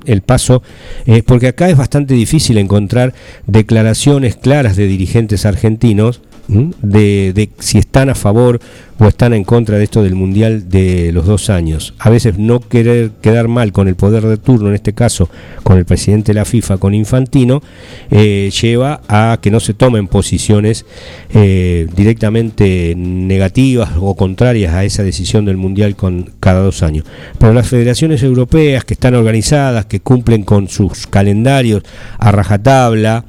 El 0.07 0.23
paso, 0.23 0.63
eh, 1.07 1.23
porque 1.25 1.47
acá 1.47 1.69
es 1.69 1.77
bastante 1.77 2.15
difícil 2.15 2.59
encontrar 2.59 3.15
declaraciones 3.47 4.35
claras 4.35 4.75
de 4.75 4.89
dirigentes 4.89 5.47
argentinos 5.47 6.21
de, 6.49 7.51
si 7.59 7.79
están 7.79 8.09
a 8.09 8.15
favor 8.15 8.61
o 8.99 9.07
están 9.07 9.33
en 9.33 9.45
contra 9.45 9.79
de 9.79 9.85
esto 9.85 10.03
del 10.03 10.15
Mundial 10.15 10.69
de 10.69 11.13
los 11.13 11.27
dos 11.27 11.51
años. 11.51 11.95
A 11.99 12.11
veces 12.11 12.39
no 12.39 12.61
querer 12.61 13.13
quedar 13.21 13.47
mal 13.47 13.71
con 13.71 13.87
el 13.87 13.95
poder 13.95 14.25
de 14.25 14.39
turno, 14.39 14.69
en 14.69 14.75
este 14.75 14.93
caso 14.93 15.29
con 15.63 15.79
el 15.79 15.85
presidente 15.85 16.33
de 16.33 16.39
la 16.41 16.45
FIFA, 16.45 16.79
con 16.79 16.95
Infantino, 16.95 17.63
eh, 18.11 18.51
lleva 18.61 19.03
a 19.09 19.39
que 19.41 19.51
no 19.51 19.61
se 19.61 19.75
tomen 19.75 20.09
posiciones 20.09 20.85
eh, 21.31 21.87
directamente 21.95 22.95
negativas 22.97 23.91
o 24.01 24.17
contrarias 24.17 24.75
a 24.75 24.85
esa 24.85 25.05
decisión 25.05 25.45
del 25.45 25.59
Mundial 25.59 25.95
con 25.95 26.33
cada 26.41 26.61
dos 26.61 26.83
años. 26.83 27.05
Pero 27.39 27.53
las 27.53 27.69
federaciones 27.69 28.23
europeas 28.23 28.85
que 28.85 28.95
están 28.95 29.15
organizadas, 29.15 29.87
que 29.87 30.01
cumplen 30.01 30.43
con 30.43 30.69
sus 30.69 31.07
calendarios 31.07 31.83
a 32.19 32.33
rajatabla, 32.33 33.25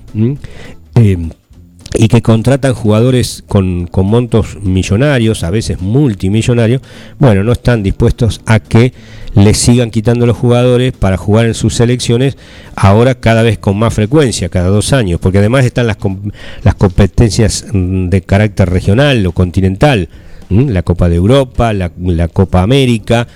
y 1.94 2.08
que 2.08 2.22
contratan 2.22 2.74
jugadores 2.74 3.44
con, 3.48 3.88
con, 3.88 4.06
montos 4.06 4.58
millonarios, 4.62 5.44
a 5.44 5.50
veces 5.50 5.82
multimillonarios, 5.82 6.82
bueno, 7.18 7.44
no 7.44 7.52
están 7.52 7.84
dispuestos 7.84 8.42
a 8.46 8.60
que 8.60 8.94
les 9.34 9.58
sigan 9.58 9.92
quitando 9.92 10.26
los 10.26 10.38
jugadores 10.38 10.94
para 10.94 11.18
jugar 11.18 11.46
en 11.46 11.54
sus 11.54 11.76
selecciones, 11.76 12.38
ahora 12.76 13.16
cada 13.16 13.42
vez 13.42 13.58
con 13.58 13.78
más 13.78 13.94
frecuencia, 13.94 14.50
cada 14.50 14.68
dos 14.68 14.94
años, 14.94 15.20
porque 15.20 15.40
además 15.40 15.66
están 15.66 15.88
las, 15.88 15.98
las 16.64 16.76
competencias 16.76 17.66
mm, 17.72 18.10
de 18.10 18.22
carácter 18.22 18.70
regional 18.70 19.26
o 19.26 19.32
continental 19.32 20.10
la 20.50 20.82
Copa 20.82 21.10
de 21.10 21.16
Europa, 21.16 21.74
la, 21.74 21.90
Copa 22.28 22.62
América, 22.62 23.28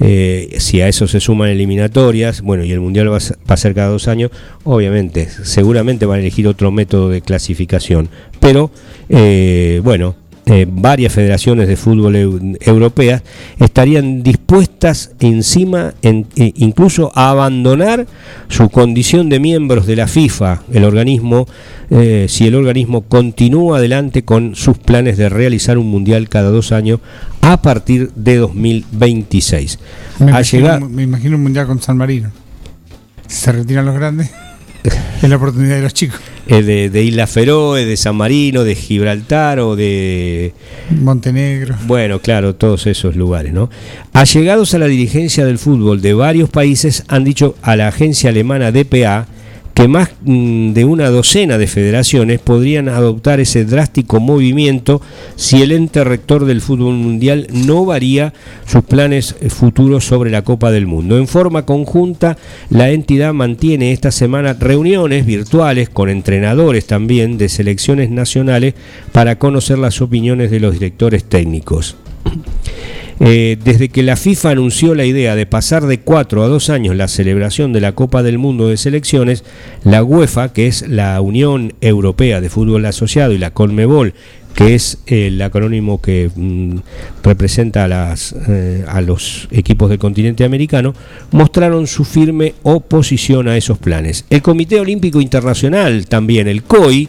eh, 0.00 0.56
si 0.58 0.80
a 0.80 0.88
eso 0.88 1.06
se 1.06 1.20
suman 1.20 1.48
eliminatorias, 1.48 2.42
bueno, 2.42 2.64
y 2.64 2.72
el 2.72 2.80
Mundial 2.80 3.10
va 3.12 3.16
a, 3.16 3.56
ser 3.56 3.74
cada 3.74 3.88
dos 3.88 4.08
años, 4.08 4.30
obviamente, 4.64 5.28
seguramente 5.28 6.06
van 6.06 6.18
a 6.18 6.20
elegir 6.20 6.46
otro 6.46 6.70
método 6.70 7.08
de 7.08 7.22
clasificación, 7.22 8.08
pero 8.40 8.70
eh, 9.08 9.80
bueno, 9.82 10.14
eh, 10.50 10.66
varias 10.66 11.12
federaciones 11.12 11.68
de 11.68 11.76
fútbol 11.76 12.16
europeas 12.60 13.22
estarían 13.58 14.22
dispuestas 14.22 15.10
encima, 15.20 15.92
en, 16.00 16.26
e 16.36 16.54
incluso 16.56 17.12
a 17.14 17.28
abandonar 17.28 18.06
su 18.48 18.70
condición 18.70 19.28
de 19.28 19.40
miembros 19.40 19.86
de 19.86 19.96
la 19.96 20.06
FIFA, 20.06 20.62
el 20.72 20.84
organismo, 20.84 21.46
eh, 21.90 22.26
si 22.30 22.46
el 22.46 22.54
organismo 22.54 23.02
continúa 23.02 23.76
adelante 23.76 24.22
con 24.22 24.54
sus 24.54 24.78
planes 24.78 25.18
de 25.18 25.28
realizar 25.28 25.76
un 25.76 25.90
mundial 25.90 26.30
cada 26.30 26.48
dos 26.48 26.72
años 26.72 27.00
a 27.42 27.60
partir 27.60 28.10
de 28.14 28.36
2026. 28.36 29.78
Me, 30.20 30.30
imagino, 30.30 30.88
me 30.88 31.02
imagino 31.02 31.36
un 31.36 31.42
mundial 31.42 31.66
con 31.66 31.82
San 31.82 31.98
Marino. 31.98 32.30
Se 33.26 33.52
retiran 33.52 33.84
los 33.84 33.94
grandes. 33.94 34.30
Es 35.22 35.28
la 35.28 35.36
oportunidad 35.36 35.76
de 35.76 35.82
los 35.82 35.94
chicos. 35.94 36.20
de, 36.46 36.90
de, 36.90 37.02
Isla 37.02 37.26
Feroe, 37.26 37.84
de 37.84 37.96
San 37.96 38.16
Marino, 38.16 38.64
de 38.64 38.74
Gibraltar 38.74 39.58
o 39.58 39.74
de. 39.74 40.52
Montenegro. 40.90 41.74
Bueno, 41.86 42.20
claro, 42.20 42.54
todos 42.54 42.86
esos 42.86 43.16
lugares, 43.16 43.52
¿no? 43.52 43.68
Allegados 44.12 44.74
a 44.74 44.78
la 44.78 44.86
dirigencia 44.86 45.44
del 45.44 45.58
fútbol 45.58 46.00
de 46.00 46.14
varios 46.14 46.50
países 46.50 47.04
han 47.08 47.24
dicho 47.24 47.56
a 47.62 47.76
la 47.76 47.88
agencia 47.88 48.30
alemana 48.30 48.70
DPA 48.70 49.26
que 49.78 49.86
más 49.86 50.10
mm, 50.22 50.72
de 50.72 50.84
una 50.84 51.08
docena 51.08 51.56
de 51.56 51.68
federaciones 51.68 52.40
podrían 52.40 52.88
adoptar 52.88 53.38
ese 53.38 53.64
drástico 53.64 54.18
movimiento 54.18 55.00
si 55.36 55.62
el 55.62 55.70
ente 55.70 56.02
rector 56.02 56.46
del 56.46 56.60
fútbol 56.60 56.94
mundial 56.94 57.46
no 57.52 57.84
varía 57.84 58.34
sus 58.66 58.82
planes 58.82 59.36
futuros 59.50 60.04
sobre 60.04 60.32
la 60.32 60.42
Copa 60.42 60.72
del 60.72 60.88
Mundo. 60.88 61.16
En 61.16 61.28
forma 61.28 61.64
conjunta, 61.64 62.36
la 62.70 62.90
entidad 62.90 63.32
mantiene 63.34 63.92
esta 63.92 64.10
semana 64.10 64.54
reuniones 64.54 65.24
virtuales 65.24 65.88
con 65.88 66.08
entrenadores 66.08 66.88
también 66.88 67.38
de 67.38 67.48
selecciones 67.48 68.10
nacionales 68.10 68.74
para 69.12 69.38
conocer 69.38 69.78
las 69.78 70.00
opiniones 70.00 70.50
de 70.50 70.58
los 70.58 70.72
directores 70.72 71.22
técnicos. 71.22 71.94
Eh, 73.20 73.58
desde 73.62 73.88
que 73.88 74.04
la 74.04 74.16
FIFA 74.16 74.50
anunció 74.50 74.94
la 74.94 75.04
idea 75.04 75.34
de 75.34 75.44
pasar 75.44 75.86
de 75.86 75.98
cuatro 76.00 76.44
a 76.44 76.48
dos 76.48 76.70
años 76.70 76.94
la 76.94 77.08
celebración 77.08 77.72
de 77.72 77.80
la 77.80 77.92
Copa 77.92 78.22
del 78.22 78.38
Mundo 78.38 78.68
de 78.68 78.76
Selecciones, 78.76 79.44
la 79.82 80.04
UEFA, 80.04 80.52
que 80.52 80.68
es 80.68 80.86
la 80.88 81.20
Unión 81.20 81.74
Europea 81.80 82.40
de 82.40 82.48
Fútbol 82.48 82.86
Asociado, 82.86 83.32
y 83.32 83.38
la 83.38 83.50
Conmebol, 83.50 84.14
que 84.54 84.74
es 84.74 84.98
el 85.06 85.40
acrónimo 85.42 86.00
que 86.00 86.30
mm, 86.34 86.78
representa 87.22 87.84
a, 87.84 87.88
las, 87.88 88.34
eh, 88.48 88.84
a 88.86 89.00
los 89.00 89.48
equipos 89.50 89.90
del 89.90 89.98
continente 89.98 90.44
americano, 90.44 90.94
mostraron 91.32 91.86
su 91.86 92.04
firme 92.04 92.54
oposición 92.62 93.48
a 93.48 93.56
esos 93.56 93.78
planes. 93.78 94.24
El 94.30 94.42
Comité 94.42 94.80
Olímpico 94.80 95.20
Internacional, 95.20 96.06
también 96.06 96.48
el 96.48 96.62
COI, 96.62 97.08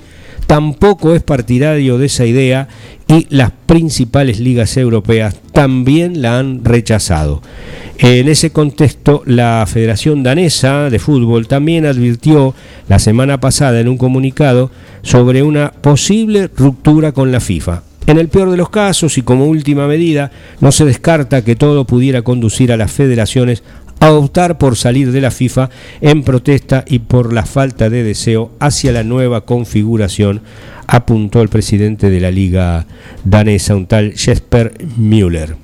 tampoco 0.49 1.13
es 1.13 1.21
partidario 1.21 1.99
de 1.99 2.07
esa 2.07 2.25
idea 2.25 2.67
y 3.07 3.27
las 3.29 3.51
principales 3.67 4.39
ligas 4.39 4.77
europeas 4.77 5.35
también 5.53 6.23
la 6.23 6.39
han 6.39 6.65
rechazado. 6.65 7.43
En 7.99 8.27
ese 8.27 8.49
contexto, 8.49 9.21
la 9.27 9.63
Federación 9.71 10.23
Danesa 10.23 10.89
de 10.89 10.97
Fútbol 10.97 11.47
también 11.47 11.85
advirtió 11.85 12.55
la 12.87 12.97
semana 12.97 13.39
pasada 13.39 13.79
en 13.79 13.89
un 13.89 13.99
comunicado 13.99 14.71
sobre 15.03 15.43
una 15.43 15.71
posible 15.71 16.49
ruptura 16.57 17.11
con 17.11 17.31
la 17.31 17.41
FIFA. 17.41 17.83
En 18.07 18.17
el 18.17 18.27
peor 18.27 18.49
de 18.49 18.57
los 18.57 18.71
casos 18.71 19.19
y 19.19 19.21
como 19.21 19.45
última 19.45 19.85
medida, 19.85 20.31
no 20.61 20.71
se 20.71 20.83
descarta 20.83 21.43
que 21.43 21.55
todo 21.55 21.85
pudiera 21.85 22.23
conducir 22.23 22.71
a 22.71 22.77
las 22.77 22.91
federaciones 22.91 23.61
a 23.99 24.11
optar 24.11 24.57
por 24.57 24.75
salir 24.75 25.11
de 25.11 25.21
la 25.21 25.31
FIFA 25.31 25.69
en 26.01 26.23
protesta 26.23 26.85
y 26.87 26.99
por 26.99 27.33
la 27.33 27.45
falta 27.45 27.89
de 27.89 28.03
deseo 28.03 28.51
hacia 28.59 28.91
la 28.91 29.03
nueva 29.03 29.41
configuración, 29.41 30.41
apuntó 30.87 31.41
el 31.41 31.49
presidente 31.49 32.09
de 32.09 32.19
la 32.19 32.31
liga 32.31 32.85
danesa, 33.23 33.75
un 33.75 33.85
tal 33.85 34.13
Jesper 34.13 34.73
Müller. 34.97 35.55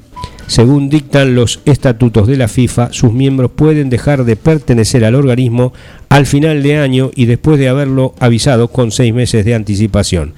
Según 0.47 0.89
dictan 0.89 1.33
los 1.33 1.59
estatutos 1.65 2.27
de 2.27 2.37
la 2.37 2.47
FIFA, 2.47 2.93
sus 2.93 3.11
miembros 3.11 3.51
pueden 3.55 3.89
dejar 3.89 4.25
de 4.25 4.35
pertenecer 4.35 5.03
al 5.03 5.15
organismo 5.15 5.73
al 6.15 6.25
final 6.25 6.63
de 6.63 6.77
año 6.77 7.11
y 7.13 7.25
después 7.25 7.59
de 7.59 7.67
haberlo 7.67 8.15
avisado 8.19 8.69
con 8.69 8.89
seis 8.91 9.13
meses 9.13 9.43
de 9.43 9.53
anticipación. 9.53 10.31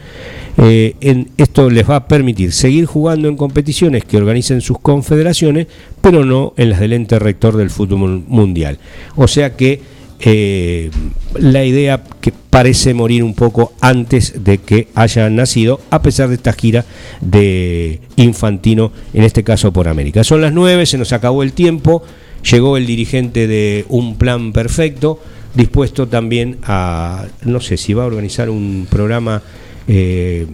Eh, 0.57 0.95
esto 1.37 1.69
les 1.69 1.87
va 1.87 1.97
a 1.97 2.07
permitir 2.07 2.51
seguir 2.51 2.87
jugando 2.87 3.27
en 3.27 3.37
competiciones 3.37 4.03
que 4.03 4.17
organicen 4.17 4.61
sus 4.61 4.79
confederaciones, 4.79 5.67
pero 6.01 6.25
no 6.25 6.55
en 6.57 6.71
las 6.71 6.79
del 6.79 6.93
ente 6.93 7.19
rector 7.19 7.55
del 7.57 7.69
fútbol 7.69 8.23
mundial. 8.27 8.79
O 9.15 9.27
sea 9.27 9.55
que 9.55 9.81
eh, 10.19 10.89
la 11.35 11.63
idea 11.63 12.03
que 12.21 12.33
parece 12.49 12.95
morir 12.95 13.23
un 13.23 13.35
poco 13.35 13.73
antes 13.79 14.43
de 14.43 14.57
que 14.57 14.87
haya 14.95 15.29
nacido, 15.29 15.79
a 15.91 16.01
pesar 16.01 16.29
de 16.29 16.35
esta 16.35 16.53
gira 16.53 16.85
de 17.21 18.01
Infantino, 18.15 18.91
en 19.13 19.21
este 19.21 19.43
caso 19.43 19.71
por 19.71 19.87
América. 19.87 20.23
Son 20.23 20.41
las 20.41 20.53
nueve, 20.53 20.87
se 20.87 20.97
nos 20.97 21.13
acabó 21.13 21.43
el 21.43 21.53
tiempo, 21.53 22.01
llegó 22.49 22.77
el 22.77 22.87
dirigente 22.87 23.45
de 23.45 23.85
Un 23.89 24.15
Plan 24.15 24.53
Perfecto, 24.53 25.19
dispuesto 25.57 26.07
también 26.07 26.59
a, 26.63 27.25
no 27.43 27.59
sé 27.59 27.77
si 27.77 27.93
va 27.93 28.03
a 28.03 28.05
organizar 28.05 28.49
un 28.49 28.87
programa 28.89 29.41
eh, 29.87 30.47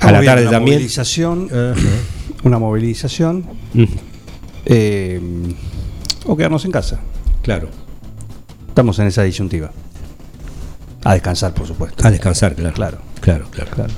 a 0.00 0.12
la 0.12 0.22
tarde 0.22 0.42
una 0.42 0.50
también. 0.50 0.76
Movilización, 0.78 1.48
Una 2.44 2.58
movilización. 2.58 3.44
Eh, 4.66 5.20
o 6.26 6.36
quedarnos 6.36 6.64
en 6.64 6.72
casa. 6.72 7.00
Claro. 7.42 7.68
Estamos 8.68 8.98
en 8.98 9.06
esa 9.06 9.22
disyuntiva. 9.22 9.70
A 11.04 11.14
descansar, 11.14 11.54
por 11.54 11.66
supuesto. 11.66 12.06
A 12.06 12.10
descansar, 12.10 12.54
claro. 12.54 12.98
Claro, 13.20 13.46
claro, 13.50 13.70
claro. 13.70 13.92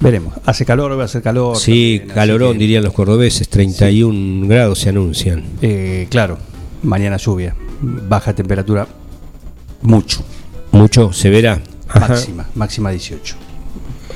Veremos. 0.00 0.34
Hace 0.44 0.64
calor, 0.64 0.96
va 0.98 1.02
a 1.02 1.04
hacer 1.06 1.22
calor. 1.22 1.56
Sí, 1.56 2.02
calorón, 2.14 2.58
dirían 2.58 2.84
los 2.84 2.92
cordobeses. 2.92 3.48
31 3.48 4.46
grados 4.48 4.80
se 4.80 4.90
anuncian. 4.90 5.44
Eh, 5.62 6.06
claro, 6.10 6.38
mañana 6.82 7.16
lluvia. 7.16 7.54
Baja 7.80 8.34
temperatura, 8.34 8.86
mucho. 9.82 10.24
¿Mucho? 10.72 11.12
¿Severa? 11.12 11.60
Máxima, 11.94 12.46
máxima 12.54 12.90
18. 12.90 13.36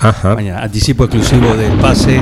Ajá. 0.00 0.34
Mañana, 0.34 0.62
anticipo 0.62 1.04
exclusivo 1.04 1.54
del 1.56 1.72
pase 1.78 2.20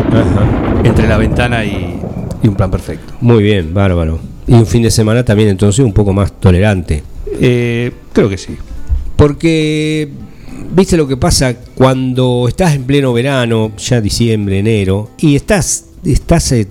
entre 0.84 1.08
la 1.08 1.16
ventana 1.16 1.64
y 1.64 2.00
un 2.44 2.54
plan 2.54 2.70
perfecto. 2.70 3.14
Muy 3.20 3.42
bien, 3.42 3.72
bárbaro. 3.74 4.20
Y 4.46 4.54
un 4.54 4.66
fin 4.66 4.82
de 4.82 4.90
semana 4.90 5.24
también 5.24 5.48
entonces 5.48 5.84
un 5.84 5.92
poco 5.92 6.12
más 6.12 6.32
tolerante. 6.40 7.02
Eh, 7.40 7.92
creo 8.12 8.28
que 8.28 8.38
sí. 8.38 8.56
Porque, 9.16 10.08
viste 10.72 10.96
lo 10.96 11.06
que 11.06 11.16
pasa 11.16 11.54
cuando 11.74 12.46
estás 12.48 12.74
en 12.74 12.84
pleno 12.84 13.12
verano, 13.12 13.72
ya 13.76 14.00
diciembre, 14.00 14.58
enero, 14.58 15.10
y 15.18 15.36
estás, 15.36 15.86
estás 16.04 16.52
eh, 16.52 16.66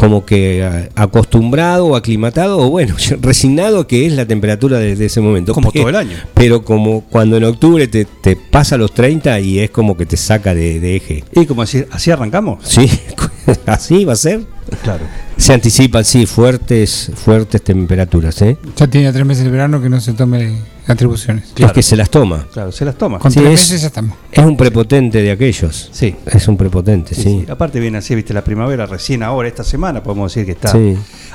como 0.00 0.24
que 0.24 0.88
acostumbrado 0.94 1.88
o 1.88 1.94
aclimatado, 1.94 2.56
o 2.56 2.70
bueno, 2.70 2.96
resignado 3.20 3.86
que 3.86 4.06
es 4.06 4.14
la 4.14 4.24
temperatura 4.24 4.78
de, 4.78 4.92
ese 4.92 5.20
momento. 5.20 5.52
Como 5.52 5.70
todo 5.70 5.90
el 5.90 5.96
año. 5.96 6.16
Pero 6.32 6.64
como 6.64 7.02
cuando 7.02 7.36
en 7.36 7.44
octubre 7.44 7.86
te, 7.86 8.06
pasa 8.50 8.78
los 8.78 8.94
30 8.94 9.38
y 9.40 9.58
es 9.58 9.68
como 9.68 9.98
que 9.98 10.06
te 10.06 10.16
saca 10.16 10.54
de, 10.54 10.96
eje. 10.96 11.22
¿Y 11.34 11.44
como 11.44 11.60
así, 11.60 11.84
así 11.90 12.10
arrancamos? 12.10 12.66
Sí, 12.66 12.90
así 13.66 14.06
va 14.06 14.14
a 14.14 14.16
ser. 14.16 14.40
Claro. 14.82 15.04
Se 15.36 15.54
anticipan, 15.54 16.04
sí, 16.04 16.26
fuertes, 16.26 17.10
fuertes 17.14 17.62
temperaturas. 17.62 18.40
¿eh? 18.42 18.58
Ya 18.76 18.86
tiene 18.86 19.12
tres 19.12 19.24
meses 19.24 19.44
de 19.44 19.50
verano 19.50 19.80
que 19.80 19.88
no 19.88 19.98
se 20.00 20.12
tome 20.12 20.58
atribuciones. 20.86 21.52
Es 21.56 21.72
que 21.72 21.82
se 21.82 21.96
las 21.96 22.10
toma. 22.10 22.46
Claro, 22.52 22.70
se 22.72 22.84
las 22.84 22.96
toma. 22.96 23.18
Con 23.18 23.32
tres 23.32 23.44
meses 23.44 23.80
ya 23.80 23.86
estamos. 23.86 24.18
Es 24.30 24.44
un 24.44 24.56
prepotente 24.56 25.22
de 25.22 25.30
aquellos. 25.30 25.88
Sí. 25.92 26.14
Es 26.26 26.46
un 26.46 26.58
prepotente, 26.58 27.14
sí. 27.14 27.46
Aparte 27.48 27.80
viene 27.80 27.98
así, 27.98 28.14
viste, 28.14 28.34
la 28.34 28.44
primavera 28.44 28.84
recién 28.84 29.22
ahora, 29.22 29.48
esta 29.48 29.64
semana, 29.64 30.02
podemos 30.02 30.34
decir 30.34 30.44
que 30.44 30.52
está 30.52 30.74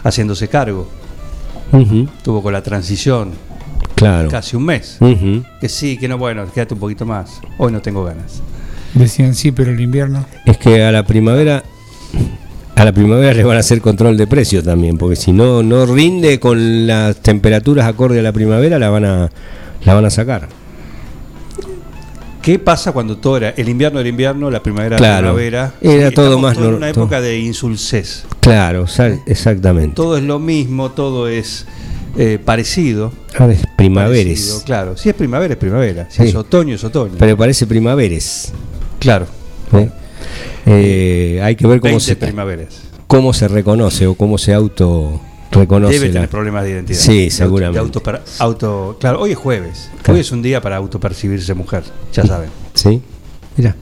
haciéndose 0.03 0.47
cargo. 0.49 0.87
Tuvo 2.23 2.43
con 2.43 2.53
la 2.53 2.61
transición. 2.61 3.31
Claro. 3.95 4.29
Casi 4.29 4.55
un 4.55 4.65
mes. 4.65 4.99
Que 5.59 5.67
sí, 5.67 5.97
que 5.97 6.07
no, 6.07 6.19
bueno, 6.19 6.45
quédate 6.53 6.75
un 6.75 6.79
poquito 6.79 7.05
más. 7.07 7.41
Hoy 7.57 7.71
no 7.71 7.81
tengo 7.81 8.03
ganas. 8.03 8.41
Decían 8.93 9.33
sí, 9.35 9.51
pero 9.51 9.71
el 9.71 9.81
invierno. 9.81 10.25
Es 10.45 10.57
que 10.57 10.83
a 10.83 10.91
la 10.91 11.03
primavera 11.03 11.63
a 12.75 12.83
la 12.85 12.91
primavera 12.91 13.33
le 13.33 13.43
van 13.43 13.57
a 13.57 13.61
hacer 13.61 13.79
control 13.81 14.17
de 14.17 14.27
precios 14.27 14.63
también, 14.63 14.97
porque 14.97 15.15
si 15.15 15.31
no 15.31 15.63
no 15.63 15.85
rinde 15.85 16.39
con 16.39 16.85
las 16.87 17.15
temperaturas 17.17 17.87
acorde 17.87 18.19
a 18.19 18.23
la 18.23 18.31
primavera, 18.33 18.77
la 18.79 18.89
van 18.89 19.05
a 19.05 19.31
la 19.83 19.93
van 19.93 20.05
a 20.05 20.09
sacar. 20.09 20.47
¿Qué 22.41 22.59
pasa 22.59 22.91
cuando 22.91 23.17
todo 23.17 23.37
era 23.37 23.49
el 23.57 23.69
invierno 23.69 23.99
era 23.99 24.07
invierno, 24.07 24.51
la 24.51 24.61
primavera 24.61 24.97
Claro. 24.97 25.39
era 25.39 25.71
primavera? 25.71 25.73
Era 25.81 26.11
todo 26.11 26.37
más 26.37 26.55
todo 26.55 26.65
en 26.65 26.71
nor- 26.73 26.77
una 26.77 26.89
época 26.89 27.19
de 27.19 27.39
insulsez. 27.39 28.23
Claro, 28.39 28.85
sa- 28.87 29.17
exactamente. 29.25 29.95
Todo 29.95 30.17
es 30.17 30.23
lo 30.23 30.37
mismo, 30.37 30.91
todo 30.91 31.27
es 31.27 31.65
eh, 32.17 32.37
parecido. 32.43 33.11
Ahora 33.37 33.53
es 33.53 33.63
primaveres. 33.75 34.25
Parecido, 34.39 34.63
Claro, 34.63 34.95
si 34.97 35.09
es 35.09 35.15
primavera 35.15 35.53
es 35.55 35.59
primavera, 35.59 36.07
si 36.09 36.21
Sí. 36.21 36.29
es 36.29 36.35
otoño 36.35 36.75
es 36.75 36.83
otoño. 36.83 37.15
Pero 37.17 37.35
parece 37.35 37.65
primaveres. 37.65 38.53
claro. 38.99 39.25
¿eh? 39.73 39.89
Eh, 40.65 41.39
hay 41.43 41.55
que 41.55 41.67
ver 41.67 41.79
cómo 41.79 41.91
20 41.91 42.05
se, 42.05 42.15
primaveras. 42.15 42.81
cómo 43.07 43.33
se 43.33 43.47
reconoce 43.47 44.07
o 44.07 44.15
cómo 44.15 44.37
se 44.37 44.53
auto 44.53 45.21
reconoce. 45.51 45.93
Debe 45.93 46.07
la- 46.07 46.13
tener 46.13 46.29
problemas 46.29 46.63
de 46.63 46.71
identidad. 46.71 46.99
Sí, 46.99 47.17
De 47.17 47.23
auto- 47.25 47.35
seguramente. 47.35 47.79
de 47.79 47.85
auto, 47.85 48.21
auto- 48.39 48.97
claro, 48.99 49.21
hoy 49.21 49.31
es 49.31 49.37
jueves. 49.37 49.89
Claro. 50.01 50.15
Hoy 50.15 50.19
es 50.21 50.31
un 50.31 50.41
día 50.41 50.61
para 50.61 50.77
autopercibirse 50.77 51.53
mujer, 51.53 51.83
ya 52.13 52.25
saben. 52.25 52.49
Sí. 52.73 53.01
Mira. 53.57 53.75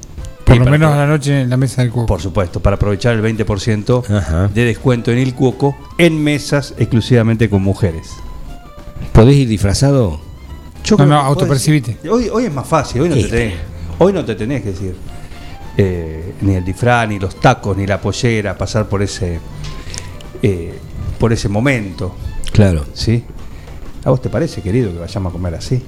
Por 0.46 0.58
lo 0.58 0.66
menos 0.70 0.92
a 0.94 0.98
la 0.98 1.08
noche 1.08 1.42
en 1.42 1.50
la 1.50 1.58
mesa 1.58 1.82
del 1.82 1.90
cubo. 1.92 2.06
Por 2.06 2.22
supuesto, 2.22 2.60
para 2.60 2.76
aprovechar 2.76 3.16
el 3.16 3.22
20% 3.22 4.04
Ajá. 4.08 4.50
de 4.54 4.66
descuento 4.66 5.10
en 5.12 5.18
el 5.18 5.34
cuoco 5.34 5.76
en 5.98 6.22
mesas 6.22 6.76
exclusivamente 6.78 7.50
con 7.50 7.64
mujeres. 7.64 8.10
¿Podés 9.14 9.38
ir 9.38 9.48
disfrazado? 9.48 10.20
Yo 10.84 10.92
No, 10.92 10.98
creo 10.98 11.08
no, 11.10 11.16
autopercibite. 11.22 11.98
Hoy, 12.10 12.28
hoy 12.32 12.46
es 12.46 12.54
más 12.54 12.68
fácil, 12.68 13.02
hoy 13.02 13.10
no, 13.10 13.16
te 13.16 13.24
tenés, 13.24 13.54
hoy 14.00 14.12
no 14.14 14.26
te 14.26 14.36
tenés 14.36 14.62
que 14.62 14.72
decir 14.72 14.96
eh, 15.78 16.34
ni 16.42 16.56
el 16.56 16.64
disfraz, 16.64 17.08
ni 17.08 17.20
los 17.20 17.40
tacos, 17.40 17.76
ni 17.76 17.88
la 17.88 18.00
pollera, 18.00 18.58
pasar 18.58 18.88
por 18.88 19.02
ese 19.02 19.40
eh, 20.42 20.74
por 21.20 21.32
ese 21.32 21.50
momento. 21.50 22.16
Claro. 22.52 22.86
¿Sí? 22.94 23.24
¿A 24.04 24.10
vos 24.10 24.22
te 24.22 24.30
parece, 24.30 24.62
querido, 24.62 24.92
que 24.92 25.00
vayamos 25.00 25.32
a 25.32 25.34
comer 25.34 25.56
así? 25.56 25.82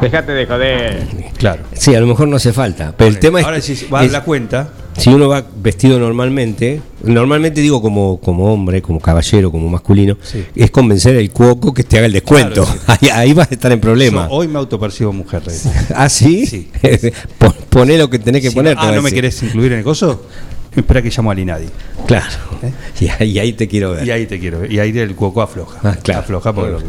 Dejate 0.00 0.32
de 0.32 0.46
joder. 0.46 1.06
Claro. 1.38 1.62
Sí, 1.74 1.94
a 1.94 2.00
lo 2.00 2.06
mejor 2.06 2.28
no 2.28 2.36
hace 2.36 2.52
falta. 2.52 2.92
Pero 2.96 3.08
el 3.08 3.18
tema 3.18 3.40
es, 3.40 3.46
Ahora 3.46 3.60
si 3.60 3.86
va 3.86 4.00
a 4.00 4.04
es- 4.04 4.12
la 4.12 4.24
cuenta, 4.24 4.68
si 4.96 5.10
uno 5.10 5.28
va 5.28 5.44
vestido 5.62 5.98
normalmente, 5.98 6.80
normalmente 7.04 7.60
digo 7.60 7.80
como, 7.80 8.18
como 8.20 8.52
hombre, 8.52 8.82
como 8.82 8.98
caballero, 9.00 9.50
como 9.52 9.68
masculino, 9.68 10.16
Sí. 10.22 10.44
es 10.56 10.70
convencer 10.70 11.16
al 11.16 11.30
cuoco 11.30 11.72
que 11.72 11.84
te 11.84 11.98
haga 11.98 12.06
el 12.06 12.12
descuento. 12.12 12.64
Claro, 12.64 12.80
ahí, 13.00 13.08
ahí 13.10 13.32
vas 13.32 13.50
a 13.50 13.54
estar 13.54 13.70
en 13.70 13.80
problema. 13.80 14.26
yo 14.28 14.34
hoy 14.34 14.48
me 14.48 14.58
autopercibo 14.58 15.12
mujer. 15.12 15.42
Rey. 15.46 15.56
¿Ah, 15.94 16.08
sí? 16.08 16.46
Sí. 16.46 16.68
Pon- 17.38 17.54
Poné 17.68 17.96
lo 17.96 18.10
que 18.10 18.18
tenés 18.18 18.42
que 18.42 18.50
Si 18.50 18.54
poner. 18.56 18.76
ah, 18.78 18.88
a 18.88 18.92
¿no 18.92 19.02
me 19.02 19.12
querés 19.12 19.40
incluir 19.42 19.72
en 19.72 19.78
el 19.78 19.84
coso? 19.84 20.26
Espera 20.74 21.02
que 21.02 21.10
llamo 21.10 21.30
a 21.30 21.34
Linadi. 21.34 21.66
Claro. 22.06 22.26
¿Eh? 22.62 22.72
Y, 23.02 23.08
ahí, 23.08 23.30
y 23.32 23.38
ahí 23.40 23.52
te 23.54 23.66
quiero 23.66 23.92
ver. 23.92 24.06
Y 24.06 24.10
ahí 24.12 24.26
te 24.26 24.38
quiero 24.38 24.60
ver. 24.60 24.70
Y 24.72 24.78
ahí 24.78 24.96
el 24.96 25.16
cuoco 25.16 25.42
afloja. 25.42 25.80
Ah, 25.82 25.96
claro. 26.00 26.20
Afloja 26.20 26.52
porque, 26.52 26.84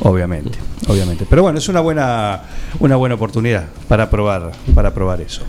obviamente, 0.00 0.58
obviamente. 0.88 1.24
Pero 1.30 1.40
bueno, 1.42 1.58
es 1.58 1.68
una 1.70 1.80
buena, 1.80 2.42
una 2.80 2.96
buena 2.96 3.14
oportunidad 3.14 3.64
para 3.88 4.10
probar, 4.10 4.52
para 4.74 4.92
probar 4.92 5.22
eso. 5.22 5.40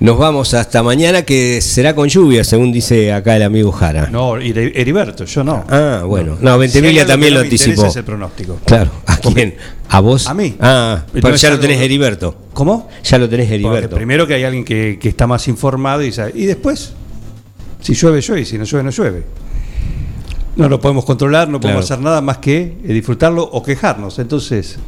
Nos 0.00 0.16
vamos 0.16 0.54
hasta 0.54 0.82
mañana, 0.82 1.22
que 1.22 1.60
será 1.60 1.94
con 1.94 2.08
lluvia, 2.08 2.44
según 2.44 2.72
dice 2.72 3.12
acá 3.12 3.36
el 3.36 3.42
amigo 3.42 3.72
Jara. 3.72 4.08
No, 4.10 4.36
Eri- 4.38 4.72
Heriberto, 4.74 5.26
yo 5.26 5.44
no. 5.44 5.64
Ah, 5.68 6.04
bueno. 6.06 6.38
No, 6.40 6.54
Si 6.54 6.58
Ventimiglia 6.60 7.02
algo 7.02 7.12
también 7.12 7.34
lo 7.34 7.44
interesa 7.44 7.64
anticipó. 7.66 7.88
Es 7.88 7.96
el 7.96 8.04
pronóstico. 8.04 8.58
Claro. 8.64 8.90
¿A 9.04 9.18
quién? 9.18 9.54
¿A 9.90 10.00
vos? 10.00 10.26
A 10.28 10.32
mí. 10.32 10.56
Ah, 10.60 11.02
pero 11.12 11.34
ya 11.36 11.50
lo 11.50 11.60
tenés 11.60 11.78
Heriberto. 11.78 12.34
¿Cómo? 12.54 12.88
Ya 13.04 13.18
lo 13.18 13.28
tenés 13.28 13.46
Porque 13.48 13.54
Heriberto. 13.56 13.96
primero 13.96 14.26
que 14.26 14.32
hay 14.34 14.44
alguien 14.44 14.64
que, 14.64 14.98
que 14.98 15.10
está 15.10 15.26
más 15.26 15.46
informado 15.48 16.02
y 16.02 16.10
sabe. 16.12 16.32
Y 16.34 16.46
después, 16.46 16.94
si 17.82 17.92
llueve, 17.94 18.20
llueve, 18.22 18.40
y 18.40 18.44
si 18.46 18.56
no 18.58 18.64
llueve, 18.64 18.84
no 18.84 18.90
llueve. 18.90 19.22
No 20.56 20.68
lo 20.68 20.80
podemos 20.80 21.04
controlar, 21.04 21.48
no 21.48 21.60
podemos 21.60 21.86
Claro. 21.86 21.94
hacer 21.94 22.04
nada 22.04 22.20
más 22.20 22.38
que 22.38 22.76
eh, 22.84 22.92
disfrutarlo 22.92 23.42
o 23.42 23.62
quejarnos. 23.62 24.18
Entonces, 24.18 24.78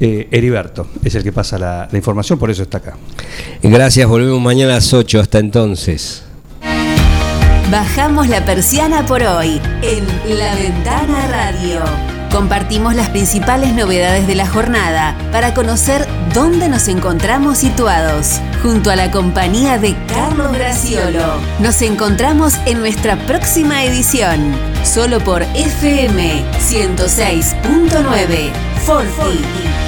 eh, 0.00 0.28
Heriberto 0.30 0.86
es 1.02 1.14
el 1.14 1.22
que 1.22 1.32
pasa 1.32 1.58
la, 1.58 1.88
la 1.90 1.96
información, 1.98 2.38
por 2.38 2.50
eso 2.50 2.62
está 2.62 2.78
acá. 2.78 2.96
Gracias, 3.62 4.06
volvemos 4.08 4.40
mañana 4.40 4.72
a 4.72 4.74
las 4.76 4.92
8. 4.92 5.20
Hasta 5.20 5.38
entonces. 5.38 6.22
Bajamos 7.70 8.28
la 8.28 8.44
persiana 8.44 9.04
por 9.06 9.22
hoy 9.22 9.60
en 9.82 10.38
La 10.38 10.54
Ventana 10.54 11.26
Radio. 11.28 11.80
Compartimos 12.36 12.94
las 12.94 13.08
principales 13.08 13.72
novedades 13.72 14.26
de 14.26 14.34
la 14.34 14.46
jornada 14.46 15.16
para 15.32 15.54
conocer 15.54 16.06
dónde 16.34 16.68
nos 16.68 16.86
encontramos 16.86 17.56
situados. 17.56 18.42
Junto 18.62 18.90
a 18.90 18.96
la 18.96 19.10
compañía 19.10 19.78
de 19.78 19.96
Carlos 20.06 20.52
Graciolo. 20.52 21.40
Nos 21.60 21.80
encontramos 21.80 22.52
en 22.66 22.80
nuestra 22.80 23.16
próxima 23.26 23.84
edición. 23.84 24.54
Solo 24.84 25.20
por 25.20 25.44
FM 25.54 26.44
106.9 26.60 28.52
Forti. 28.84 29.85